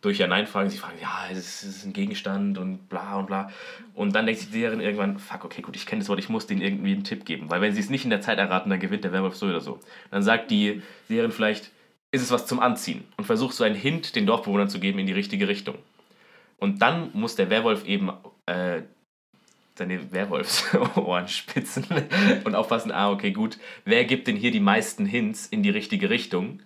Durch 0.00 0.16
Ja-Nein-Fragen. 0.16 0.70
Sie 0.70 0.78
fragen, 0.78 0.96
ja, 0.98 1.26
es 1.30 1.62
ist, 1.62 1.84
ein 1.84 1.92
Gegenstand 1.92 2.56
und 2.56 2.88
bla 2.88 3.18
und 3.18 3.26
bla. 3.26 3.50
Und 3.94 4.14
dann 4.14 4.24
denkt 4.24 4.40
sich 4.40 4.48
die 4.48 4.60
Seherin 4.60 4.80
irgendwann, 4.80 5.18
fuck, 5.18 5.44
okay, 5.44 5.60
gut, 5.60 5.76
ich 5.76 5.84
kenne 5.84 6.00
das 6.00 6.08
Wort, 6.08 6.18
ich 6.18 6.30
muss 6.30 6.46
denen 6.46 6.62
irgendwie 6.62 6.92
einen 6.92 7.04
Tipp 7.04 7.26
geben. 7.26 7.50
Weil 7.50 7.60
wenn 7.60 7.74
sie 7.74 7.80
es 7.80 7.90
nicht 7.90 8.04
in 8.04 8.10
der 8.10 8.22
Zeit 8.22 8.38
erraten, 8.38 8.70
dann 8.70 8.80
gewinnt 8.80 9.04
der 9.04 9.12
Werwolf 9.12 9.36
so 9.36 9.44
oder 9.44 9.60
so. 9.60 9.78
Dann 10.10 10.22
sagt 10.22 10.50
die 10.50 10.80
Seherin 11.06 11.32
vielleicht, 11.32 11.70
ist 12.12 12.22
es 12.22 12.30
was 12.30 12.46
zum 12.46 12.60
Anziehen? 12.60 13.04
Und 13.18 13.26
versucht 13.26 13.54
so 13.54 13.62
einen 13.62 13.74
Hint 13.74 14.16
den 14.16 14.24
Dorfbewohnern 14.24 14.70
zu 14.70 14.80
geben 14.80 14.98
in 14.98 15.06
die 15.06 15.12
richtige 15.12 15.48
Richtung. 15.48 15.76
Und 16.60 16.82
dann 16.82 17.10
muss 17.14 17.34
der 17.34 17.50
Werwolf 17.50 17.84
eben 17.86 18.10
äh, 18.46 18.82
deine 19.74 20.12
Werwolfsohren 20.12 21.26
spitzen 21.28 21.86
und 22.44 22.54
aufpassen, 22.54 22.92
ah, 22.92 23.10
okay, 23.10 23.32
gut, 23.32 23.58
wer 23.84 24.04
gibt 24.04 24.28
denn 24.28 24.36
hier 24.36 24.50
die 24.50 24.60
meisten 24.60 25.06
Hints 25.06 25.46
in 25.46 25.62
die 25.62 25.70
richtige 25.70 26.10
Richtung? 26.10 26.62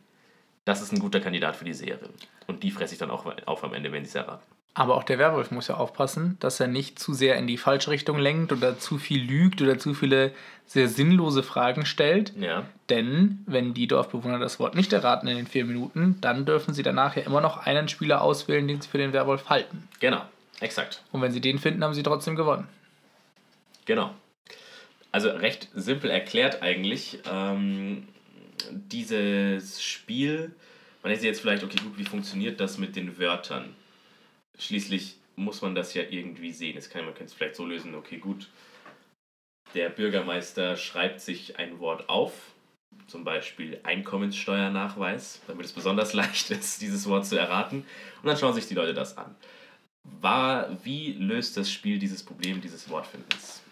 Das 0.65 0.83
ist 0.83 0.93
ein 0.93 0.99
guter 0.99 1.21
Kandidat 1.21 1.57
für 1.57 1.65
die 1.65 1.75
Serie. 1.75 2.11
Und 2.47 2.63
die 2.63 2.71
fresse 2.71 2.95
ich 2.95 2.99
dann 2.99 3.11
auch 3.11 3.27
auf 3.47 3.65
am 3.65 3.75
Ende, 3.75 3.93
wenn 3.93 4.05
sie 4.05 4.09
es 4.09 4.15
erraten. 4.15 4.54
Aber 4.77 4.97
auch 4.97 5.05
der 5.05 5.19
Werwolf 5.19 5.53
muss 5.53 5.69
ja 5.69 5.77
aufpassen, 5.77 6.37
dass 6.41 6.59
er 6.59 6.67
nicht 6.67 6.99
zu 6.99 7.15
sehr 7.15 7.37
in 7.37 7.47
die 7.47 7.59
falsche 7.59 7.93
Richtung 7.93 8.19
lenkt 8.19 8.51
oder 8.51 8.77
zu 8.77 8.99
viel 8.99 9.23
lügt 9.23 9.63
oder 9.63 9.79
zu 9.79 9.95
viele 9.95 10.33
sehr 10.67 10.89
sinnlose 10.89 11.45
Fragen 11.45 11.87
stellt. 11.87 12.33
Ja. 12.37 12.65
Denn 12.91 13.45
wenn 13.47 13.73
die 13.73 13.87
Dorfbewohner 13.87 14.41
das 14.41 14.59
Wort 14.59 14.75
nicht 14.75 14.93
erraten 14.93 15.29
in 15.29 15.37
den 15.37 15.47
vier 15.47 15.65
Minuten, 15.65 16.19
dann 16.21 16.45
dürfen 16.45 16.75
sie 16.75 16.83
danach 16.83 17.15
ja 17.15 17.23
immer 17.23 17.41
noch 17.41 17.59
einen 17.59 17.89
Spieler 17.89 18.21
auswählen, 18.21 18.67
den 18.67 18.81
sie 18.81 18.89
für 18.89 18.99
den 18.99 19.13
Werwolf 19.13 19.49
halten. 19.49 19.89
Genau, 20.01 20.23
exakt. 20.59 21.03
Und 21.13 21.23
wenn 21.23 21.31
sie 21.31 21.41
den 21.41 21.61
finden, 21.61 21.85
haben 21.85 21.95
sie 21.95 22.03
trotzdem 22.03 22.35
gewonnen. 22.35 22.67
Genau. 23.85 24.13
Also 25.13 25.29
recht 25.29 25.69
simpel 25.75 26.11
erklärt 26.11 26.63
eigentlich. 26.63 27.21
Ähm, 27.31 28.09
dieses 28.73 29.81
Spiel, 29.81 30.51
man 31.03 31.11
denkt 31.11 31.21
sich 31.21 31.29
jetzt 31.29 31.41
vielleicht, 31.43 31.63
okay, 31.63 31.77
gut, 31.81 31.97
wie 31.97 32.05
funktioniert 32.05 32.59
das 32.59 32.79
mit 32.79 32.97
den 32.97 33.17
Wörtern? 33.21 33.77
Schließlich 34.59 35.17
muss 35.37 35.62
man 35.62 35.75
das 35.75 35.95
ja 35.95 36.03
irgendwie 36.09 36.53
sehen. 36.53 36.77
Es 36.77 36.90
kann, 36.90 37.05
man 37.05 37.14
kann 37.14 37.27
es 37.27 37.35
vielleicht 37.35 37.57
so 37.57 37.67
lösen, 37.67 37.95
okay, 37.95 38.19
gut, 38.19 38.49
der 39.75 39.88
Bürgermeister 39.88 40.77
schreibt 40.77 41.21
sich 41.21 41.59
ein 41.59 41.81
Wort 41.81 42.09
auf, 42.09 42.33
zum 43.09 43.25
Beispiel 43.25 43.81
Einkommenssteuernachweis, 43.83 45.40
damit 45.47 45.67
es 45.67 45.73
besonders 45.73 46.12
leicht 46.14 46.51
ist, 46.51 46.81
dieses 46.81 47.09
Wort 47.09 47.27
zu 47.27 47.37
erraten. 47.37 47.85
Und 48.23 48.29
dann 48.29 48.37
schauen 48.37 48.55
sich 48.55 48.67
die 48.67 48.75
Leute 48.75 48.95
das 48.95 49.19
an. 49.19 49.35
War, 50.21 50.85
wie 50.85 51.12
löst 51.12 51.57
das 51.57 51.71
Spiel 51.71 51.99
dieses 51.99 52.23
Problem 52.23 52.61
dieses 52.61 52.88
Wortfindens? 52.88 53.62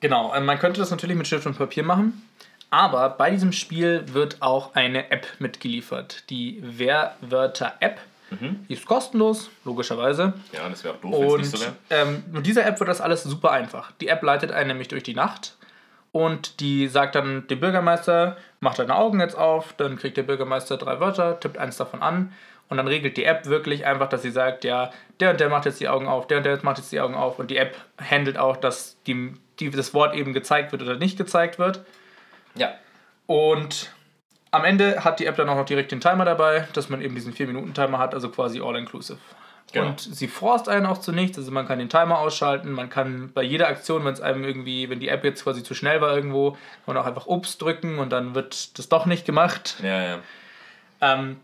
Genau, 0.00 0.32
äh, 0.32 0.40
man 0.40 0.58
könnte 0.58 0.80
das 0.80 0.90
natürlich 0.90 1.16
mit 1.16 1.26
Stift 1.26 1.46
und 1.46 1.58
Papier 1.58 1.82
machen, 1.82 2.22
aber 2.70 3.10
bei 3.10 3.30
diesem 3.30 3.52
Spiel 3.52 4.04
wird 4.12 4.40
auch 4.40 4.74
eine 4.74 5.10
App 5.10 5.26
mitgeliefert. 5.40 6.30
Die 6.30 6.60
Wehrwörter-App. 6.62 8.00
Mhm. 8.30 8.64
Die 8.68 8.74
ist 8.74 8.86
kostenlos, 8.86 9.50
logischerweise. 9.64 10.34
Ja, 10.52 10.68
das 10.68 10.84
wäre 10.84 10.94
auch 10.94 11.00
doof, 11.00 11.12
wenn 11.12 11.22
es 11.26 11.32
Und 11.32 11.40
nicht 11.40 11.50
so 11.50 11.60
wäre. 11.60 11.74
ähm, 11.90 12.24
mit 12.32 12.46
dieser 12.46 12.64
App 12.66 12.78
wird 12.78 12.88
das 12.88 13.00
alles 13.00 13.22
super 13.24 13.50
einfach. 13.50 13.92
Die 14.00 14.08
App 14.08 14.22
leitet 14.22 14.52
einen 14.52 14.68
nämlich 14.68 14.88
durch 14.88 15.02
die 15.02 15.14
Nacht 15.14 15.56
und 16.12 16.60
die 16.60 16.88
sagt 16.88 17.14
dann 17.14 17.46
dem 17.48 17.60
Bürgermeister, 17.60 18.36
mach 18.60 18.74
deine 18.74 18.94
Augen 18.94 19.20
jetzt 19.20 19.36
auf, 19.36 19.72
dann 19.76 19.96
kriegt 19.96 20.16
der 20.16 20.22
Bürgermeister 20.22 20.76
drei 20.76 21.00
Wörter, 21.00 21.38
tippt 21.40 21.58
eins 21.58 21.76
davon 21.76 22.02
an 22.02 22.32
und 22.68 22.76
dann 22.76 22.86
regelt 22.86 23.16
die 23.16 23.24
App 23.24 23.46
wirklich 23.46 23.84
einfach, 23.84 24.08
dass 24.08 24.22
sie 24.22 24.30
sagt, 24.30 24.64
ja, 24.64 24.90
der 25.18 25.30
und 25.32 25.40
der 25.40 25.48
macht 25.48 25.66
jetzt 25.66 25.80
die 25.80 25.88
Augen 25.88 26.06
auf, 26.06 26.26
der 26.28 26.38
und 26.38 26.44
der 26.44 26.58
macht 26.62 26.78
jetzt 26.78 26.92
die 26.92 27.00
Augen 27.00 27.14
auf 27.14 27.38
und 27.38 27.50
die 27.50 27.56
App 27.56 27.76
handelt 28.00 28.38
auch, 28.38 28.56
dass 28.56 28.96
die, 29.06 29.34
die, 29.58 29.70
das 29.70 29.92
Wort 29.92 30.14
eben 30.14 30.32
gezeigt 30.32 30.72
wird 30.72 30.82
oder 30.82 30.96
nicht 30.96 31.18
gezeigt 31.18 31.58
wird. 31.58 31.84
Ja. 32.54 32.72
Und 33.26 33.92
am 34.50 34.64
Ende 34.64 35.04
hat 35.04 35.20
die 35.20 35.26
App 35.26 35.36
dann 35.36 35.48
auch 35.48 35.56
noch 35.56 35.64
direkt 35.64 35.92
den 35.92 36.00
Timer 36.00 36.24
dabei, 36.24 36.66
dass 36.72 36.88
man 36.88 37.00
eben 37.00 37.14
diesen 37.14 37.32
4-Minuten-Timer 37.32 37.98
hat, 37.98 38.14
also 38.14 38.30
quasi 38.30 38.60
all-inclusive. 38.60 39.18
Genau. 39.72 39.86
Und 39.86 40.00
sie 40.00 40.26
forst 40.26 40.68
einen 40.68 40.86
auch 40.86 40.98
zu 40.98 41.12
nichts, 41.12 41.38
also 41.38 41.52
man 41.52 41.66
kann 41.66 41.78
den 41.78 41.88
Timer 41.88 42.18
ausschalten, 42.18 42.72
man 42.72 42.90
kann 42.90 43.30
bei 43.32 43.42
jeder 43.42 43.68
Aktion, 43.68 44.04
wenn 44.04 44.14
es 44.14 44.20
einem 44.20 44.42
irgendwie, 44.42 44.90
wenn 44.90 44.98
die 44.98 45.08
App 45.08 45.22
jetzt 45.24 45.44
quasi 45.44 45.62
zu 45.62 45.74
schnell 45.74 46.00
war 46.00 46.14
irgendwo, 46.14 46.52
kann 46.52 46.94
man 46.94 46.96
auch 46.96 47.06
einfach 47.06 47.26
Ups 47.26 47.56
drücken 47.58 47.98
und 48.00 48.10
dann 48.10 48.34
wird 48.34 48.76
das 48.78 48.88
doch 48.88 49.06
nicht 49.06 49.24
gemacht. 49.24 49.76
Ja, 49.82 50.02
ja. 50.02 50.18
Ähm, 51.00 51.36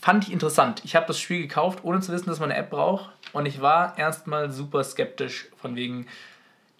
fand 0.00 0.26
ich 0.26 0.32
interessant. 0.32 0.80
Ich 0.84 0.96
habe 0.96 1.06
das 1.06 1.20
Spiel 1.20 1.42
gekauft, 1.42 1.80
ohne 1.82 2.00
zu 2.00 2.12
wissen, 2.12 2.28
dass 2.28 2.40
man 2.40 2.50
eine 2.50 2.58
App 2.60 2.70
braucht. 2.70 3.10
Und 3.32 3.46
ich 3.46 3.60
war 3.60 3.96
erstmal 3.98 4.50
super 4.50 4.84
skeptisch, 4.84 5.48
von 5.60 5.76
wegen, 5.76 6.06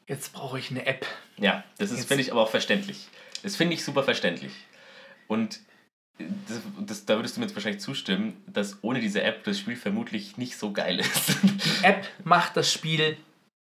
jetzt 0.06 0.32
brauche 0.32 0.58
ich 0.58 0.70
eine 0.70 0.86
App. 0.86 1.06
Ja, 1.36 1.62
das 1.78 1.90
ist, 1.90 2.08
finde 2.08 2.22
ich, 2.22 2.32
aber 2.32 2.42
auch 2.42 2.50
verständlich. 2.50 3.08
Das 3.42 3.56
finde 3.56 3.74
ich 3.74 3.84
super 3.84 4.02
verständlich. 4.02 4.52
Und 5.28 5.60
das, 6.18 6.60
das, 6.86 7.04
da 7.06 7.16
würdest 7.16 7.36
du 7.36 7.40
mir 7.40 7.46
jetzt 7.46 7.54
wahrscheinlich 7.54 7.80
zustimmen, 7.80 8.42
dass 8.46 8.78
ohne 8.82 9.00
diese 9.00 9.22
App 9.22 9.44
das 9.44 9.58
Spiel 9.58 9.76
vermutlich 9.76 10.36
nicht 10.36 10.56
so 10.56 10.72
geil 10.72 11.00
ist. 11.00 11.36
Die 11.42 11.84
App 11.84 12.06
macht 12.24 12.56
das 12.56 12.72
Spiel 12.72 13.16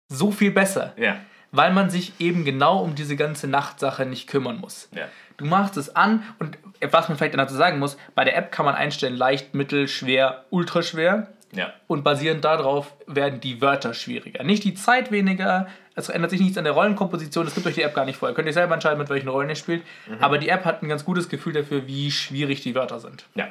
so 0.09 0.31
viel 0.31 0.51
besser, 0.51 0.93
ja, 0.97 1.19
weil 1.51 1.73
man 1.73 1.89
sich 1.89 2.13
eben 2.19 2.45
genau 2.45 2.83
um 2.83 2.95
diese 2.95 3.15
ganze 3.15 3.47
Nachtsache 3.47 4.05
nicht 4.05 4.27
kümmern 4.27 4.57
muss. 4.57 4.89
ja. 4.95 5.07
Du 5.37 5.43
machst 5.43 5.75
es 5.75 5.93
an 5.93 6.23
und 6.39 6.57
was 6.79 7.09
man 7.09 7.17
vielleicht 7.17 7.37
dazu 7.37 7.55
sagen 7.55 7.79
muss, 7.79 7.97
bei 8.13 8.23
der 8.23 8.37
App 8.37 8.53
kann 8.53 8.65
man 8.65 8.73
einstellen 8.73 9.17
leicht, 9.17 9.53
mittel, 9.53 9.89
schwer, 9.89 10.45
ultra 10.49 10.81
schwer 10.81 11.33
Ja, 11.51 11.73
und 11.87 12.05
basierend 12.05 12.45
darauf 12.45 12.93
werden 13.05 13.41
die 13.41 13.59
Wörter 13.59 13.93
schwieriger. 13.93 14.43
Nicht 14.43 14.63
die 14.63 14.75
Zeit 14.75 15.11
weniger, 15.11 15.67
es 15.95 16.09
ändert 16.09 16.31
sich 16.31 16.41
nichts 16.41 16.57
an 16.57 16.65
der 16.65 16.73
Rollenkomposition, 16.73 17.45
das 17.45 17.55
gibt 17.55 17.65
euch 17.67 17.75
die 17.75 17.81
App 17.81 17.93
gar 17.93 18.05
nicht 18.05 18.17
vorher. 18.17 18.35
Könnt 18.35 18.47
ihr 18.47 18.53
selber 18.53 18.73
entscheiden, 18.73 18.99
mit 18.99 19.09
welchen 19.09 19.29
Rollen 19.29 19.49
ihr 19.49 19.55
spielt, 19.55 19.83
aber 20.19 20.37
die 20.37 20.49
App 20.49 20.65
hat 20.65 20.83
ein 20.83 20.89
ganz 20.89 21.05
gutes 21.05 21.29
Gefühl 21.29 21.53
dafür, 21.53 21.87
wie 21.87 22.11
schwierig 22.11 22.61
die 22.61 22.75
Wörter 22.75 22.99
sind. 22.99 23.25
ja. 23.35 23.47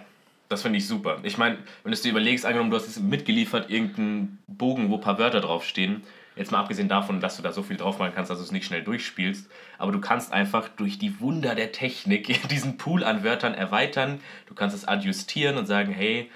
Das 0.51 0.61
finde 0.61 0.79
ich 0.79 0.87
super. 0.87 1.19
Ich 1.23 1.39
meine, 1.39 1.57
wenn 1.83 1.91
du 1.91 1.95
es 1.95 2.03
dir 2.03 2.11
überlegst, 2.11 2.45
angenommen, 2.45 2.71
du 2.71 2.77
hast 2.77 2.87
jetzt 2.87 3.01
mitgeliefert, 3.01 3.71
irgendeinen 3.71 4.39
Bogen, 4.47 4.91
wo 4.91 4.97
ein 4.97 5.01
paar 5.01 5.19
Wörter 5.19 5.41
draufstehen, 5.41 6.03
jetzt 6.37 6.53
mal 6.53 6.61
abgesehen 6.61 6.89
davon, 6.89 7.21
dass 7.21 7.37
du 7.37 7.43
da 7.43 7.51
so 7.51 7.63
viel 7.63 7.79
draufmalen 7.79 8.15
kannst, 8.15 8.31
dass 8.31 8.39
du 8.39 8.45
es 8.45 8.53
nicht 8.53 8.67
schnell 8.67 8.83
durchspielst, 8.83 9.51
aber 9.79 9.91
du 9.91 10.01
kannst 10.01 10.33
einfach 10.33 10.69
durch 10.69 10.99
die 10.99 11.19
Wunder 11.21 11.55
der 11.55 11.73
Technik 11.73 12.49
diesen 12.51 12.77
Pool 12.77 13.05
an 13.05 13.25
Wörtern 13.25 13.55
erweitern. 13.55 14.21
Du 14.47 14.55
kannst 14.55 14.77
es 14.77 14.87
adjustieren 14.87 15.57
und 15.57 15.67
sagen, 15.67 15.93
hey, 15.93 16.31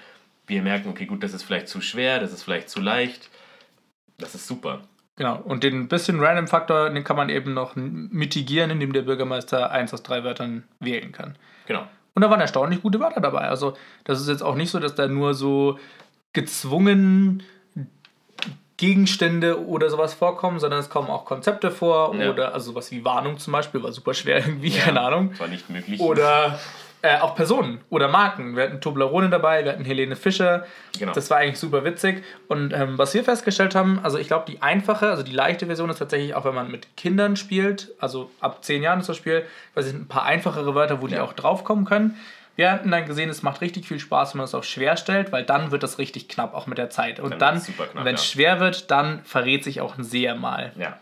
wir 0.47 0.63
merken, 0.63 0.89
okay, 0.89 1.05
gut, 1.05 1.21
das 1.21 1.33
ist 1.33 1.43
vielleicht 1.43 1.67
zu 1.67 1.79
schwer, 1.79 2.19
das 2.19 2.33
ist 2.33 2.43
vielleicht 2.43 2.69
zu 2.69 2.81
leicht. 2.81 3.29
Das 4.17 4.33
ist 4.33 4.47
super. 4.47 4.81
Genau, 5.19 5.35
und 5.43 5.65
den 5.65 5.89
bisschen 5.89 6.21
Random-Faktor, 6.21 6.91
den 6.91 7.03
kann 7.03 7.17
man 7.17 7.27
eben 7.27 7.53
noch 7.53 7.75
mitigieren, 7.75 8.69
indem 8.69 8.93
der 8.93 9.01
Bürgermeister 9.01 9.69
eins 9.69 9.93
aus 9.93 10.01
drei 10.01 10.23
Wörtern 10.23 10.63
wählen 10.79 11.11
kann. 11.11 11.35
Genau. 11.67 11.85
Und 12.15 12.21
da 12.21 12.29
waren 12.29 12.39
erstaunlich 12.39 12.81
gute 12.81 13.01
Wörter 13.01 13.19
dabei. 13.19 13.41
Also, 13.41 13.73
das 14.05 14.21
ist 14.21 14.29
jetzt 14.29 14.41
auch 14.41 14.55
nicht 14.55 14.71
so, 14.71 14.79
dass 14.79 14.95
da 14.95 15.09
nur 15.09 15.33
so 15.33 15.77
gezwungen 16.31 17.43
Gegenstände 18.77 19.67
oder 19.67 19.89
sowas 19.89 20.13
vorkommen, 20.13 20.57
sondern 20.59 20.79
es 20.79 20.89
kommen 20.89 21.09
auch 21.09 21.25
Konzepte 21.25 21.69
vor 21.69 22.15
Ja. 22.15 22.31
oder 22.31 22.53
also 22.53 22.71
sowas 22.71 22.89
wie 22.91 23.03
Warnung 23.03 23.37
zum 23.39 23.51
Beispiel, 23.51 23.83
war 23.83 23.91
super 23.91 24.13
schwer 24.13 24.37
irgendwie, 24.37 24.71
keine 24.71 25.01
Ahnung. 25.01 25.37
War 25.37 25.49
nicht 25.49 25.69
möglich. 25.69 25.99
Oder 25.99 26.57
äh, 27.01 27.17
auch 27.19 27.35
Personen 27.35 27.79
oder 27.89 28.07
Marken. 28.09 28.55
Wir 28.55 28.63
hatten 28.63 28.81
Toblerone 28.81 29.29
dabei, 29.29 29.63
wir 29.63 29.71
hatten 29.71 29.85
Helene 29.85 30.15
Fischer. 30.15 30.65
Genau. 30.97 31.13
Das 31.13 31.29
war 31.29 31.37
eigentlich 31.37 31.59
super 31.59 31.83
witzig. 31.85 32.23
Und 32.47 32.73
ähm, 32.73 32.97
was 32.97 33.13
wir 33.13 33.23
festgestellt 33.23 33.73
haben, 33.75 33.99
also 34.03 34.17
ich 34.17 34.27
glaube, 34.27 34.45
die 34.51 34.61
einfache, 34.61 35.09
also 35.09 35.23
die 35.23 35.31
leichte 35.31 35.65
Version 35.67 35.89
ist 35.89 35.99
tatsächlich 35.99 36.33
auch, 36.35 36.45
wenn 36.45 36.55
man 36.55 36.69
mit 36.71 36.97
Kindern 36.97 37.35
spielt, 37.37 37.91
also 37.99 38.29
ab 38.41 38.63
zehn 38.65 38.83
Jahren 38.83 38.99
ist 38.99 39.07
das 39.09 39.17
Spiel, 39.17 39.45
weil 39.73 39.83
es 39.83 39.89
sind 39.89 40.01
ein 40.01 40.07
paar 40.07 40.23
einfachere 40.23 40.75
Wörter, 40.75 41.01
wo 41.01 41.07
die 41.07 41.15
Ja. 41.15 41.23
auch 41.23 41.33
draufkommen 41.33 41.85
können. 41.85 42.17
Wir 42.57 42.69
hatten 42.73 42.91
dann 42.91 43.05
gesehen, 43.05 43.29
es 43.29 43.41
macht 43.41 43.61
richtig 43.61 43.87
viel 43.87 43.99
Spaß, 44.01 44.33
wenn 44.33 44.39
man 44.39 44.45
es 44.45 44.53
auf 44.53 44.65
schwer 44.65 44.97
stellt, 44.97 45.31
weil 45.31 45.45
dann 45.45 45.71
wird 45.71 45.81
das 45.81 45.97
richtig 45.97 46.27
knapp, 46.27 46.53
auch 46.53 46.67
mit 46.67 46.77
der 46.77 46.89
Zeit. 46.89 47.21
Und 47.21 47.39
Dann 47.39 47.39
dann, 47.39 47.61
wenn 48.03 48.15
es 48.15 48.21
ja. 48.27 48.33
schwer 48.33 48.59
wird, 48.59 48.91
dann 48.91 49.21
verrät 49.23 49.63
sich 49.63 49.79
auch 49.79 49.97
ein 49.97 50.03
Seher 50.03 50.35
mal 50.35 50.73
ja. 50.75 50.97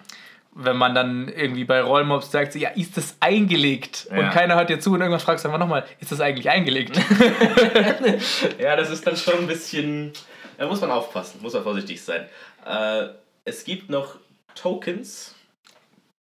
Wenn 0.60 0.76
man 0.76 0.96
dann 0.96 1.28
irgendwie 1.30 1.66
bei 1.66 1.82
Rollmobs 1.82 2.32
sagt, 2.32 2.56
ja, 2.56 2.70
ist 2.70 2.98
das 2.98 3.16
eingelegt? 3.20 4.08
Und 4.10 4.18
Ja. 4.18 4.30
keiner 4.30 4.56
hört 4.56 4.70
dir 4.72 4.80
zu 4.80 4.92
und 4.94 5.02
irgendwann 5.02 5.20
fragst 5.20 5.46
du 5.46 5.50
einfach 5.50 5.60
nochmal, 5.60 5.86
ist 6.00 6.12
das 6.12 6.20
eigentlich 6.20 6.50
eingelegt? 6.50 6.98
Ja, 8.60 8.76
das 8.76 8.90
ist 8.90 9.06
dann 9.06 9.16
schon 9.18 9.40
ein 9.40 9.48
bisschen. 9.48 10.14
Da 10.58 10.66
muss 10.68 10.82
man 10.82 10.90
aufpassen, 10.92 11.40
muss 11.42 11.54
man 11.54 11.64
vorsichtig 11.64 12.02
sein. 12.02 12.26
Äh, 12.66 13.10
es 13.46 13.64
gibt 13.64 13.90
noch 13.90 14.16
Tokens. 14.56 15.36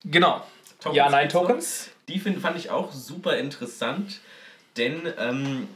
genau. 0.05 0.45
Tokens 0.79 0.97
Ja, 0.97 1.09
nein. 1.09 1.29
Tokens. 1.29 1.89
Die 2.07 2.19
find, 2.19 2.39
fand 2.39 2.57
ich 2.57 2.69
auch 2.69 2.91
super 2.91 3.37
interessant, 3.37 4.19
denn 4.77 5.01
ähm, 5.19 5.67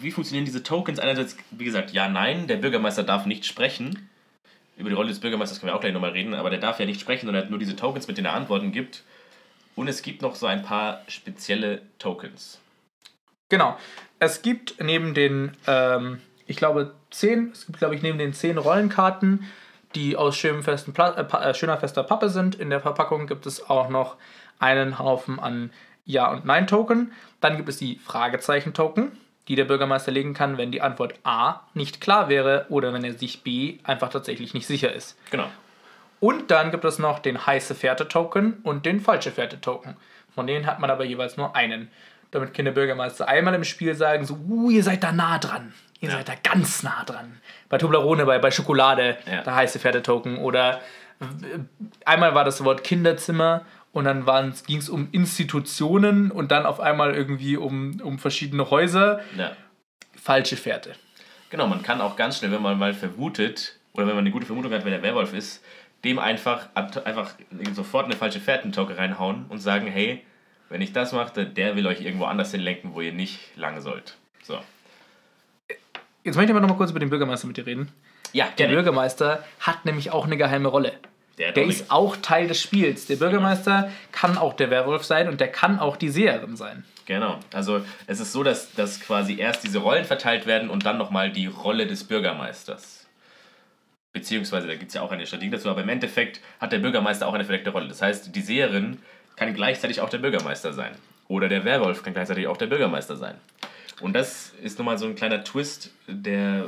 wie 0.00 0.10
funktionieren 0.12 0.44
diese 0.44 0.62
Tokens? 0.62 0.98
Einerseits, 0.98 1.36
wie 1.50 1.64
gesagt, 1.64 1.90
ja, 1.92 2.08
nein, 2.08 2.46
der 2.46 2.56
Bürgermeister 2.56 3.02
darf 3.02 3.26
nicht 3.26 3.44
sprechen. 3.46 4.08
Über 4.76 4.88
die 4.88 4.94
Rolle 4.94 5.08
des 5.08 5.20
Bürgermeisters 5.20 5.60
können 5.60 5.70
wir 5.70 5.76
auch 5.76 5.80
gleich 5.80 5.92
nochmal 5.92 6.10
reden, 6.10 6.34
aber 6.34 6.50
der 6.50 6.58
darf 6.58 6.80
ja 6.80 6.86
nicht 6.86 7.00
sprechen, 7.00 7.26
sondern 7.26 7.42
er 7.42 7.44
hat 7.44 7.50
nur 7.50 7.58
diese 7.58 7.76
Tokens, 7.76 8.08
mit 8.08 8.16
denen 8.16 8.26
er 8.26 8.34
Antworten 8.34 8.72
gibt. 8.72 9.04
Und 9.76 9.88
es 9.88 10.02
gibt 10.02 10.22
noch 10.22 10.34
so 10.34 10.46
ein 10.46 10.62
paar 10.62 11.02
spezielle 11.08 11.82
Tokens. 11.98 12.60
Genau. 13.48 13.76
Es 14.18 14.42
gibt 14.42 14.82
neben 14.82 15.14
den, 15.14 15.56
ähm, 15.66 16.20
ich 16.46 16.56
glaube, 16.56 16.94
zehn, 17.10 17.50
es 17.52 17.66
gibt, 17.66 17.78
glaube 17.78 17.94
ich, 17.94 18.02
neben 18.02 18.18
den 18.18 18.32
zehn 18.32 18.58
Rollenkarten, 18.58 19.44
die 19.94 20.16
aus 20.16 20.36
schönem 20.36 20.62
festen 20.62 20.92
Pla 20.92 21.10
äh, 21.10 21.50
äh, 21.50 21.54
schöner 21.54 21.76
fester 21.78 22.02
Pappe 22.02 22.30
sind, 22.30 22.54
in 22.56 22.70
der 22.70 22.80
Verpackung 22.80 23.26
gibt 23.26 23.46
es 23.46 23.68
auch 23.68 23.88
noch 23.88 24.16
einen 24.58 24.98
Haufen 24.98 25.38
an 25.38 25.70
Ja- 26.04 26.32
und 26.32 26.44
Nein-Token. 26.44 27.12
Dann 27.40 27.56
gibt 27.56 27.68
es 27.68 27.76
die 27.76 27.96
Fragezeichen-Token, 27.96 29.12
die 29.48 29.56
der 29.56 29.64
Bürgermeister 29.64 30.10
legen 30.12 30.34
kann, 30.34 30.56
wenn 30.58 30.72
die 30.72 30.80
Antwort 30.80 31.14
A 31.24 31.60
nicht 31.74 32.00
klar 32.00 32.28
wäre 32.28 32.66
oder 32.68 32.92
wenn 32.92 33.04
er 33.04 33.12
sich 33.14 33.42
B 33.42 33.78
einfach 33.84 34.08
tatsächlich 34.08 34.54
nicht 34.54 34.66
sicher 34.66 34.92
ist. 34.92 35.16
Genau. 35.30 35.46
Und 36.20 36.50
dann 36.50 36.70
gibt 36.70 36.84
es 36.84 36.98
noch 36.98 37.18
den 37.18 37.46
heiße 37.46 37.74
Fährte-Token 37.74 38.54
und 38.62 38.86
den 38.86 39.00
falsche 39.00 39.30
Fährte-Token. 39.30 39.96
Von 40.34 40.46
denen 40.46 40.66
hat 40.66 40.80
man 40.80 40.90
aber 40.90 41.04
jeweils 41.04 41.36
nur 41.36 41.54
einen. 41.54 41.90
Damit 42.30 42.54
kann 42.54 42.64
der 42.64 42.72
Bürgermeister 42.72 43.28
einmal 43.28 43.54
im 43.54 43.64
Spiel 43.64 43.94
sagen, 43.94 44.24
so, 44.24 44.34
uh, 44.48 44.70
ihr 44.70 44.82
seid 44.82 45.04
da 45.04 45.12
nah 45.12 45.38
dran. 45.38 45.74
Ihr 46.00 46.08
Ja. 46.08 46.16
seid 46.16 46.28
da 46.28 46.32
ganz 46.42 46.82
nah 46.82 47.04
dran. 47.04 47.38
Bei 47.68 47.78
Toblerone, 47.78 48.24
bei, 48.26 48.38
bei 48.38 48.50
Schokolade, 48.50 49.18
Ja. 49.30 49.42
der 49.42 49.54
heiße 49.54 49.78
Pferdetoken. 49.78 50.38
Oder 50.38 50.80
Einmal 52.04 52.34
war 52.34 52.44
das 52.44 52.64
Wort 52.64 52.82
Kinderzimmer 52.84 53.64
und 53.94 54.04
dann 54.04 54.24
ging 54.66 54.78
es 54.78 54.88
um 54.88 55.08
Institutionen 55.12 56.32
und 56.32 56.50
dann 56.50 56.66
auf 56.66 56.80
einmal 56.80 57.14
irgendwie 57.14 57.56
um, 57.56 58.00
um 58.02 58.18
verschiedene 58.18 58.68
Häuser. 58.68 59.20
Ja. 59.38 59.52
Falsche 60.20 60.56
Fährte. 60.56 60.94
Genau, 61.48 61.68
man 61.68 61.82
kann 61.82 62.00
auch 62.00 62.16
ganz 62.16 62.38
schnell, 62.38 62.50
wenn 62.50 62.60
man 62.60 62.76
mal 62.76 62.92
vermutet, 62.92 63.78
oder 63.92 64.08
wenn 64.08 64.16
man 64.16 64.24
eine 64.24 64.32
gute 64.32 64.46
Vermutung 64.46 64.72
hat, 64.72 64.84
wer 64.84 64.90
der 64.90 65.02
Werwolf 65.02 65.32
ist, 65.32 65.64
dem 66.02 66.18
einfach, 66.18 66.68
einfach 66.74 67.34
sofort 67.72 68.06
eine 68.06 68.16
falsche 68.16 68.40
Fährtentauke 68.40 68.98
reinhauen 68.98 69.46
und 69.48 69.60
sagen, 69.60 69.86
hey, 69.86 70.24
wenn 70.68 70.82
ich 70.82 70.92
das 70.92 71.12
mache, 71.12 71.46
der 71.46 71.76
will 71.76 71.86
euch 71.86 72.00
irgendwo 72.00 72.24
anders 72.24 72.50
hinlenken, 72.50 72.94
wo 72.94 73.00
ihr 73.00 73.12
nicht 73.12 73.56
lange 73.56 73.80
sollt. 73.80 74.16
So. 74.42 74.58
Jetzt 76.24 76.34
möchte 76.34 76.46
ich 76.46 76.50
aber 76.50 76.60
noch 76.60 76.68
mal 76.68 76.76
kurz 76.76 76.90
über 76.90 76.98
den 76.98 77.10
Bürgermeister 77.10 77.46
mit 77.46 77.58
dir 77.58 77.66
reden. 77.66 77.92
Ja, 78.32 78.48
Der 78.58 78.66
Bürgermeister 78.66 79.44
hat 79.60 79.84
nämlich 79.84 80.10
auch 80.10 80.26
eine 80.26 80.36
geheime 80.36 80.66
Rolle. 80.66 80.94
Der, 81.38 81.52
Der 81.52 81.64
ist 81.64 81.90
auch 81.90 82.16
Teil 82.16 82.46
des 82.46 82.60
Spiels. 82.60 83.06
Der 83.06 83.16
Bürgermeister 83.16 83.90
kann 84.12 84.38
auch 84.38 84.54
der 84.54 84.70
Werwolf 84.70 85.04
sein 85.04 85.28
und 85.28 85.40
der 85.40 85.48
kann 85.48 85.78
auch 85.80 85.96
die 85.96 86.08
Seherin 86.08 86.56
sein. 86.56 86.84
Genau. 87.06 87.38
Also 87.52 87.84
es 88.06 88.20
ist 88.20 88.32
so, 88.32 88.42
dass, 88.42 88.72
dass 88.74 89.00
quasi 89.00 89.38
erst 89.38 89.64
diese 89.64 89.78
Rollen 89.78 90.04
verteilt 90.04 90.46
werden 90.46 90.70
und 90.70 90.86
dann 90.86 90.96
nochmal 90.96 91.30
die 91.30 91.46
Rolle 91.46 91.86
des 91.86 92.04
Bürgermeisters. 92.04 93.06
Beziehungsweise, 94.12 94.68
da 94.68 94.76
gibt 94.76 94.88
es 94.88 94.94
ja 94.94 95.02
auch 95.02 95.10
eine 95.10 95.26
Strategie 95.26 95.50
dazu, 95.50 95.68
aber 95.68 95.82
im 95.82 95.88
Endeffekt 95.88 96.40
hat 96.60 96.70
der 96.70 96.78
Bürgermeister 96.78 97.26
auch 97.26 97.34
eine 97.34 97.44
verdeckte 97.44 97.70
Rolle. 97.70 97.88
Das 97.88 98.00
heißt, 98.00 98.34
die 98.34 98.40
Seherin 98.40 98.98
kann 99.34 99.52
gleichzeitig 99.54 100.00
auch 100.00 100.08
der 100.08 100.18
Bürgermeister 100.18 100.72
sein. 100.72 100.92
Oder 101.26 101.48
der 101.48 101.64
Werwolf 101.64 102.04
kann 102.04 102.14
gleichzeitig 102.14 102.46
auch 102.46 102.56
der 102.56 102.68
Bürgermeister 102.68 103.16
sein. 103.16 103.34
Und 104.00 104.14
das 104.14 104.52
ist 104.62 104.78
nochmal 104.78 104.98
so 104.98 105.06
ein 105.06 105.16
kleiner 105.16 105.42
Twist, 105.42 105.90
der, 106.06 106.66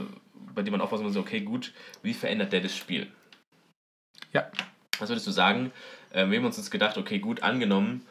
bei 0.54 0.62
dem 0.62 0.72
man 0.72 0.80
aufpassen 0.80 1.04
muss, 1.04 1.16
okay, 1.16 1.40
gut, 1.40 1.72
wie 2.02 2.14
verändert 2.14 2.52
der 2.52 2.60
das 2.60 2.76
Spiel? 2.76 3.06
Ja. 4.32 4.50
Was 4.98 5.08
würdest 5.08 5.26
du 5.26 5.30
sagen? 5.30 5.72
Äh, 6.10 6.28
wir 6.28 6.38
haben 6.38 6.46
uns 6.46 6.56
jetzt 6.56 6.70
gedacht, 6.70 6.96
okay, 6.98 7.18
gut, 7.18 7.42
angenommen, 7.42 8.06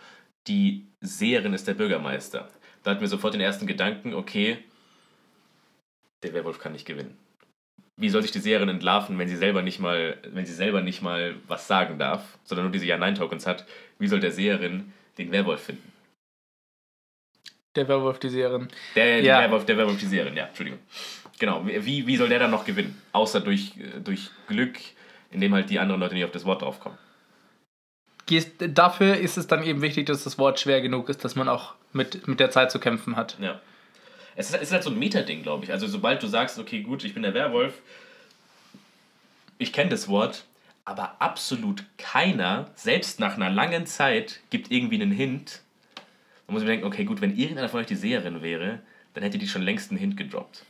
die 0.48 0.86
Seherin 1.02 1.54
ist 1.54 1.68
der 1.68 1.74
Bürgermeister. 1.74 2.48
Da 2.84 2.92
hatten 2.92 3.02
wir 3.02 3.08
sofort 3.08 3.34
den 3.34 3.42
ersten 3.42 3.66
Gedanken, 3.68 4.14
okay, 4.14 4.60
der 6.24 6.34
Werwolf 6.34 6.60
kann 6.60 6.74
nicht 6.74 6.86
gewinnen. 6.86 7.18
Wie 7.98 8.10
soll 8.10 8.22
sich 8.22 8.32
die 8.32 8.40
Seherin 8.40 8.68
entlarven, 8.70 9.18
wenn 9.18 9.30
sie 9.30 9.38
selber 9.38 9.62
nicht 9.62 9.80
mal, 9.80 10.18
wenn 10.28 10.46
sie 10.46 10.54
selber 10.54 10.82
nicht 10.82 11.02
mal 11.02 11.36
was 11.48 11.68
sagen 11.68 11.98
darf, 11.98 12.38
sondern 12.44 12.66
nur 12.66 12.72
diese 12.74 12.86
Ja-Nein-Tokens 12.86 13.48
hat? 13.48 13.66
Wie 14.00 14.08
soll 14.08 14.20
der 14.20 14.32
Seherin 14.32 14.92
den 15.18 15.32
Werwolf 15.32 15.64
finden? 15.64 15.92
Der 17.76 17.88
Werwolf, 17.88 18.20
die 18.20 18.30
Seherin. 18.30 18.68
Der, 18.96 19.22
Ja. 19.22 19.40
der, 19.40 19.50
Werwolf, 19.50 19.66
der 19.66 19.78
Werwolf, 19.78 20.00
die 20.00 20.06
Seherin, 20.06 20.36
ja, 20.36 20.46
Entschuldigung. 20.46 20.80
Genau, 21.40 21.66
wie, 21.66 22.08
wie 22.08 22.18
soll 22.18 22.30
der 22.30 22.40
dann 22.40 22.52
noch 22.52 22.66
gewinnen? 22.66 23.02
Außer 23.12 23.42
durch, 23.42 23.74
durch 24.04 24.30
Glück, 24.48 24.78
indem 25.36 25.54
halt 25.54 25.70
die 25.70 25.80
anderen 25.80 26.00
Leute 26.02 26.16
nicht 26.16 26.24
auf 26.24 26.32
das 26.32 26.46
Wort 26.46 26.62
draufkommen. 26.62 26.98
Dafür 28.58 29.18
ist 29.18 29.38
es 29.38 29.46
dann 29.46 29.64
eben 29.64 29.82
wichtig, 29.82 30.08
dass 30.08 30.24
das 30.24 30.40
Wort 30.40 30.60
schwer 30.60 30.82
genug 30.82 31.10
ist, 31.10 31.24
dass 31.24 31.36
man 31.36 31.48
auch 31.48 31.76
mit, 31.94 32.28
mit 32.28 32.40
der 32.40 32.50
Zeit 32.50 32.72
zu 32.72 32.80
kämpfen 32.80 33.16
hat. 33.16 33.38
Ja. 33.40 33.60
Es 34.36 34.50
ist, 34.50 34.62
ist 34.62 34.72
halt 34.72 34.84
so 34.84 34.90
ein 34.90 34.98
Meta-Ding, 34.98 35.44
glaube 35.44 35.66
ich. 35.66 35.72
Also 35.72 35.86
sobald 35.88 36.24
du 36.24 36.28
sagst, 36.28 36.58
okay, 36.58 36.82
gut, 36.82 37.04
ich 37.04 37.14
bin 37.14 37.22
der 37.22 37.34
Werwolf, 37.34 37.82
ich 39.58 39.72
kenne 39.72 39.92
das 39.92 40.08
Wort, 40.08 40.46
aber 40.86 41.18
absolut 41.20 41.84
keiner, 41.98 42.72
selbst 42.76 43.20
nach 43.20 43.36
einer 43.36 43.50
langen 43.50 43.86
Zeit, 43.86 44.40
gibt 44.50 44.72
irgendwie 44.72 45.02
einen 45.02 45.12
Hint. 45.12 45.62
Man 46.48 46.56
muss 46.56 46.64
mir 46.64 46.70
denken, 46.70 46.88
okay, 46.88 47.04
gut, 47.04 47.22
wenn 47.22 47.38
irgendeiner 47.38 47.70
von 47.70 47.82
euch 47.82 47.88
die 47.88 47.96
Seherin 47.96 48.42
wäre, 48.42 48.80
dann 49.14 49.24
hätte 49.24 49.38
die 49.38 49.48
schon 49.48 49.62
längst 49.62 49.92
einen 49.92 50.00
Hint 50.00 50.18
gedroppt. 50.18 50.64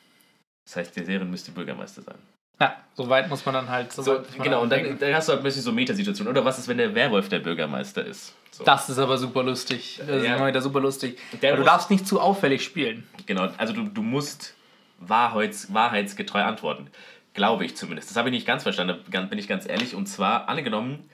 Das 0.65 0.75
heißt, 0.75 0.95
die 0.95 1.05
Seherin 1.05 1.29
müsste 1.29 1.51
Bürgermeister 1.51 2.01
sein. 2.01 2.17
Ja, 2.59 2.75
so 2.93 3.09
weit 3.09 3.29
muss 3.29 3.45
man 3.45 3.53
dann 3.55 3.69
halt. 3.69 3.91
So 3.91 4.01
So, 4.01 4.19
genau, 4.41 4.61
und 4.61 4.69
dann, 4.71 4.97
dann 4.97 5.13
hast 5.13 5.27
du 5.27 5.33
halt 5.33 5.41
ein 5.41 5.43
bisschen 5.43 5.61
so 5.61 5.71
Metasituation. 5.71 6.27
Oder 6.27 6.45
was 6.45 6.57
ist, 6.57 6.67
wenn 6.67 6.77
der 6.77 6.95
Werwolf 6.95 7.27
der 7.29 7.39
Bürgermeister 7.39 8.05
ist? 8.05 8.33
So. 8.51 8.63
Das 8.63 8.89
ist 8.89 8.97
aber 8.97 9.17
super 9.17 9.43
lustig. 9.43 9.97
Das 9.99 10.07
ist 10.21 10.25
Ja. 10.25 10.37
immer 10.37 10.47
wieder 10.47 10.61
super 10.61 10.79
lustig. 10.79 11.17
Du 11.41 11.63
darfst 11.63 11.89
nicht 11.91 12.07
zu 12.07 12.21
auffällig 12.21 12.63
spielen. 12.63 13.05
Genau, 13.25 13.49
also 13.57 13.73
du, 13.73 13.83
du 13.89 14.01
musst 14.01 14.55
wahrheits, 14.99 15.73
wahrheitsgetreu 15.73 16.41
antworten. 16.43 16.87
Glaube 17.33 17.65
ich 17.65 17.75
zumindest. 17.75 18.09
Das 18.09 18.15
habe 18.15 18.29
ich 18.29 18.33
nicht 18.33 18.47
ganz 18.47 18.63
verstanden, 18.63 18.97
ganz- 19.11 19.29
bin 19.29 19.37
ich 19.39 19.49
ganz 19.49 19.67
ehrlich. 19.67 19.93
Und 19.93 20.05
zwar, 20.07 20.47
angenommen, 20.47 21.09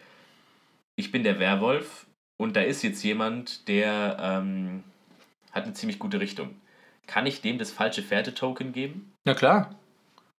ich 0.95 1.11
bin 1.11 1.23
der 1.23 1.39
Werwolf 1.39 2.05
und 2.37 2.55
da 2.55 2.61
ist 2.61 2.83
jetzt 2.83 3.01
jemand, 3.03 3.67
der 3.67 4.17
ähm, 4.21 4.83
hat 5.51 5.63
eine 5.63 5.73
ziemlich 5.73 5.97
gute 5.97 6.19
Richtung. 6.19 6.55
Kann 7.07 7.25
ich 7.25 7.41
dem 7.41 7.57
das 7.57 7.71
falsche 7.71 8.03
Fährte-Token 8.03 8.71
geben? 8.71 9.11
Na 9.25 9.33
klar. 9.33 9.73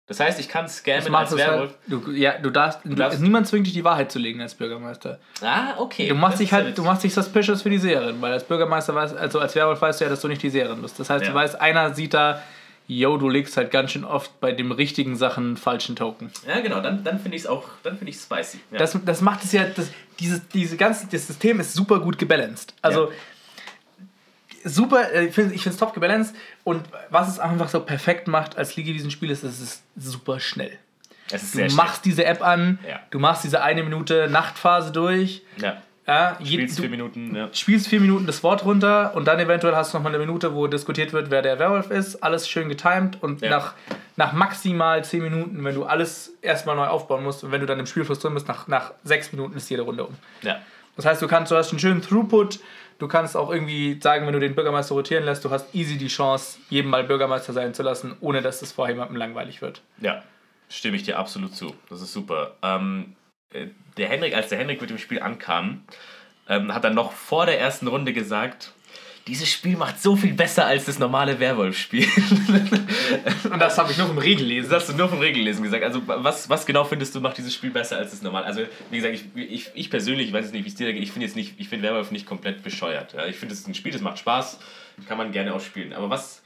Das 0.05 0.19
heißt, 0.19 0.37
ich 0.39 0.49
kann 0.49 0.67
scammen 0.67 1.15
als 1.15 1.31
es 1.31 1.37
Werwolf. 1.37 1.71
halt, 1.89 2.05
du, 2.05 2.11
ja, 2.11 2.37
du 2.37 2.49
darfst, 2.49 2.79
du 2.83 2.93
darfst- 2.93 3.21
niemand 3.21 3.47
zwingt 3.47 3.67
dich 3.67 3.73
die 3.73 3.85
Wahrheit 3.85 4.11
zu 4.11 4.19
legen 4.19 4.41
als 4.41 4.53
Bürgermeister. 4.53 5.17
Ah, 5.41 5.75
okay. 5.77 6.09
Du 6.09 6.15
machst 6.15 6.33
Das 6.33 6.39
dich 6.41 6.51
ja 6.51 6.57
halt, 6.57 6.77
du 6.77 6.83
machst 6.83 7.03
dich 7.05 7.13
suspicious 7.13 7.61
für 7.61 7.69
die 7.69 7.77
Seherin, 7.77 8.17
weil 8.21 8.33
als 8.33 8.43
Bürgermeister 8.43 8.93
weißt, 8.93 9.15
also 9.15 9.39
als 9.39 9.55
Werwolf 9.55 9.81
weißt 9.81 10.01
du 10.01 10.05
ja, 10.05 10.09
dass 10.09 10.19
du 10.19 10.27
nicht 10.27 10.43
die 10.43 10.49
Seherin 10.49 10.81
bist. 10.81 10.99
Das 10.99 11.09
heißt, 11.09 11.23
Ja. 11.23 11.29
du 11.31 11.35
weißt, 11.35 11.59
einer 11.61 11.93
sieht 11.93 12.13
da, 12.13 12.43
yo, 12.85 13.15
du 13.15 13.29
legst 13.29 13.55
halt 13.55 13.71
ganz 13.71 13.91
schön 13.91 14.03
oft 14.03 14.41
bei 14.41 14.51
dem 14.51 14.73
richtigen 14.73 15.15
Sachen 15.15 15.55
falschen 15.55 15.95
Token. 15.95 16.29
Ja, 16.45 16.59
genau, 16.59 16.81
dann, 16.81 17.01
dann 17.05 17.17
finde 17.19 17.37
ich 17.37 17.43
es 17.43 17.47
auch, 17.47 17.63
dann 17.83 17.97
finde 17.97 18.11
ich 18.11 18.17
spicy. 18.17 18.59
Ja. 18.71 18.79
Das, 18.79 18.97
das 19.05 19.21
macht 19.21 19.45
es 19.45 19.53
ja, 19.53 19.63
das, 19.73 19.87
dieses, 20.19 20.45
diese 20.49 20.75
ganze, 20.75 21.07
das 21.07 21.27
System 21.27 21.61
ist 21.61 21.73
super 21.73 22.01
gut 22.01 22.17
gebalanced. 22.17 22.73
Also 22.81 23.09
super, 24.63 25.11
äh, 25.13 25.25
ich 25.25 25.33
finde 25.33 25.55
es 25.55 25.77
top 25.77 25.93
gebalanced 25.93 26.35
und 26.63 26.83
was 27.09 27.27
es 27.29 27.39
einfach 27.39 27.69
so 27.69 27.79
perfekt 27.81 28.27
macht 28.27 28.57
als 28.57 28.75
Liga-Wiesenspiel 28.75 29.29
ist, 29.31 29.43
es 29.43 29.59
ist 29.59 29.83
super 29.95 30.39
schnell. 30.39 30.77
es 31.31 31.55
ist 31.55 31.71
Du 31.71 31.75
machst 31.75 32.05
diese 32.05 32.25
App 32.25 32.41
an, 32.41 32.79
Ja. 32.87 32.99
du 33.11 33.19
machst 33.19 33.43
diese 33.43 33.61
eine 33.61 33.83
Minute 33.83 34.27
Nachtphase 34.29 34.91
durch, 34.91 35.41
schnell. 35.57 35.77
Ja. 36.07 36.35
ja, 36.37 36.45
Spielst 36.45 36.79
vier 36.79 36.89
Minuten, 36.89 37.35
ja. 37.35 37.49
spielst 37.53 37.87
vier 37.87 38.01
Minuten 38.01 38.25
das 38.25 38.43
Wort 38.43 38.65
runter 38.65 39.15
und 39.15 39.25
dann 39.25 39.39
eventuell 39.39 39.75
hast 39.75 39.93
du 39.93 39.97
noch 39.97 40.03
mal 40.03 40.09
eine 40.09 40.19
Minute, 40.19 40.53
wo 40.53 40.67
diskutiert 40.67 41.13
wird, 41.13 41.31
wer 41.31 41.41
der 41.41 41.59
Werwolf 41.59 41.89
ist. 41.91 42.21
Alles 42.23 42.47
schön 42.49 42.67
getimed 42.69 43.21
und 43.23 43.41
Ja. 43.41 43.49
nach, 43.49 43.73
nach 44.17 44.33
maximal 44.33 45.03
zehn 45.03 45.23
Minuten, 45.23 45.63
wenn 45.63 45.73
du 45.75 45.85
alles 45.85 46.33
erstmal 46.41 46.75
neu 46.75 46.87
aufbauen 46.87 47.23
musst 47.23 47.43
und 47.43 47.51
wenn 47.51 47.61
du 47.61 47.65
dann 47.67 47.79
im 47.79 47.85
Spielfluss 47.85 48.19
drin 48.19 48.33
bist, 48.33 48.47
nach, 48.47 48.67
nach 48.67 48.91
sechs 49.03 49.31
Minuten 49.31 49.55
ist 49.57 49.69
jede 49.69 49.83
Runde 49.83 50.05
um. 50.05 50.15
ja. 50.41 50.57
Das 50.95 51.07
heißt, 51.07 51.23
du 51.23 51.27
kannst, 51.27 51.51
du 51.51 51.55
hast 51.55 51.71
einen 51.71 51.79
schönen 51.79 52.03
Throughput. 52.03 52.59
Du 53.03 53.09
kannst 53.09 53.35
auch 53.35 53.51
irgendwie 53.51 53.99
sagen, 54.01 54.25
wenn 54.25 54.31
du 54.31 54.39
den 54.39 54.55
Bürgermeister 54.55 54.95
rotieren 54.95 55.25
lässt, 55.25 55.43
du 55.43 55.49
hast 55.49 55.75
easy 55.75 55.97
die 55.97 56.07
Chance, 56.07 56.57
jedem 56.69 56.89
mal 56.89 57.03
Bürgermeister 57.03 57.51
sein 57.51 57.73
zu 57.73 57.83
lassen, 57.83 58.15
ohne 58.21 58.41
dass 58.41 58.61
es 58.61 58.71
vor 58.71 58.87
jemandem 58.87 59.17
langweilig 59.17 59.61
wird. 59.61 59.81
Ja, 59.99 60.23
stimme 60.69 60.95
ich 60.95 61.03
dir 61.03 61.19
absolut 61.19 61.53
zu. 61.53 61.75
Das 61.89 62.01
ist 62.01 62.13
super. 62.13 62.55
Ähm, 62.63 63.17
äh, 63.51 63.67
der 63.97 64.07
Henrik, 64.07 64.33
als 64.33 64.47
der 64.47 64.57
Henrik 64.57 64.79
mit 64.79 64.89
dem 64.89 64.99
Spiel 64.99 65.21
ankam, 65.21 65.83
ähm, 66.47 66.73
hat 66.73 66.85
er 66.85 66.91
noch 66.91 67.11
vor 67.11 67.45
der 67.45 67.59
ersten 67.59 67.87
Runde 67.87 68.13
gesagt, 68.13 68.71
dieses 69.27 69.49
Spiel 69.49 69.77
macht 69.77 70.01
so 70.01 70.15
viel 70.15 70.33
besser 70.33 70.65
als 70.65 70.85
das 70.85 70.99
normale 70.99 71.39
Werwolf-Spiel. 71.39 72.05
Und 73.49 73.59
das 73.59 73.77
habe 73.77 73.91
ich 73.91 73.97
nur 73.97 74.07
vom 74.07 74.17
Regellesen. 74.17 74.69
Das 74.69 74.81
hast 74.81 74.89
du 74.89 74.97
nur 74.97 75.07
vom 75.07 75.19
Regellesen 75.19 75.63
gesagt. 75.63 75.83
Also 75.83 76.01
was, 76.05 76.49
was 76.49 76.65
genau 76.65 76.83
findest 76.83 77.15
du 77.15 77.21
macht 77.21 77.37
dieses 77.37 77.53
Spiel 77.53 77.71
besser 77.71 77.97
als 77.97 78.11
das 78.11 78.21
normale? 78.21 78.45
Also 78.45 78.63
wie 78.89 78.97
gesagt, 78.97 79.15
ich, 79.15 79.51
ich, 79.51 79.71
ich 79.73 79.89
persönlich, 79.89 80.27
ich 80.27 80.33
weiß 80.33 80.45
jetzt 80.45 80.53
nicht, 80.53 80.65
wie 80.65 80.69
es 80.69 80.75
dir 80.75 80.91
geht, 80.91 81.01
ich 81.01 81.11
finde 81.11 81.27
jetzt 81.27 81.35
nicht, 81.35 81.53
ich 81.57 81.69
finde 81.69 81.87
Werwolf 81.87 82.11
nicht 82.11 82.25
komplett 82.25 82.63
bescheuert. 82.63 83.13
Ja, 83.13 83.25
ich 83.25 83.37
finde 83.37 83.53
es 83.53 83.61
ist 83.61 83.67
ein 83.67 83.75
Spiel, 83.75 83.93
das 83.93 84.01
macht 84.01 84.19
Spaß, 84.19 84.59
kann 85.07 85.17
man 85.17 85.31
gerne 85.31 85.53
auch 85.53 85.61
spielen. 85.61 85.93
Aber 85.93 86.09
was, 86.09 86.41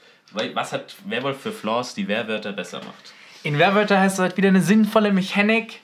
was 0.54 0.72
hat 0.72 0.96
Werwolf 1.06 1.42
für 1.42 1.52
Flaws, 1.52 1.96
die 1.96 2.08
Werwörter 2.08 2.54
besser 2.54 2.80
macht? 2.80 3.14
In 3.42 3.58
Werwörter 3.58 4.00
heißt 4.00 4.16
es 4.16 4.20
halt 4.20 4.38
wieder 4.38 4.50
eine 4.50 4.62
sinnvolle 4.62 5.12
Mechanik, 5.12 5.80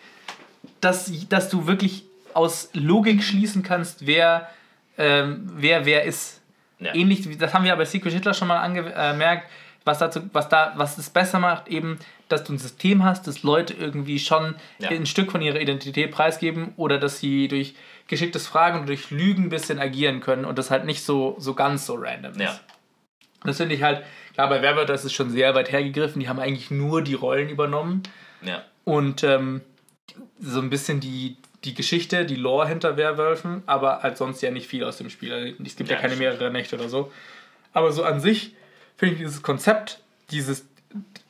dass, 0.79 1.11
dass 1.29 1.49
du 1.49 1.65
wirklich 1.65 2.03
aus 2.35 2.69
Logik 2.73 3.23
schließen 3.23 3.63
kannst, 3.63 4.05
wer 4.05 4.49
ähm, 4.97 5.51
wer, 5.55 5.85
wer 5.85 6.03
ist. 6.03 6.41
Ja. 6.85 6.93
Ähnlich, 6.95 7.27
wie- 7.29 7.35
das 7.37 7.53
haben 7.53 7.63
wir 7.63 7.69
ja 7.69 7.75
bei 7.75 7.85
Secret 7.85 8.13
Hitler 8.13 8.33
schon 8.33 8.47
mal 8.47 8.59
angemerkt, 8.59 9.49
was, 9.85 9.97
dazu, 9.99 10.21
was, 10.31 10.47
da, 10.49 10.73
was 10.77 10.97
es 10.97 11.09
besser 11.09 11.39
macht, 11.39 11.67
eben, 11.67 11.99
dass 12.29 12.43
du 12.45 12.53
ein 12.53 12.57
System 12.57 13.03
hast, 13.03 13.27
dass 13.27 13.43
Leute 13.43 13.73
irgendwie 13.73 14.17
schon 14.19 14.55
Ja. 14.79 14.89
ein 14.89 15.05
Stück 15.05 15.31
von 15.31 15.41
ihrer 15.41 15.59
Identität 15.59 16.11
preisgeben 16.11 16.73
oder 16.77 16.97
dass 16.99 17.19
sie 17.19 17.47
durch 17.49 17.75
geschicktes 18.07 18.47
Fragen 18.47 18.79
und 18.81 18.87
durch 18.87 19.11
Lügen 19.11 19.43
ein 19.43 19.49
bisschen 19.49 19.79
agieren 19.79 20.19
können 20.21 20.45
und 20.45 20.57
das 20.57 20.71
halt 20.71 20.85
nicht 20.85 21.03
so, 21.03 21.35
so 21.37 21.53
ganz 21.53 21.85
so 21.85 21.95
random 21.95 22.31
ist. 22.33 22.39
Ja. 22.41 22.59
Das 23.43 23.57
finde 23.57 23.75
ich 23.75 23.83
halt, 23.83 24.03
klar, 24.33 24.47
bei 24.47 24.61
Werwörter 24.61 24.93
ist 24.93 25.03
es 25.03 25.11
schon 25.11 25.29
sehr 25.29 25.53
weit 25.53 25.71
hergegriffen, 25.71 26.21
die 26.21 26.29
haben 26.29 26.39
eigentlich 26.39 26.71
nur 26.71 27.01
die 27.01 27.13
Rollen 27.13 27.49
übernommen 27.49 28.03
Ja. 28.41 28.63
und 28.85 29.23
ähm, 29.23 29.61
so 30.39 30.59
ein 30.61 30.69
bisschen 30.69 31.01
die, 31.01 31.35
die 31.63 31.73
Geschichte, 31.73 32.25
die 32.25 32.35
Lore 32.35 32.67
hinter 32.67 32.97
Werwölfen, 32.97 33.63
aber 33.65 34.03
halt 34.03 34.17
sonst 34.17 34.41
ja 34.41 34.51
nicht 34.51 34.67
viel 34.67 34.83
aus 34.83 34.97
dem 34.97 35.09
Spiel. 35.09 35.55
Es 35.63 35.75
gibt 35.75 35.89
ja, 35.89 35.95
Ja, 35.95 36.01
keine 36.01 36.15
mehrere 36.15 36.51
Nächte 36.51 36.75
oder 36.75 36.89
so. 36.89 37.11
Aber 37.71 37.91
so 37.91 38.03
an 38.03 38.19
sich 38.19 38.55
finde 38.97 39.15
ich 39.15 39.19
dieses 39.21 39.41
Konzept, 39.41 39.99
dieses 40.31 40.67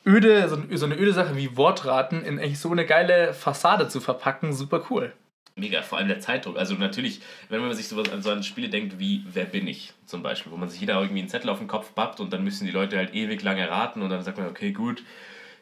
öde, 0.06 0.50
so, 0.50 0.86
eine 0.86 0.96
öde 0.96 1.14
Sache 1.14 1.36
wie 1.36 1.56
Wortraten 1.56 2.24
in 2.24 2.38
echt 2.38 2.58
so 2.58 2.72
eine 2.72 2.86
geile 2.86 3.34
Fassade 3.34 3.88
zu 3.88 4.02
verpacken, 4.02 4.54
super 4.54 4.86
cool. 4.90 5.14
Mega, 5.56 5.84
vor 5.84 6.00
allem 6.00 6.08
der 6.08 6.20
Zeitdruck. 6.20 6.58
Also 6.58 6.74
natürlich, 6.74 7.22
wenn 7.50 7.62
man 7.62 7.74
sich 7.74 7.88
sowas 7.88 8.12
an 8.12 8.24
so 8.24 8.32
an 8.32 8.42
Spiele 8.42 8.70
denkt 8.70 8.98
wie 8.98 9.24
Wer 9.32 9.46
bin 9.46 9.68
ich 9.68 9.94
zum 10.08 10.24
Beispiel, 10.24 10.52
wo 10.52 10.58
man 10.58 10.68
sich 10.68 10.82
jeder 10.82 11.00
irgendwie 11.00 11.20
einen 11.20 11.30
Zettel 11.30 11.50
auf 11.52 11.60
den 11.60 11.68
Kopf 11.68 11.94
pappt 11.94 12.20
und 12.20 12.34
dann 12.34 12.44
müssen 12.44 12.66
die 12.66 12.72
Leute 12.72 12.98
halt 12.98 13.14
ewig 13.14 13.44
lange 13.44 13.70
raten 13.70 14.02
und 14.02 14.10
dann 14.10 14.24
sagt 14.24 14.40
man, 14.40 14.48
okay, 14.48 14.72
gut, 14.72 15.04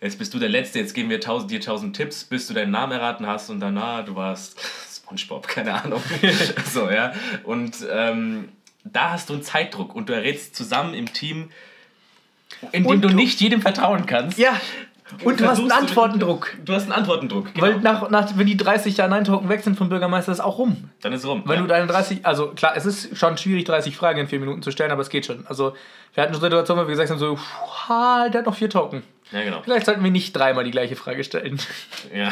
jetzt 0.01 0.17
bist 0.17 0.33
du 0.33 0.39
der 0.39 0.49
Letzte, 0.49 0.79
jetzt 0.79 0.93
geben 0.93 1.09
wir 1.09 1.21
tausend, 1.21 1.51
dir 1.51 1.61
tausend 1.61 1.95
Tipps, 1.95 2.23
bis 2.23 2.47
du 2.47 2.53
deinen 2.53 2.71
Namen 2.71 2.91
erraten 2.93 3.27
hast 3.27 3.49
und 3.49 3.59
danach, 3.59 4.03
du 4.03 4.15
warst 4.15 4.59
Spongebob, 4.95 5.47
keine 5.47 5.73
Ahnung. 5.73 6.01
so, 6.65 6.89
ja. 6.89 7.13
Und 7.43 7.77
ähm, 7.91 8.49
da 8.83 9.11
hast 9.11 9.29
du 9.29 9.33
einen 9.33 9.43
Zeitdruck 9.43 9.95
und 9.95 10.09
du 10.09 10.13
errätst 10.13 10.55
zusammen 10.55 10.93
im 10.93 11.13
Team, 11.13 11.51
in 12.71 12.83
dem 12.83 12.85
Und 12.85 13.01
du, 13.01 13.09
du- 13.09 13.15
nicht 13.15 13.39
jedem 13.39 13.61
vertrauen 13.61 14.05
kannst. 14.05 14.37
Ja. 14.37 14.59
Und 15.23 15.41
du 15.41 15.45
hast 15.45 15.59
einen 15.59 15.71
Antwortendruck. 15.71 16.55
Du 16.63 16.73
hast 16.73 16.83
einen 16.83 16.93
Antwortendruck. 16.93 17.53
Genau. 17.53 17.65
Weil 17.65 17.79
nach, 17.79 18.09
nach, 18.09 18.37
wenn 18.37 18.47
die 18.47 18.55
30 18.55 18.95
Ja-Nein-Token 18.95 19.49
weg 19.49 19.61
sind 19.61 19.77
vom 19.77 19.89
Bürgermeister, 19.89 20.31
ist 20.31 20.39
auch 20.39 20.57
rum. 20.57 20.89
Dann 21.01 21.11
ist 21.11 21.25
rum. 21.25 21.43
Wenn 21.45 21.55
ja. 21.55 21.61
du 21.61 21.67
deine 21.67 21.87
30, 21.87 22.25
also 22.25 22.47
klar, 22.51 22.73
es 22.77 22.85
ist 22.85 23.17
schon 23.17 23.37
schwierig, 23.37 23.65
30 23.65 23.95
Fragen 23.95 24.19
in 24.21 24.27
4 24.27 24.39
Minuten 24.39 24.61
zu 24.61 24.71
stellen, 24.71 24.91
aber 24.91 25.01
es 25.01 25.09
geht 25.09 25.25
schon. 25.25 25.45
Also, 25.47 25.73
wir 26.13 26.23
hatten 26.23 26.33
schon 26.33 26.41
Situationen, 26.41 26.83
wo 26.83 26.87
wir 26.87 26.91
gesagt 26.91 27.09
haben, 27.09 27.19
so, 27.19 27.37
ha, 27.37 28.29
der 28.29 28.39
hat 28.39 28.45
noch 28.45 28.55
vier 28.55 28.69
Token. 28.69 29.03
Ja, 29.32 29.43
genau. 29.43 29.61
Vielleicht 29.63 29.86
sollten 29.86 30.03
wir 30.03 30.11
nicht 30.11 30.34
dreimal 30.34 30.63
die 30.63 30.71
gleiche 30.71 30.95
Frage 30.95 31.23
stellen. 31.23 31.59
Ja, 32.13 32.32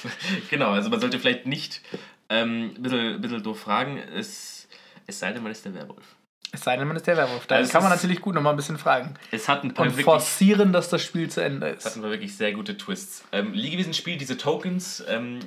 genau. 0.50 0.70
Also 0.72 0.90
man 0.90 1.00
sollte 1.00 1.18
vielleicht 1.18 1.46
nicht 1.46 1.80
ähm, 2.28 2.74
ein 2.76 2.82
bisschen, 2.82 3.20
bisschen 3.20 3.42
doof 3.42 3.60
fragen, 3.60 3.98
es, 4.16 4.68
es 5.06 5.18
sei 5.18 5.32
denn, 5.32 5.42
man 5.42 5.52
ist 5.52 5.64
der 5.64 5.74
Werwolf. 5.74 6.04
Es 6.52 6.62
sei 6.62 6.76
denn, 6.76 6.88
man 6.88 6.96
ist 6.96 7.06
der 7.06 7.16
Werwolf. 7.16 7.46
Dann 7.46 7.58
Also 7.58 7.68
es 7.68 7.72
kann 7.72 7.82
man 7.82 7.92
natürlich 7.92 8.20
gut 8.20 8.34
nochmal 8.34 8.54
ein 8.54 8.56
bisschen 8.56 8.78
fragen. 8.78 9.14
Es 9.30 9.48
hat 9.48 9.62
ein 9.62 9.72
paar 9.72 9.84
Und 9.86 9.92
wirklich, 9.92 10.04
forcieren, 10.04 10.72
dass 10.72 10.88
das 10.88 11.02
Spiel 11.02 11.28
zu 11.28 11.42
Ende 11.42 11.68
es 11.68 11.86
ist. 11.86 11.96
ein 11.96 12.02
paar 12.02 12.10
wirklich 12.10 12.36
sehr 12.36 12.52
gute 12.52 12.76
Twists. 12.76 13.24
Ähm, 13.30 13.52
Liegewesen-Spiel, 13.52 14.16
diese 14.16 14.36
Tokens, 14.36 15.04
ähm, 15.08 15.38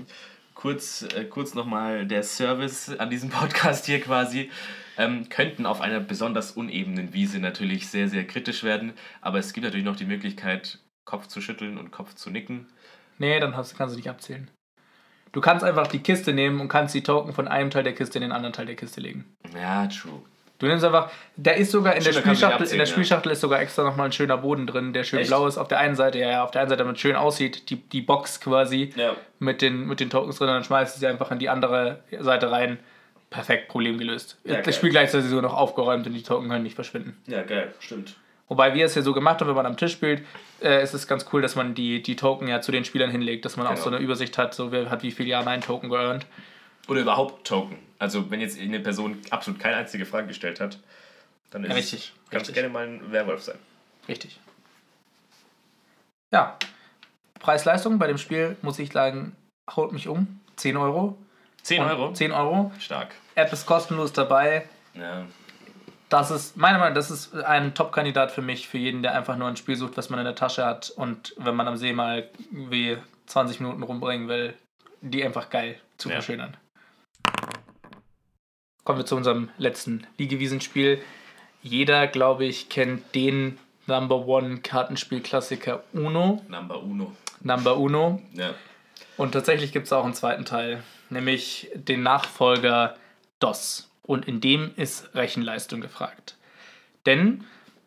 kurz, 0.54 1.02
äh, 1.14 1.26
kurz 1.26 1.56
nochmal 1.56 2.06
der 2.06 2.24
Service 2.24 2.90
an 2.98 3.10
diesem 3.10 3.30
Podcast 3.32 3.86
hier 3.86 4.00
quasi, 4.00 4.50
ähm, 4.98 5.28
könnten 5.28 5.66
auf 5.66 5.82
einer 5.82 6.00
besonders 6.00 6.52
unebenen 6.52 7.14
Wiese 7.14 7.40
natürlich 7.40 7.88
sehr, 7.90 8.08
sehr 8.08 8.26
kritisch 8.26 8.64
werden. 8.64 8.94
Aber 9.20 9.40
es 9.40 9.52
gibt 9.52 9.66
natürlich 9.66 9.86
noch 9.86 9.98
die 9.98 10.06
Möglichkeit, 10.06 10.80
Kopf 11.06 11.28
zu 11.28 11.42
schütteln 11.42 11.78
und 11.78 11.92
Kopf 11.92 12.14
zu 12.16 12.30
nicken. 12.30 12.68
Nee, 13.18 13.40
dann 13.40 13.56
hast, 13.56 13.78
kannst 13.78 13.94
du 13.96 13.98
nicht 13.98 14.10
abzählen. 14.10 14.50
Du 15.32 15.42
kannst 15.42 15.64
einfach 15.64 15.88
die 15.88 16.00
Kiste 16.00 16.32
nehmen 16.34 16.60
und 16.62 16.68
kannst 16.68 16.94
die 16.94 17.02
Token 17.04 17.34
von 17.34 17.48
einem 17.48 17.70
Teil 17.72 17.84
der 17.84 17.94
Kiste 17.94 18.20
in 18.20 18.22
den 18.22 18.32
anderen 18.32 18.54
Teil 18.54 18.68
der 18.68 18.76
Kiste 18.76 19.02
legen. 19.02 19.36
Ja, 19.60 19.88
true. 19.88 20.22
Du 20.60 20.68
nimmst 20.68 20.86
einfach, 20.86 21.12
der 21.36 21.58
ist 21.58 21.72
sogar 21.72 21.96
in 21.96 22.04
der 22.04 22.14
da 22.14 22.22
du 22.22 22.30
nicht 22.30 22.38
Spielschachtel, 22.38 22.54
in 22.54 22.60
der 22.60 22.64
abziehen, 22.66 22.80
ja. 22.80 22.86
Spielschachtel 22.86 23.32
ist 23.32 23.42
sogar 23.42 23.60
extra 23.60 23.84
nochmal 23.84 24.06
ein 24.06 24.12
schöner 24.12 24.38
Boden 24.38 24.68
drin, 24.68 24.94
der 24.94 25.04
schön 25.04 25.20
Echt? 25.20 25.28
blau 25.30 25.48
ist. 25.48 25.58
Auf 25.58 25.68
der 25.68 25.80
einen 25.80 25.96
Seite, 25.96 26.20
ja, 26.20 26.30
ja, 26.30 26.44
auf 26.44 26.52
der 26.52 26.62
einen 26.62 26.70
Seite, 26.70 26.84
damit 26.84 26.96
es 26.96 27.02
schön 27.02 27.16
aussieht, 27.16 27.70
die, 27.70 27.78
die 27.78 28.02
Box 28.02 28.40
quasi 28.40 28.94
Ja. 28.96 29.16
mit 29.40 29.62
den, 29.62 29.88
mit 29.88 30.00
den 30.00 30.10
Tokens 30.10 30.38
drin, 30.38 30.48
dann 30.48 30.64
schmeißt 30.64 30.96
du 30.96 31.00
sie 31.00 31.08
einfach 31.08 31.32
an 31.32 31.40
die 31.40 31.50
andere 31.50 32.04
Seite 32.20 32.52
rein. 32.52 32.80
Perfekt, 33.30 33.68
Problem 33.68 33.98
gelöst. 33.98 34.40
Ja, 34.46 34.54
geil. 34.54 34.64
das 34.64 34.76
Spiel 34.76 34.92
gleichzeitig 34.92 35.28
sogar 35.28 35.42
noch 35.42 35.56
aufgeräumt 35.56 36.06
und 36.06 36.14
die 36.14 36.22
Token 36.22 36.48
können 36.50 36.64
nicht 36.64 36.76
verschwinden. 36.76 37.18
Ja, 37.26 37.42
geil, 37.42 37.74
stimmt. 37.80 38.16
Wobei 38.50 38.74
wir 38.74 38.86
es 38.86 38.96
ja 38.96 39.02
so 39.02 39.14
gemacht 39.14 39.40
haben, 39.40 39.48
wenn 39.48 39.56
man 39.56 39.66
am 39.66 39.78
Tisch 39.78 39.94
spielt, 39.94 40.26
äh, 40.62 40.84
ist 40.84 40.94
es 40.94 41.08
ganz 41.08 41.26
cool, 41.32 41.42
dass 41.42 41.56
man 41.56 41.74
die, 41.76 42.04
die 42.04 42.16
Token 42.16 42.48
ja 42.48 42.62
zu 42.62 42.72
den 42.72 42.86
Spielern 42.86 43.10
hinlegt, 43.10 43.46
dass 43.46 43.58
man 43.58 43.66
auch 43.66 43.72
Genau. 43.72 43.84
so 43.84 43.90
eine 43.90 43.98
Übersicht 44.00 44.38
hat, 44.38 44.54
so 44.54 44.72
wer 44.72 44.90
hat 44.90 45.02
wie 45.04 45.12
viel 45.12 45.28
Ja-Nein-Token 45.28 45.90
geearnt. 45.90 46.26
Oder 46.88 47.02
überhaupt 47.02 47.48
Token. 47.48 47.78
Also 48.00 48.30
wenn 48.30 48.42
jetzt 48.42 48.60
eine 48.60 48.80
Person 48.82 49.18
absolut 49.30 49.60
keine 49.60 49.78
einzige 49.78 50.06
Frage 50.06 50.28
gestellt 50.28 50.60
hat, 50.60 50.78
dann 51.52 51.64
ist 51.64 51.74
Richtig, 51.76 52.14
es, 52.26 52.30
kann 52.30 52.42
es 52.42 52.52
gerne 52.52 52.68
mal 52.70 52.86
ein 52.86 53.12
Werwolf 53.12 53.42
sein. 53.44 53.58
Richtig. 54.10 54.40
Ja. 56.32 56.58
Preis-Leistung 57.40 58.00
bei 58.00 58.08
dem 58.08 58.18
Spiel, 58.18 58.58
muss 58.62 58.80
ich 58.80 58.92
sagen, 58.92 59.36
haut 59.74 59.92
mich 59.94 60.08
um. 60.08 60.40
10 60.58 60.78
Euro. 60.78 61.18
10 61.62 61.82
Und 61.82 61.90
Euro? 61.90 62.14
10 62.14 62.32
Euro. 62.32 62.72
Stark. 62.80 63.16
App 63.36 63.52
ist 63.54 63.66
kostenlos 63.66 64.12
dabei. 64.14 64.68
Ja. 64.94 65.26
Das 66.14 66.30
ist, 66.30 66.56
meiner 66.58 66.78
Meinung 66.78 66.94
nach, 66.94 67.00
das 67.00 67.10
ist 67.10 67.34
ein 67.34 67.74
Top-Kandidat 67.74 68.32
für 68.32 68.44
mich, 68.44 68.68
für 68.68 68.78
jeden, 68.78 69.02
der 69.02 69.16
einfach 69.16 69.36
nur 69.36 69.48
ein 69.48 69.58
Spiel 69.58 69.76
sucht, 69.76 69.98
was 69.98 70.12
man 70.12 70.20
in 70.20 70.26
der 70.26 70.36
Tasche 70.36 70.64
hat 70.64 70.92
und 70.92 71.34
wenn 71.38 71.56
man 71.56 71.68
am 71.68 71.76
See 71.76 71.92
mal 71.92 72.30
wie 72.52 72.98
20 73.26 73.60
Minuten 73.62 73.82
rumbringen 73.82 74.28
will, 74.28 74.54
die 75.02 75.26
einfach 75.26 75.50
geil 75.50 75.76
zu 75.98 76.10
Ja. 76.10 76.16
verschönern. 76.18 76.56
Kommen 78.84 79.00
wir 79.00 79.08
zu 79.08 79.16
unserem 79.16 79.50
letzten 79.58 80.06
Liegewiesenspiel. 80.20 81.02
Jeder, 81.64 82.06
glaube 82.06 82.46
ich, 82.46 82.70
kennt 82.70 83.16
den 83.16 83.58
Number 83.88 84.28
One 84.28 84.58
Kartenspielklassiker 84.60 85.84
Uno. 85.94 86.44
Number 86.48 86.84
Uno. 86.84 87.12
Number 87.42 87.76
Uno. 87.78 88.22
Ja. 88.34 88.54
Und 89.18 89.32
tatsächlich 89.32 89.72
gibt 89.72 89.88
es 89.88 89.94
auch 89.94 90.06
einen 90.06 90.14
zweiten 90.14 90.46
Teil, 90.46 90.84
nämlich 91.10 91.72
den 91.74 92.04
Nachfolger 92.04 92.98
DOS. 93.40 93.90
Und 94.04 94.28
in 94.28 94.42
dem 94.42 94.72
ist 94.76 95.16
Rechenleistung 95.16 95.82
gefragt. 95.82 96.38
Denn 97.06 97.44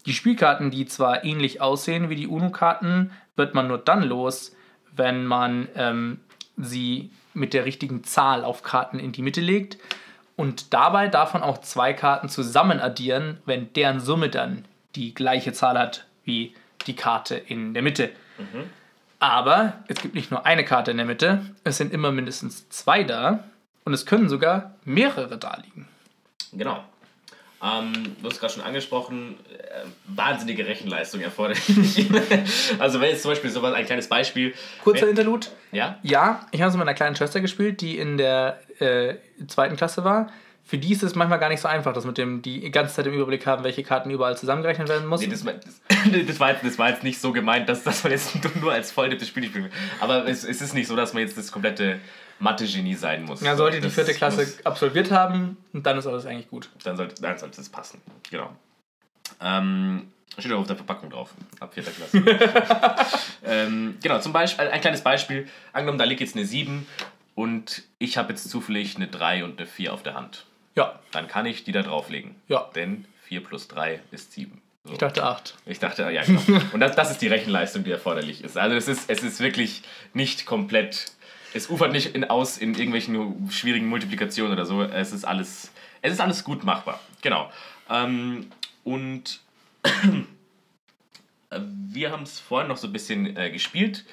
die 0.06 0.12
Spielkarten, 0.12 0.70
die 0.70 0.86
zwar 0.86 1.24
ähnlich 1.24 1.60
aussehen 1.60 2.08
wie 2.08 2.16
die 2.16 2.28
UNO-Karten, 2.28 3.10
wird 3.34 3.54
man 3.54 3.68
nur 3.68 3.78
dann 3.78 4.02
los, 4.02 4.54
wenn 4.94 5.26
man 5.26 5.68
ähm, 5.74 6.20
sie 6.56 7.10
mit 7.34 7.52
der 7.52 7.64
richtigen 7.64 8.02
Zahl 8.04 8.44
auf 8.44 8.62
Karten 8.62 8.98
in 8.98 9.12
die 9.12 9.22
Mitte 9.22 9.40
legt. 9.40 9.78
Und 10.36 10.72
dabei 10.74 11.08
man 11.32 11.42
auch 11.42 11.58
zwei 11.58 11.92
Karten 11.92 12.28
zusammen 12.28 12.80
addieren, 12.80 13.38
wenn 13.46 13.72
deren 13.72 14.00
Summe 14.00 14.28
dann 14.28 14.64
die 14.94 15.14
gleiche 15.14 15.52
Zahl 15.52 15.78
hat 15.78 16.06
wie 16.24 16.54
die 16.86 16.96
Karte 16.96 17.36
in 17.36 17.74
der 17.74 17.82
Mitte. 17.82 18.10
Aber 19.18 19.84
es 19.88 20.00
gibt 20.00 20.14
nicht 20.14 20.30
nur 20.30 20.44
eine 20.44 20.64
Karte 20.64 20.90
in 20.90 20.98
der 20.98 21.06
Mitte, 21.06 21.40
es 21.64 21.78
sind 21.78 21.92
immer 21.92 22.12
mindestens 22.12 22.68
zwei 22.68 23.02
da 23.02 23.44
und 23.84 23.94
es 23.94 24.06
können 24.06 24.28
sogar 24.28 24.74
mehrere 24.84 25.38
da 25.38 25.56
liegen. 25.56 25.88
Genau. 26.56 26.82
Ähm, 27.62 27.92
du 28.20 28.28
hast 28.28 28.38
gerade 28.38 28.52
schon 28.52 28.62
angesprochen, 28.62 29.36
äh, 29.50 29.86
wahnsinnige 30.06 30.66
Rechenleistung 30.66 31.20
erforderlich. 31.22 32.06
also 32.78 33.00
wenn 33.00 33.10
jetzt 33.10 33.22
zum 33.22 33.30
Beispiel 33.30 33.50
sowas, 33.50 33.74
ein 33.74 33.86
kleines 33.86 34.08
Beispiel. 34.08 34.54
Kurzer 34.84 35.02
wenn, 35.02 35.10
Interlude. 35.10 35.46
Ja? 35.72 35.98
Ja, 36.02 36.46
ich 36.52 36.60
habe 36.60 36.68
es 36.68 36.74
mit 36.74 36.84
meiner 36.84 36.94
kleinen 36.94 37.16
Schwester 37.16 37.40
gespielt, 37.40 37.80
die 37.80 37.98
in 37.98 38.18
der 38.18 38.60
äh, 38.78 39.14
zweiten 39.46 39.76
Klasse 39.76 40.04
war. 40.04 40.30
Für 40.66 40.78
die 40.78 40.92
ist 40.92 41.02
es 41.02 41.14
manchmal 41.14 41.38
gar 41.38 41.48
nicht 41.48 41.60
so 41.60 41.68
einfach, 41.68 41.92
dass 41.92 42.04
mit 42.04 42.18
dem 42.18 42.42
die 42.42 42.70
ganze 42.72 42.94
Zeit 42.94 43.06
im 43.06 43.14
Überblick 43.14 43.46
haben, 43.46 43.62
welche 43.62 43.84
Karten 43.84 44.10
überall 44.10 44.36
zusammengerechnet 44.36 44.88
werden 44.88 45.06
muss. 45.06 45.20
Nee, 45.20 45.28
das, 45.28 45.44
war- 45.46 45.52
das, 45.58 46.26
das, 46.26 46.40
war 46.40 46.50
jetzt, 46.50 46.64
das 46.64 46.78
war 46.78 46.90
jetzt 46.90 47.04
nicht 47.04 47.20
so 47.20 47.32
gemeint, 47.32 47.68
dass, 47.68 47.84
dass 47.84 48.02
man 48.02 48.12
jetzt 48.12 48.36
nur 48.60 48.72
als 48.72 48.90
Volltipp 48.90 49.24
Spiel 49.24 49.44
spielen 49.44 49.64
will. 49.64 49.72
Aber 50.00 50.26
es, 50.28 50.44
es 50.44 50.60
ist 50.60 50.74
nicht 50.74 50.88
so, 50.88 50.96
dass 50.96 51.14
man 51.14 51.22
jetzt 51.22 51.38
das 51.38 51.52
komplette 51.52 52.00
Mathe-Genie 52.38 52.94
sein 52.94 53.24
muss. 53.24 53.40
ja, 53.40 53.56
sollte 53.56 53.80
die 53.80 53.90
vierte 53.90 54.14
Klasse 54.14 54.46
absolviert 54.64 55.10
haben, 55.10 55.56
und 55.72 55.86
dann 55.86 55.98
ist 55.98 56.06
alles 56.06 56.26
eigentlich 56.26 56.48
gut. 56.48 56.68
dann 56.84 56.96
sollte, 56.96 57.20
dann 57.20 57.38
sollte 57.38 57.60
es 57.60 57.68
passen. 57.68 58.00
Genau. 58.30 58.50
Ähm, 59.40 60.12
steht 60.38 60.52
auch 60.52 60.60
auf 60.60 60.66
der 60.66 60.76
Verpackung 60.76 61.10
drauf. 61.10 61.34
Ab 61.60 61.74
vierter 61.74 61.90
Klasse. 61.90 63.06
ähm, 63.44 63.96
genau, 64.02 64.18
zum 64.20 64.32
Beispiel, 64.32 64.68
ein 64.68 64.80
kleines 64.80 65.02
Beispiel. 65.02 65.48
Angenommen, 65.72 65.98
da 65.98 66.04
liegt 66.04 66.20
jetzt 66.20 66.36
eine 66.36 66.44
7 66.44 66.86
und 67.34 67.82
ich 67.98 68.18
habe 68.18 68.30
jetzt 68.30 68.48
zufällig 68.50 68.96
eine 68.96 69.08
3 69.08 69.44
und 69.44 69.58
eine 69.58 69.66
4 69.66 69.92
auf 69.92 70.02
der 70.02 70.14
Hand. 70.14 70.46
Ja, 70.74 71.00
Dann 71.10 71.26
kann 71.26 71.46
ich 71.46 71.64
die 71.64 71.72
da 71.72 71.82
drauflegen. 71.82 72.34
Ja. 72.48 72.70
Denn 72.74 73.06
4 73.22 73.42
plus 73.42 73.68
3 73.68 74.00
ist 74.10 74.32
7. 74.32 74.60
So. 74.84 74.92
ich 74.92 74.98
dachte 74.98 75.24
acht. 75.24 75.54
Ich 75.66 75.80
dachte, 75.80 76.02
ja, 76.12 76.22
genau. 76.22 76.40
Und 76.72 76.78
das, 76.78 76.94
das 76.94 77.10
ist 77.10 77.20
die 77.20 77.26
Rechenleistung, 77.26 77.82
die 77.82 77.90
erforderlich 77.90 78.44
ist. 78.44 78.56
Also 78.56 78.76
es 78.76 78.86
ist, 78.86 79.10
es 79.10 79.22
ist 79.24 79.40
wirklich 79.40 79.82
nicht 80.14 80.46
komplett, 80.46 81.06
es 81.56 81.70
ufert 81.70 81.92
nicht 81.92 82.14
in, 82.14 82.24
aus 82.24 82.58
in 82.58 82.74
irgendwelchen 82.74 83.50
schwierigen 83.50 83.88
Multiplikationen 83.88 84.52
oder 84.52 84.66
so. 84.66 84.82
Es 84.82 85.12
ist 85.12 85.24
alles, 85.24 85.72
es 86.02 86.12
ist 86.12 86.20
alles 86.20 86.44
gut 86.44 86.64
machbar. 86.64 87.00
Genau. 87.22 87.50
Ähm, 87.88 88.50
und 88.84 89.40
wir 91.50 92.12
haben 92.12 92.22
es 92.22 92.38
vorhin 92.38 92.68
noch 92.68 92.76
so 92.76 92.86
ein 92.86 92.92
bisschen 92.92 93.36
äh, 93.36 93.50
gespielt, 93.50 94.04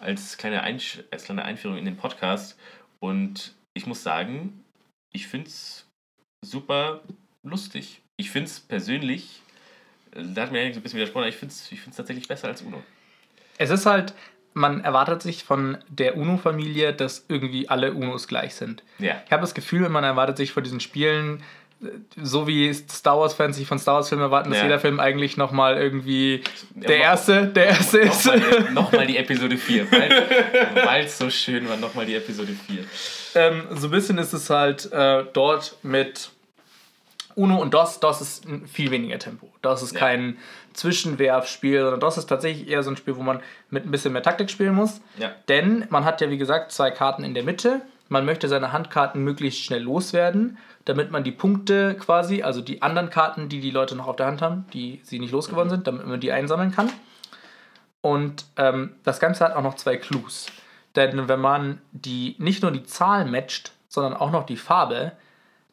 als 0.00 0.36
kleine, 0.36 0.62
als 0.62 1.24
kleine 1.24 1.44
Einführung 1.44 1.78
in 1.78 1.84
den 1.84 1.96
Podcast. 1.96 2.58
Und 3.00 3.54
ich 3.74 3.86
muss 3.86 4.02
sagen, 4.02 4.64
ich 5.12 5.28
finde 5.28 5.48
es 5.48 5.86
super 6.44 7.02
lustig. 7.42 8.02
Ich 8.16 8.30
finde 8.30 8.50
es 8.50 8.60
persönlich, 8.60 9.42
äh, 10.12 10.22
da 10.34 10.42
hat 10.42 10.52
mir 10.52 10.60
eigentlich 10.60 10.74
so 10.74 10.80
ein 10.80 10.82
bisschen 10.82 10.98
widersprochen, 10.98 11.22
aber 11.22 11.28
ich 11.28 11.36
finde 11.36 11.54
es 11.54 11.70
ich 11.70 11.80
tatsächlich 11.84 12.26
besser 12.26 12.48
als 12.48 12.62
Uno. 12.62 12.82
Es 13.56 13.70
ist 13.70 13.86
halt, 13.86 14.14
man 14.54 14.82
erwartet 14.82 15.22
sich 15.22 15.44
von 15.44 15.78
der 15.88 16.16
UNO-Familie, 16.16 16.92
dass 16.92 17.24
irgendwie 17.28 17.68
alle 17.68 17.92
UNOs 17.92 18.26
gleich 18.28 18.54
sind. 18.54 18.82
Ja. 18.98 19.22
Ich 19.26 19.32
habe 19.32 19.42
das 19.42 19.54
Gefühl, 19.54 19.88
man 19.88 20.04
erwartet 20.04 20.36
sich 20.36 20.52
von 20.52 20.62
diesen 20.64 20.80
Spielen, 20.80 21.42
so 22.20 22.48
wie 22.48 22.74
Star 22.74 23.20
Wars-Fans 23.20 23.56
sich 23.56 23.68
von 23.68 23.78
Star 23.78 23.94
Wars-Filmen 23.96 24.24
erwarten, 24.24 24.50
dass 24.50 24.58
Ja. 24.58 24.64
jeder 24.64 24.80
Film 24.80 24.98
eigentlich 24.98 25.36
nochmal 25.36 25.76
irgendwie 25.76 26.42
der 26.74 26.98
noch- 26.98 27.04
erste, 27.04 27.46
der 27.46 27.66
erste 27.66 27.98
ist. 28.00 28.26
Nochmal 28.26 28.72
noch 28.72 29.06
die 29.06 29.16
Episode 29.16 29.56
4, 29.56 29.92
weil 29.92 31.04
es 31.04 31.18
so 31.18 31.30
schön 31.30 31.68
war, 31.68 31.76
nochmal 31.76 32.04
die 32.06 32.16
Episode 32.16 32.52
4. 32.66 32.84
ähm, 33.36 33.62
so 33.76 33.86
ein 33.86 33.90
bisschen 33.92 34.18
ist 34.18 34.32
es 34.32 34.50
halt 34.50 34.90
äh, 34.92 35.24
dort 35.32 35.76
mit 35.84 36.30
Uno 37.36 37.60
und 37.62 37.72
DOS. 37.74 38.00
DOS 38.00 38.20
ist 38.22 38.44
viel 38.72 38.90
weniger 38.90 39.20
Tempo. 39.20 39.48
DOS 39.62 39.82
ist 39.82 39.92
Ja. 39.92 40.00
kein 40.00 40.38
Zwischenwerfspiel, 40.78 41.80
sondern 41.80 42.00
DOS 42.00 42.18
ist 42.18 42.26
tatsächlich 42.26 42.68
eher 42.68 42.82
so 42.82 42.90
ein 42.90 42.96
Spiel, 42.96 43.16
wo 43.16 43.22
man 43.22 43.40
mit 43.70 43.84
ein 43.84 43.90
bisschen 43.90 44.12
mehr 44.12 44.22
Taktik 44.22 44.50
spielen 44.50 44.74
muss. 44.74 45.00
Ja. 45.18 45.30
Denn 45.48 45.86
man 45.90 46.04
hat 46.04 46.20
ja, 46.20 46.30
wie 46.30 46.38
gesagt, 46.38 46.72
zwei 46.72 46.90
Karten 46.90 47.24
in 47.24 47.34
der 47.34 47.42
Mitte. 47.42 47.82
Man 48.08 48.24
möchte 48.24 48.48
seine 48.48 48.72
Handkarten 48.72 49.22
möglichst 49.22 49.62
schnell 49.62 49.82
loswerden, 49.82 50.56
damit 50.84 51.10
man 51.10 51.24
die 51.24 51.32
Punkte 51.32 51.94
quasi, 51.94 52.42
also 52.42 52.62
die 52.62 52.80
anderen 52.80 53.10
Karten, 53.10 53.48
die 53.48 53.60
die 53.60 53.70
Leute 53.70 53.96
noch 53.96 54.06
auf 54.06 54.16
der 54.16 54.26
Hand 54.26 54.40
haben, 54.40 54.64
die 54.72 55.00
sie 55.02 55.18
nicht 55.18 55.32
losgeworden 55.32 55.68
sind, 55.68 55.86
damit 55.86 56.06
man 56.06 56.20
die 56.20 56.32
einsammeln 56.32 56.72
kann. 56.72 56.90
Und 58.00 58.46
ähm, 58.56 58.94
das 59.04 59.20
Ganze 59.20 59.44
hat 59.44 59.54
auch 59.54 59.62
noch 59.62 59.74
zwei 59.74 59.96
Clues. 59.96 60.46
Denn 60.96 61.28
wenn 61.28 61.40
man 61.40 61.80
die 61.92 62.36
nicht 62.38 62.62
nur 62.62 62.70
die 62.70 62.84
Zahl 62.84 63.26
matcht, 63.26 63.72
sondern 63.88 64.14
auch 64.14 64.30
noch 64.30 64.46
die 64.46 64.56
Farbe, 64.56 65.12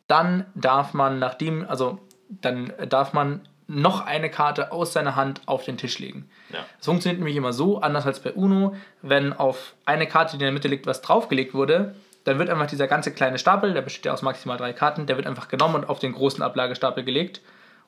dann 0.07 0.45
darf 0.55 0.93
man 0.93 1.19
nachdem, 1.19 1.65
also 1.67 1.99
dann 2.29 2.73
darf 2.89 3.13
man 3.13 3.41
noch 3.67 4.05
eine 4.05 4.29
Karte 4.29 4.71
aus 4.71 4.93
seiner 4.93 5.15
Hand 5.15 5.41
auf 5.47 5.65
den 5.65 5.77
Tisch 5.77 5.99
legen. 5.99 6.29
Ja. 6.51 6.59
Das 6.77 6.85
funktioniert 6.85 7.19
nämlich 7.19 7.35
immer 7.35 7.53
so, 7.53 7.79
anders 7.79 8.05
als 8.05 8.19
bei 8.19 8.31
Uno, 8.33 8.75
wenn 9.01 9.33
auf 9.33 9.73
eine 9.85 10.07
Karte, 10.07 10.37
die 10.37 10.43
in 10.43 10.47
der 10.47 10.51
Mitte 10.51 10.67
liegt, 10.67 10.85
was 10.85 11.01
draufgelegt 11.01 11.53
wurde, 11.53 11.95
dann 12.25 12.39
wird 12.39 12.49
einfach 12.49 12.67
dieser 12.67 12.87
ganze 12.87 13.11
kleine 13.11 13.37
Stapel, 13.37 13.73
der 13.73 13.81
besteht 13.81 14.05
ja 14.05 14.13
aus 14.13 14.21
maximal 14.21 14.57
drei 14.57 14.73
Karten, 14.73 15.05
der 15.05 15.15
wird 15.15 15.27
einfach 15.27 15.47
genommen 15.47 15.75
und 15.75 15.89
auf 15.89 15.99
den 15.99 16.13
großen 16.13 16.43
Ablagestapel 16.43 17.03
gelegt. 17.03 17.41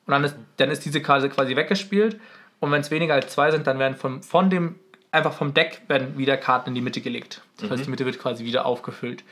Und 0.06 0.12
dann 0.12 0.24
ist, 0.24 0.36
dann 0.56 0.70
ist 0.70 0.84
diese 0.84 1.02
Karte 1.02 1.28
quasi 1.28 1.54
weggespielt. 1.54 2.18
Und 2.60 2.72
wenn 2.72 2.80
es 2.80 2.90
weniger 2.90 3.14
als 3.14 3.32
zwei 3.32 3.50
sind, 3.50 3.66
dann 3.66 3.78
werden 3.78 3.96
vom, 3.96 4.22
von 4.22 4.48
dem, 4.48 4.76
einfach 5.10 5.32
vom 5.32 5.54
Deck 5.54 5.82
werden 5.88 6.16
wieder 6.16 6.36
Karten 6.36 6.70
in 6.70 6.74
die 6.76 6.80
Mitte 6.80 7.00
gelegt. 7.00 7.42
Das 7.60 7.70
heißt, 7.70 7.84
die 7.84 7.90
Mitte 7.90 8.06
wird 8.06 8.18
quasi 8.18 8.44
wieder 8.44 8.64
aufgefüllt. 8.64 9.24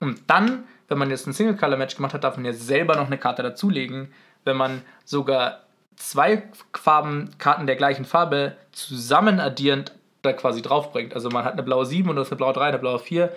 Und 0.00 0.22
dann, 0.26 0.64
wenn 0.88 0.98
man 0.98 1.10
jetzt 1.10 1.26
ein 1.26 1.32
Single-Color-Match 1.32 1.96
gemacht 1.96 2.14
hat, 2.14 2.24
darf 2.24 2.36
man 2.36 2.44
ja 2.44 2.52
selber 2.52 2.96
noch 2.96 3.06
eine 3.06 3.18
Karte 3.18 3.42
dazulegen. 3.42 4.12
Wenn 4.48 4.56
man 4.56 4.82
sogar 5.04 5.60
zwei 5.94 6.42
Farben, 6.74 7.30
Karten 7.38 7.66
der 7.66 7.76
gleichen 7.76 8.04
Farbe 8.04 8.56
zusammen 8.72 9.38
addierend 9.38 9.92
da 10.22 10.32
quasi 10.32 10.62
draufbringt. 10.62 11.14
Also 11.14 11.28
man 11.28 11.44
hat 11.44 11.52
eine 11.52 11.62
blaue 11.62 11.86
7 11.86 12.08
und 12.08 12.16
das 12.16 12.30
eine 12.30 12.36
blaue 12.36 12.52
3, 12.52 12.68
eine 12.68 12.78
blaue 12.78 12.98
4. 12.98 13.32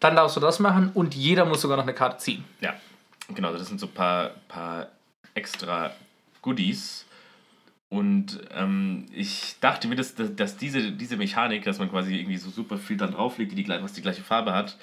Dann 0.00 0.16
darfst 0.16 0.36
du 0.36 0.40
das 0.40 0.58
machen 0.58 0.90
und 0.94 1.14
jeder 1.14 1.44
muss 1.44 1.60
sogar 1.60 1.76
noch 1.76 1.84
eine 1.84 1.94
Karte 1.94 2.18
ziehen. 2.18 2.44
Ja, 2.60 2.74
genau, 3.34 3.52
das 3.52 3.68
sind 3.68 3.78
so 3.78 3.86
ein 3.86 3.92
paar, 3.92 4.30
paar 4.48 4.88
extra 5.34 5.92
Goodies. 6.42 7.06
Und 7.88 8.40
ähm, 8.52 9.06
ich 9.12 9.56
dachte 9.60 9.86
mir, 9.86 9.94
dass, 9.94 10.14
dass, 10.16 10.56
diese, 10.56 10.90
diese 10.92 11.16
Mechanik, 11.16 11.64
dass 11.64 11.78
man 11.78 11.90
quasi 11.90 12.16
irgendwie 12.16 12.38
so 12.38 12.50
super 12.50 12.76
viel 12.76 12.96
dann 12.96 13.12
drauflegt, 13.12 13.52
die, 13.52 13.62
die, 13.62 13.68
was 13.68 13.92
die 13.92 14.02
gleiche 14.02 14.22
Farbe 14.22 14.52
hat, 14.52 14.76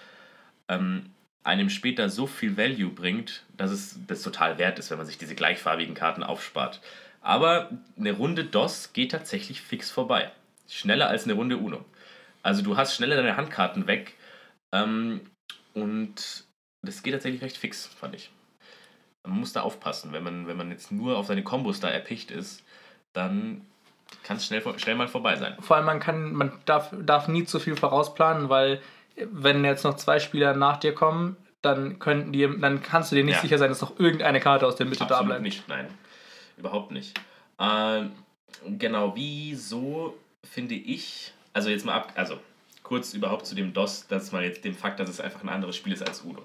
ähm, 0.70 1.10
einem 1.44 1.70
später 1.70 2.10
so 2.10 2.28
viel 2.28 2.58
Value 2.58 2.90
bringt, 2.90 3.44
dass 3.58 3.72
es 3.72 4.00
das 4.08 4.22
total 4.22 4.58
wert 4.58 4.80
ist, 4.80 4.92
wenn 4.92 4.98
man 4.98 5.08
sich 5.08 5.18
diese 5.18 5.36
gleichfarbigen 5.36 5.96
Karten 5.96 6.24
aufspart. 6.24 6.82
Aber 7.22 7.70
eine 7.98 8.12
Runde 8.12 8.44
DOS 8.44 8.94
geht 8.94 9.12
tatsächlich 9.12 9.62
fix 9.62 9.92
vorbei. 9.92 10.32
Schneller 10.68 11.08
als 11.08 11.26
eine 11.26 11.34
Runde 11.34 11.58
Uno. 11.58 11.84
Also 12.44 12.62
du 12.62 12.78
hast 12.78 12.96
schneller 12.96 13.16
deine 13.16 13.38
Handkarten 13.38 13.88
weg 13.88 14.16
ähm, 14.72 15.22
und 15.74 16.46
das 16.82 17.04
geht 17.04 17.14
tatsächlich 17.14 17.42
recht 17.42 17.58
fix, 17.58 17.86
fand 17.86 18.16
ich. 18.16 18.32
Man 19.24 19.40
muss 19.40 19.54
da 19.54 19.62
aufpassen, 19.62 20.14
wenn 20.14 20.24
man, 20.24 20.48
wenn 20.48 20.58
man 20.58 20.72
jetzt 20.72 20.92
nur 20.92 21.18
auf 21.18 21.28
seine 21.28 21.44
Kombos 21.44 21.80
da 21.80 21.90
erpicht 21.90 22.32
ist, 22.32 22.64
dann 23.14 23.66
kann 24.24 24.38
es 24.38 24.46
schnell, 24.46 24.64
schnell 24.80 24.96
mal 24.96 25.08
vorbei 25.08 25.36
sein. 25.36 25.56
Vor 25.60 25.76
allem, 25.76 25.86
man, 25.86 26.00
kann, 26.00 26.34
man 26.34 26.52
darf, 26.66 26.94
darf 27.04 27.28
nie 27.28 27.46
zu 27.46 27.60
viel 27.60 27.76
vorausplanen, 27.76 28.50
weil 28.50 28.82
wenn 29.32 29.64
jetzt 29.66 29.84
noch 29.84 29.96
zwei 29.96 30.20
Spieler 30.20 30.54
nach 30.56 30.78
dir 30.78 30.94
kommen, 30.94 31.38
dann 31.62 32.00
könnten 32.00 32.32
die, 32.32 32.48
dann 32.60 32.82
kannst 32.82 33.12
du 33.12 33.16
dir 33.16 33.24
nicht 33.24 33.36
Ja. 33.36 33.42
sicher 33.42 33.58
sein, 33.58 33.70
dass 33.70 33.82
noch 33.82 34.00
irgendeine 34.00 34.40
Karte 34.40 34.66
aus 34.66 34.76
der 34.76 34.86
Mitte 34.88 35.00
da 35.00 35.06
Absolut 35.06 35.28
bleibt. 35.28 35.42
nicht, 35.44 35.68
nein. 35.68 35.88
Überhaupt 36.58 36.92
nicht. 36.92 37.20
Ähm, 37.60 38.12
genau, 38.80 39.16
wieso 39.16 40.18
finde 40.44 40.76
ich, 40.76 41.34
also 41.54 41.70
jetzt 41.70 41.86
mal 41.86 41.94
ab, 41.94 42.14
also 42.16 42.40
kurz 42.84 43.14
überhaupt 43.14 43.46
zu 43.46 43.54
dem 43.56 43.74
DOS, 43.74 44.08
dass 44.08 44.32
man 44.32 44.44
jetzt 44.44 44.64
dem 44.66 44.74
Fakt, 44.76 45.00
dass 45.00 45.10
es 45.10 45.22
einfach 45.22 45.44
ein 45.44 45.50
anderes 45.50 45.76
Spiel 45.76 45.94
ist 45.94 46.06
als 46.08 46.22
Uno. 46.22 46.44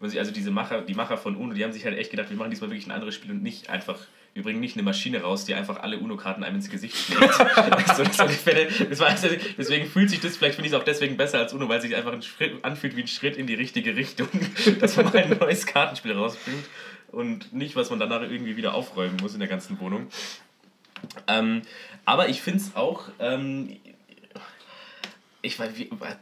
Also 0.00 0.30
diese 0.30 0.50
Macher, 0.50 0.82
die 0.82 0.94
Macher 0.94 1.16
von 1.16 1.36
Uno, 1.36 1.54
die 1.54 1.64
haben 1.64 1.72
sich 1.72 1.84
halt 1.84 1.96
echt 1.96 2.10
gedacht, 2.10 2.30
wir 2.30 2.36
machen 2.36 2.50
diesmal 2.50 2.70
wirklich 2.70 2.86
ein 2.86 2.92
anderes 2.92 3.14
Spiel 3.14 3.30
und 3.30 3.42
nicht 3.42 3.70
einfach, 3.70 3.98
wir 4.34 4.42
bringen 4.42 4.60
nicht 4.60 4.76
eine 4.76 4.82
Maschine 4.82 5.22
raus, 5.22 5.44
die 5.46 5.54
einfach 5.54 5.82
alle 5.82 5.98
Uno-Karten 5.98 6.44
einem 6.44 6.56
ins 6.56 6.68
Gesicht 6.68 6.96
schlägt. 6.96 7.34
so, 7.96 8.04
das, 8.04 8.18
war 8.18 8.28
das 8.28 8.98
war, 9.00 9.08
also, 9.08 9.28
deswegen 9.56 9.86
fühlt 9.86 10.10
sich 10.10 10.20
das, 10.20 10.36
vielleicht 10.36 10.56
finde 10.56 10.68
ich 10.68 10.74
es 10.74 10.78
auch 10.78 10.84
deswegen 10.84 11.16
besser 11.16 11.38
als 11.38 11.54
Uno, 11.54 11.68
weil 11.68 11.78
es 11.78 11.84
sich 11.84 11.96
einfach 11.96 12.12
ein 12.12 12.22
Schritt, 12.22 12.62
anfühlt 12.62 12.96
wie 12.96 13.02
ein 13.02 13.08
Schritt 13.08 13.36
in 13.36 13.46
die 13.46 13.54
richtige 13.54 13.96
Richtung, 13.96 14.28
dass 14.80 14.96
man 14.96 15.06
mal 15.06 15.16
ein 15.16 15.38
neues 15.38 15.64
Kartenspiel 15.64 16.12
rausbringt 16.12 16.66
und 17.12 17.52
nicht, 17.54 17.76
was 17.76 17.88
man 17.90 17.98
danach 17.98 18.22
irgendwie 18.22 18.56
wieder 18.56 18.74
aufräumen 18.74 19.16
muss 19.22 19.32
in 19.32 19.40
der 19.40 19.48
ganzen 19.48 19.80
Wohnung. 19.80 20.08
Ähm, 21.26 21.62
aber 22.04 22.28
ich 22.28 22.42
finde 22.42 22.60
es 22.60 22.76
auch, 22.76 23.08
ähm, 23.18 23.76
ich 25.46 25.58
weiß, 25.58 25.70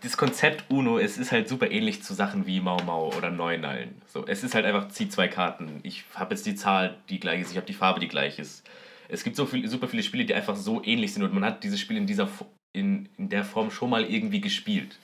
das 0.03 0.17
Konzept 0.17 0.71
Uno, 0.71 0.99
es 0.99 1.17
ist 1.17 1.33
halt 1.33 1.49
super 1.49 1.71
ähnlich 1.71 2.03
zu 2.03 2.15
Sachen 2.15 2.47
wie 2.47 2.61
Mau 2.61 2.79
Mau 2.85 3.13
oder 3.17 3.31
Neunallen. 3.31 4.03
So, 4.07 4.27
es 4.27 4.45
ist 4.45 4.55
halt 4.55 4.67
einfach, 4.67 4.89
zieh 4.89 5.09
zwei 5.09 5.29
Karten. 5.29 5.81
Ich 5.83 6.05
habe 6.15 6.35
jetzt 6.35 6.45
die 6.47 6.55
Zahl, 6.55 6.99
die 7.09 7.19
gleich 7.19 7.41
ist, 7.41 7.51
ich 7.51 7.57
habe 7.57 7.67
die 7.67 7.73
Farbe, 7.73 8.01
die 8.01 8.09
gleich 8.09 8.39
ist. 8.39 8.69
Es 9.09 9.25
gibt 9.25 9.37
so 9.37 9.47
viel, 9.47 9.67
super 9.69 9.89
viele 9.89 10.03
Spiele, 10.03 10.25
die 10.25 10.35
einfach 10.35 10.57
so 10.57 10.83
ähnlich 10.85 11.15
sind 11.15 11.23
und 11.23 11.33
man 11.33 11.45
hat 11.45 11.65
dieses 11.65 11.81
Spiel 11.81 11.97
in, 11.97 12.07
dieser, 12.07 12.29
in, 12.73 13.09
in 13.17 13.31
der 13.31 13.45
Form 13.45 13.71
schon 13.71 13.91
mal 13.91 14.05
irgendwie 14.05 14.41
gespielt. 14.41 14.99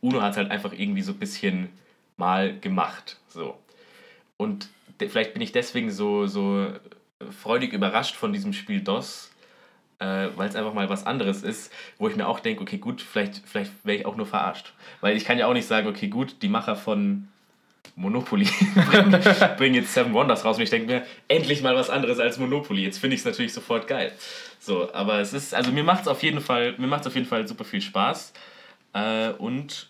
Uno 0.00 0.22
hat 0.22 0.32
es 0.32 0.36
halt 0.36 0.50
einfach 0.50 0.72
irgendwie 0.72 1.02
so 1.02 1.12
ein 1.12 1.18
bisschen 1.18 1.68
mal 2.16 2.58
gemacht. 2.58 3.18
So. 3.28 3.58
Und 4.36 4.68
vielleicht 4.98 5.32
bin 5.32 5.42
ich 5.42 5.52
deswegen 5.52 5.90
so, 5.90 6.26
so 6.26 6.68
freudig 7.42 7.72
überrascht 7.72 8.14
von 8.14 8.32
diesem 8.32 8.52
Spiel 8.52 8.80
DOS, 8.80 9.30
äh, 9.98 10.28
weil 10.36 10.48
es 10.48 10.56
einfach 10.56 10.74
mal 10.74 10.88
was 10.88 11.06
anderes 11.06 11.42
ist, 11.42 11.72
wo 11.98 12.08
ich 12.08 12.16
mir 12.16 12.26
auch 12.26 12.40
denke, 12.40 12.62
okay, 12.62 12.78
gut, 12.78 13.00
vielleicht, 13.00 13.42
vielleicht 13.46 13.72
wäre 13.84 13.98
ich 13.98 14.06
auch 14.06 14.16
nur 14.16 14.26
verarscht. 14.26 14.72
Weil 15.00 15.16
ich 15.16 15.24
kann 15.24 15.38
ja 15.38 15.46
auch 15.46 15.52
nicht 15.54 15.66
sagen, 15.66 15.88
okay, 15.88 16.08
gut, 16.08 16.42
die 16.42 16.48
Macher 16.48 16.76
von 16.76 17.28
Monopoly 17.94 18.48
bringen, 18.90 19.22
bringen 19.56 19.74
jetzt 19.74 19.94
Seven 19.94 20.12
Wonders 20.12 20.44
raus 20.44 20.56
und 20.56 20.62
ich 20.62 20.70
denke 20.70 20.86
mir, 20.86 21.06
endlich 21.28 21.62
mal 21.62 21.74
was 21.74 21.88
anderes 21.88 22.18
als 22.18 22.38
Monopoly. 22.38 22.82
Jetzt 22.82 22.98
finde 22.98 23.14
ich 23.14 23.20
es 23.20 23.24
natürlich 23.24 23.54
sofort 23.54 23.86
geil. 23.86 24.12
So, 24.60 24.92
aber 24.92 25.20
es 25.20 25.32
ist, 25.32 25.54
also 25.54 25.72
mir 25.72 25.84
macht 25.84 26.02
es 26.02 26.08
auf 26.08 26.22
jeden 26.22 26.40
Fall, 26.40 26.74
mir 26.78 26.88
macht 26.88 27.06
auf 27.06 27.14
jeden 27.14 27.26
Fall 27.26 27.46
super 27.48 27.64
viel 27.64 27.80
Spaß. 27.80 28.32
Äh, 28.92 29.30
und 29.30 29.88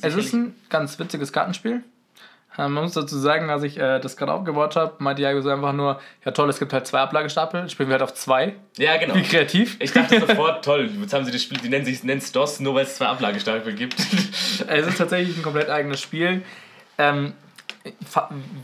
Es 0.00 0.14
ist 0.14 0.32
ein 0.32 0.54
ganz 0.70 0.98
witziges 0.98 1.32
Kartenspiel. 1.32 1.82
Äh, 2.56 2.68
Man 2.68 2.84
muss 2.84 2.92
dazu 2.92 3.18
sagen, 3.18 3.50
als 3.50 3.62
ich 3.62 3.78
äh, 3.78 3.98
das 4.00 4.16
gerade 4.16 4.32
aufgebaut 4.32 4.76
habe, 4.76 4.94
meinte 4.98 5.22
Jago 5.22 5.40
so 5.40 5.50
einfach 5.50 5.72
nur, 5.72 6.00
ja 6.24 6.30
toll, 6.32 6.48
es 6.50 6.58
gibt 6.58 6.72
halt 6.72 6.86
zwei 6.86 7.00
Ablagestapel, 7.00 7.68
spielen 7.68 7.88
wir 7.88 7.94
halt 7.94 8.02
auf 8.02 8.14
zwei. 8.14 8.54
ja, 8.76 8.96
genau. 8.96 9.14
Wie 9.14 9.22
kreativ. 9.22 9.76
Ich 9.80 9.92
dachte 9.92 10.20
sofort, 10.20 10.64
toll, 10.64 10.88
jetzt 11.00 11.12
haben 11.12 11.24
sie 11.24 11.32
das 11.32 11.42
Spiel, 11.42 11.58
die 11.58 11.68
nennen 11.68 11.84
sich 11.84 12.04
nennt's 12.04 12.32
DOS, 12.32 12.60
nur 12.60 12.74
weil 12.74 12.84
es 12.84 12.96
zwei 12.96 13.06
Ablagestapel 13.06 13.72
gibt. 13.74 13.96
Es 14.66 14.86
ist 14.86 14.98
tatsächlich 14.98 15.36
ein 15.36 15.42
komplett 15.42 15.68
eigenes 15.68 16.00
Spiel. 16.00 16.42
Ähm, 16.96 17.32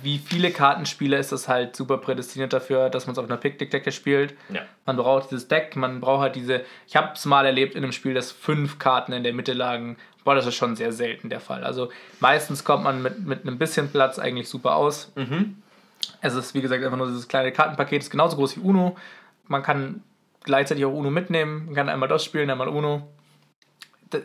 wie 0.02 0.18
viele 0.18 0.50
Kartenspiele 0.50 1.16
ist 1.18 1.30
das 1.32 1.46
halt 1.48 1.76
super 1.76 1.98
prädestiniert 1.98 2.52
dafür, 2.52 2.88
dass 2.88 3.06
man 3.06 3.12
es 3.12 3.18
auf 3.18 3.26
einer 3.26 3.36
Picknick-Decke 3.36 3.92
spielt. 3.92 4.34
ja. 4.48 4.62
Man 4.86 4.96
braucht 4.96 5.30
dieses 5.30 5.46
Deck, 5.46 5.76
man 5.76 6.00
braucht 6.00 6.22
halt 6.22 6.36
diese. 6.36 6.62
Ich 6.88 6.96
habe 6.96 7.10
es 7.14 7.24
mal 7.24 7.44
erlebt 7.44 7.74
in 7.74 7.82
einem 7.84 7.92
Spiel, 7.92 8.14
dass 8.14 8.32
fünf 8.32 8.78
Karten 8.78 9.12
in 9.12 9.22
der 9.22 9.32
Mitte 9.34 9.52
lagen. 9.52 9.98
Boah, 10.24 10.34
das 10.34 10.46
ist 10.46 10.54
schon 10.54 10.76
sehr 10.76 10.92
selten 10.92 11.30
der 11.30 11.40
Fall. 11.40 11.64
Also 11.64 11.90
meistens 12.20 12.64
kommt 12.64 12.84
man 12.84 13.02
mit, 13.02 13.24
mit 13.26 13.46
einem 13.46 13.58
bisschen 13.58 13.90
Platz 13.90 14.18
eigentlich 14.18 14.48
super 14.48 14.76
aus. 14.76 15.12
Es 16.20 16.34
ist, 16.34 16.54
wie 16.54 16.60
gesagt, 16.60 16.84
einfach 16.84 16.98
nur 16.98 17.06
dieses 17.06 17.28
kleine 17.28 17.52
Kartenpaket, 17.52 18.02
ist 18.02 18.10
genauso 18.10 18.36
groß 18.36 18.56
wie 18.56 18.60
Uno. 18.60 18.96
Man 19.48 19.62
kann 19.62 20.02
gleichzeitig 20.44 20.84
auch 20.84 20.92
Uno 20.92 21.10
mitnehmen, 21.10 21.66
man 21.66 21.74
kann 21.74 21.88
einmal 21.88 22.08
das 22.08 22.24
spielen, 22.24 22.50
einmal 22.50 22.68
Uno. 22.68 23.08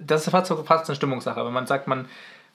Das 0.01 0.25
ist 0.25 0.31
fast, 0.31 0.51
fast 0.65 0.89
eine 0.89 0.95
Stimmungssache. 0.95 1.45
Wenn 1.45 1.53
man 1.53 1.67
sagt, 1.67 1.87
man, 1.87 2.07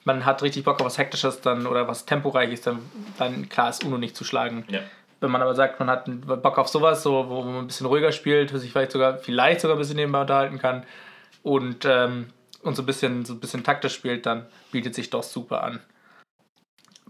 man 0.03 0.25
hat 0.25 0.43
richtig 0.43 0.63
Bock 0.63 0.79
auf 0.79 0.85
was 0.85 0.97
Hektisches 0.97 1.41
dann 1.41 1.65
oder 1.65 1.87
was 1.87 2.05
Temporeiches, 2.05 2.61
dann, 2.61 2.79
dann 3.17 3.49
klar 3.49 3.69
ist 3.69 3.83
Uno 3.83 3.97
nicht 3.97 4.15
zu 4.15 4.23
schlagen. 4.23 4.65
Ja. 4.67 4.81
Wenn 5.19 5.31
man 5.31 5.41
aber 5.41 5.55
sagt, 5.55 5.79
man 5.79 5.89
hat 5.89 6.05
Bock 6.41 6.57
auf 6.57 6.67
sowas, 6.67 7.03
so, 7.03 7.29
wo 7.29 7.43
man 7.43 7.59
ein 7.59 7.67
bisschen 7.67 7.85
ruhiger 7.85 8.11
spielt, 8.11 8.49
sich 8.49 8.71
vielleicht 8.71 8.91
sogar, 8.91 9.17
vielleicht 9.17 9.61
sogar 9.61 9.77
ein 9.77 9.79
bisschen 9.79 9.95
nebenbei 9.95 10.21
unterhalten 10.21 10.57
kann 10.57 10.83
und, 11.43 11.85
ähm, 11.85 12.27
und 12.63 12.75
so, 12.75 12.83
ein 12.83 12.85
bisschen, 12.85 13.25
so 13.25 13.33
ein 13.33 13.39
bisschen 13.39 13.63
taktisch 13.63 13.93
spielt, 13.93 14.25
dann 14.25 14.47
bietet 14.71 14.95
sich 14.95 15.09
DOS 15.09 15.31
super 15.31 15.63
an. 15.63 15.79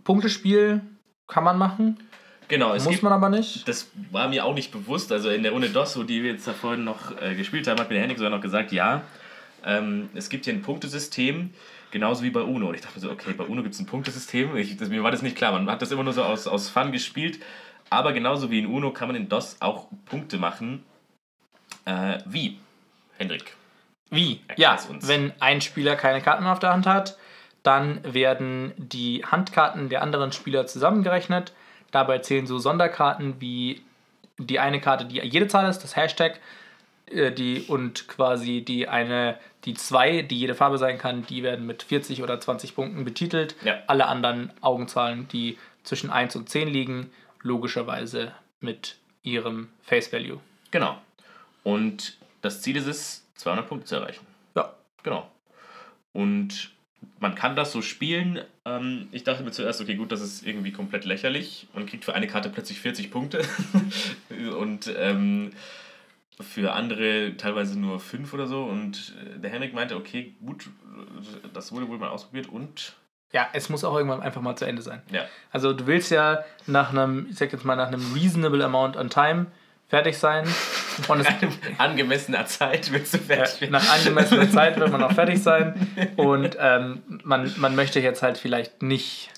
Punktespiel 0.03 0.81
kann 1.27 1.43
man 1.43 1.57
machen, 1.57 1.97
Genau, 2.51 2.73
es 2.73 2.83
muss 2.83 2.91
gibt, 2.91 3.03
man 3.03 3.13
aber 3.13 3.29
nicht. 3.29 3.65
das 3.65 3.89
war 4.11 4.27
mir 4.27 4.43
auch 4.43 4.53
nicht 4.53 4.73
bewusst. 4.73 5.13
Also 5.13 5.29
in 5.29 5.41
der 5.41 5.53
Runde 5.53 5.69
DOS, 5.69 5.97
wo 5.97 6.03
die 6.03 6.21
wir 6.21 6.33
jetzt 6.33 6.45
da 6.45 6.51
vorhin 6.51 6.83
noch 6.83 7.17
äh, 7.21 7.33
gespielt 7.33 7.65
haben, 7.65 7.79
hat 7.79 7.87
mir 7.87 7.93
der 7.93 8.01
Henning 8.01 8.17
sogar 8.17 8.29
noch 8.29 8.41
gesagt, 8.41 8.73
ja, 8.73 9.03
ähm, 9.63 10.09
es 10.15 10.27
gibt 10.27 10.43
hier 10.43 10.53
ein 10.53 10.61
Punktesystem, 10.61 11.51
genauso 11.91 12.23
wie 12.23 12.29
bei 12.29 12.41
UNO. 12.41 12.67
Und 12.67 12.75
ich 12.75 12.81
dachte 12.81 12.95
mir 12.95 13.01
so, 13.07 13.09
okay, 13.09 13.31
bei 13.31 13.45
UNO 13.45 13.63
gibt 13.63 13.73
es 13.73 13.79
ein 13.79 13.85
Punktesystem. 13.85 14.53
Ich, 14.57 14.75
das, 14.75 14.89
mir 14.89 15.01
war 15.01 15.11
das 15.11 15.21
nicht 15.21 15.37
klar. 15.37 15.53
Man 15.53 15.69
hat 15.71 15.81
das 15.81 15.91
immer 15.91 16.03
nur 16.03 16.11
so 16.11 16.23
aus, 16.23 16.45
aus 16.45 16.67
Fun 16.67 16.91
gespielt. 16.91 17.39
Aber 17.89 18.11
genauso 18.11 18.51
wie 18.51 18.59
in 18.59 18.65
UNO 18.65 18.91
kann 18.91 19.07
man 19.07 19.15
in 19.15 19.29
DOS 19.29 19.55
auch 19.61 19.87
Punkte 20.05 20.37
machen. 20.37 20.83
Äh, 21.85 22.17
wie? 22.25 22.59
Hendrik. 23.17 23.55
Wie? 24.11 24.41
Ja, 24.57 24.77
uns. 24.89 25.07
wenn 25.07 25.31
ein 25.39 25.61
Spieler 25.61 25.95
keine 25.95 26.21
Karten 26.21 26.43
mehr 26.43 26.51
auf 26.51 26.59
der 26.59 26.73
Hand 26.73 26.85
hat, 26.85 27.17
dann 27.63 28.01
werden 28.03 28.73
die 28.77 29.23
Handkarten 29.25 29.89
der 29.89 30.01
anderen 30.01 30.31
Spieler 30.31 30.67
zusammengerechnet. 30.67 31.53
Dabei 31.91 32.19
zählen 32.19 32.45
so 32.45 32.59
Sonderkarten 32.59 33.39
wie 33.39 33.81
die 34.37 34.59
eine 34.59 34.81
Karte, 34.81 35.05
die 35.05 35.19
jede 35.19 35.47
Zahl 35.47 35.69
ist, 35.69 35.79
das 35.79 35.95
Hashtag, 35.95 36.39
äh, 37.07 37.31
die 37.31 37.61
und 37.61 38.07
quasi 38.07 38.61
die 38.61 38.87
eine, 38.87 39.37
die 39.65 39.75
zwei, 39.75 40.23
die 40.23 40.39
jede 40.39 40.55
Farbe 40.55 40.77
sein 40.77 40.97
kann, 40.97 41.25
die 41.25 41.43
werden 41.43 41.65
mit 41.65 41.83
40 41.83 42.23
oder 42.23 42.39
20 42.39 42.75
Punkten 42.75 43.05
betitelt. 43.05 43.55
Ja. 43.63 43.79
Alle 43.87 44.07
anderen 44.07 44.51
Augenzahlen, 44.61 45.27
die 45.29 45.57
zwischen 45.83 46.09
1 46.09 46.35
und 46.35 46.49
10 46.49 46.67
liegen, 46.67 47.11
logischerweise 47.41 48.33
mit 48.59 48.97
ihrem 49.23 49.69
Face 49.83 50.11
Value. 50.11 50.39
Genau. 50.71 50.97
Und 51.63 52.17
das 52.41 52.61
Ziel 52.61 52.77
ist 52.77 52.87
es, 52.87 53.25
200 53.41 53.67
Punkte 53.67 53.87
zu 53.87 53.95
erreichen. 53.95 54.25
Ja. 54.55 54.73
Genau. 55.03 55.29
Und 56.13 56.71
man 57.19 57.35
kann 57.35 57.55
das 57.55 57.71
so 57.71 57.81
spielen. 57.81 58.41
Ähm, 58.65 59.07
ich 59.11 59.23
dachte 59.23 59.43
mir 59.43 59.51
zuerst, 59.51 59.81
okay, 59.81 59.95
gut, 59.95 60.11
das 60.11 60.21
ist 60.21 60.45
irgendwie 60.45 60.71
komplett 60.71 61.05
lächerlich. 61.05 61.67
Man 61.73 61.85
kriegt 61.85 62.05
für 62.05 62.13
eine 62.13 62.27
Karte 62.27 62.49
plötzlich 62.49 62.79
40 62.79 63.11
Punkte. 63.11 63.41
und 64.59 64.91
ähm, 64.97 65.51
für 66.39 66.73
andere 66.73 67.35
teilweise 67.37 67.79
nur 67.79 67.99
5 67.99 68.33
oder 68.33 68.47
so. 68.47 68.63
Und 68.63 69.15
äh, 69.19 69.39
der 69.39 69.49
Henrik 69.49 69.73
meinte, 69.73 69.95
okay, 69.95 70.35
gut, 70.45 70.69
das 71.53 71.71
wurde 71.71 71.87
wohl 71.87 71.97
mal 71.97 72.09
ausprobiert 72.09 72.47
und. 72.47 72.93
Ja, 73.33 73.47
es 73.53 73.69
muss 73.69 73.85
auch 73.85 73.95
irgendwann 73.95 74.21
einfach 74.21 74.41
mal 74.41 74.57
zu 74.57 74.65
Ende 74.65 74.81
sein. 74.81 75.01
Ja. 75.09 75.23
Also 75.51 75.71
du 75.71 75.87
willst 75.87 76.11
ja 76.11 76.43
nach 76.67 76.89
einem, 76.89 77.27
ich 77.29 77.37
sag 77.37 77.53
jetzt 77.53 77.63
mal, 77.63 77.77
nach 77.77 77.87
einem 77.87 78.13
reasonable 78.13 78.63
amount 78.63 78.97
on 78.97 79.09
time 79.09 79.47
fertig 79.91 80.17
sein. 80.17 80.47
Und 81.09 81.19
es, 81.19 81.27
angemessener 81.77 82.45
Zeit 82.45 82.91
willst 82.93 83.13
du 83.13 83.17
fertig 83.17 83.59
werden. 83.61 83.73
nach 83.73 83.93
angemessener 83.93 84.49
Zeit 84.49 84.79
wird 84.79 84.89
man 84.89 85.03
auch 85.03 85.11
fertig 85.11 85.43
sein. 85.43 86.15
Und 86.15 86.57
ähm, 86.59 87.03
man, 87.23 87.53
man 87.57 87.75
möchte 87.75 87.99
jetzt 87.99 88.23
halt 88.23 88.37
vielleicht 88.37 88.81
nicht 88.81 89.29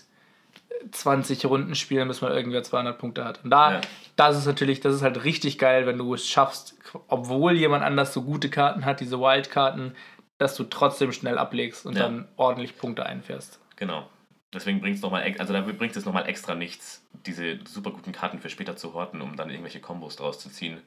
20 0.92 1.46
Runden 1.48 1.74
spielen, 1.74 2.08
bis 2.08 2.22
man 2.22 2.32
irgendwer 2.32 2.62
200 2.62 3.00
Punkte 3.00 3.26
hat. 3.26 3.44
Und 3.44 3.50
da, 3.50 3.74
ja. 3.74 3.82
das 4.16 4.38
ist 4.38 4.46
natürlich, 4.46 4.80
das 4.80 4.94
ist 4.94 5.02
halt 5.02 5.24
richtig 5.24 5.58
geil, 5.58 5.88
wenn 5.88 5.98
du 5.98 6.14
es 6.14 6.28
schaffst, 6.28 6.76
obwohl 7.08 7.54
jemand 7.54 7.84
anders 7.84 8.14
so 8.14 8.22
gute 8.22 8.50
Karten 8.50 8.86
hat, 8.86 9.00
diese 9.00 9.20
Wildkarten, 9.20 9.96
dass 10.38 10.56
du 10.56 10.66
trotzdem 10.66 11.12
schnell 11.14 11.40
ablegst 11.40 11.88
und 11.88 11.96
ja. 11.98 12.04
dann 12.04 12.28
ordentlich 12.38 12.78
Punkte 12.78 13.08
einfährst. 13.08 13.60
Genau. 13.76 14.08
Deswegen 14.54 14.82
bringt 14.82 14.98
es 14.98 15.02
nochmal, 15.02 15.36
also 15.40 15.54
da 15.54 15.62
bringt 15.62 15.96
es 15.96 16.06
nochmal 16.06 16.28
extra 16.28 16.54
nichts, 16.54 17.04
diese 17.26 17.60
super 17.66 17.92
guten 17.92 18.12
Karten 18.12 18.40
für 18.40 18.50
später 18.50 18.76
zu 18.76 18.94
horten, 18.94 19.22
um 19.22 19.36
dann 19.36 19.50
irgendwelche 19.50 19.80
Kombos 19.80 20.16
draus 20.16 20.40
zu 20.40 20.50
ziehen. 20.50 20.82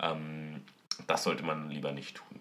Ähm, 0.00 0.62
das 1.06 1.24
sollte 1.24 1.44
man 1.44 1.70
lieber 1.70 1.92
nicht 1.92 2.16
tun. 2.16 2.40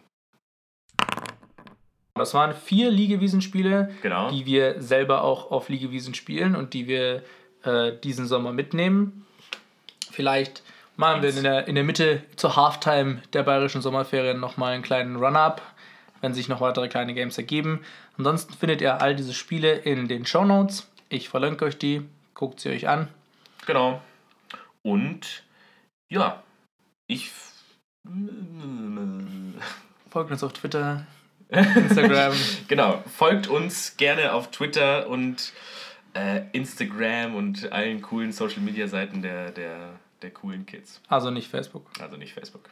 Das 2.16 2.34
waren 2.34 2.54
vier 2.54 2.92
Liegewiesenspiele, 2.92 3.92
genau. 4.02 4.30
die 4.30 4.46
wir 4.46 4.82
selber 4.82 5.24
auch 5.24 5.52
auf 5.52 5.70
Liegewiesen 5.70 6.14
spielen 6.14 6.56
und 6.56 6.74
die 6.74 6.88
wir 6.88 7.24
äh, 7.64 7.94
diesen 8.04 8.28
Sommer 8.28 8.52
mitnehmen. 8.52 9.26
Vielleicht 10.12 10.64
machen 10.98 11.22
wir 11.22 11.30
in 11.30 11.44
der, 11.44 11.68
in 11.68 11.76
der 11.76 11.86
Mitte 11.86 12.24
zur 12.36 12.58
Halftime 12.58 13.22
der 13.32 13.44
bayerischen 13.44 13.82
Sommerferien 13.82 14.40
nochmal 14.40 14.74
einen 14.74 14.84
kleinen 14.84 15.16
Run-Up, 15.16 15.62
wenn 16.20 16.34
sich 16.34 16.50
noch 16.50 16.60
weitere 16.60 16.90
kleine 16.90 17.14
Games 17.14 17.38
ergeben. 17.38 17.86
Ansonsten 18.20 18.54
findet 18.54 18.82
ihr 18.82 19.02
all 19.02 19.16
diese 19.16 19.34
Spiele 19.34 19.76
in 19.76 20.10
den 20.10 20.26
Show 20.26 20.44
Notes. 20.44 20.92
Ich 21.08 21.30
verlinke 21.30 21.64
euch 21.64 21.78
die, 21.78 22.02
guckt 22.34 22.60
sie 22.60 22.68
euch 22.68 22.90
an. 22.90 23.08
Genau. 23.66 24.02
Und 24.82 25.44
ja, 26.12 26.44
ich. 27.08 27.32
Folgt 30.10 30.32
uns 30.32 30.44
auf 30.44 30.52
Twitter, 30.52 31.08
Instagram. 31.48 32.34
genau, 32.68 33.02
folgt 33.08 33.48
uns 33.48 33.96
gerne 33.96 34.34
auf 34.34 34.52
Twitter 34.52 35.08
und 35.08 35.54
äh, 36.14 36.42
Instagram 36.52 37.36
und 37.36 37.72
allen 37.72 38.02
coolen 38.02 38.34
Social 38.34 38.62
Media 38.62 38.90
Seiten 38.90 39.22
der, 39.22 39.52
der, 39.52 39.98
der 40.22 40.32
coolen 40.32 40.66
Kids. 40.66 41.00
Also 41.08 41.32
nicht 41.32 41.48
Facebook. 41.48 41.86
Also 42.02 42.18
nicht 42.18 42.34
Facebook. 42.34 42.70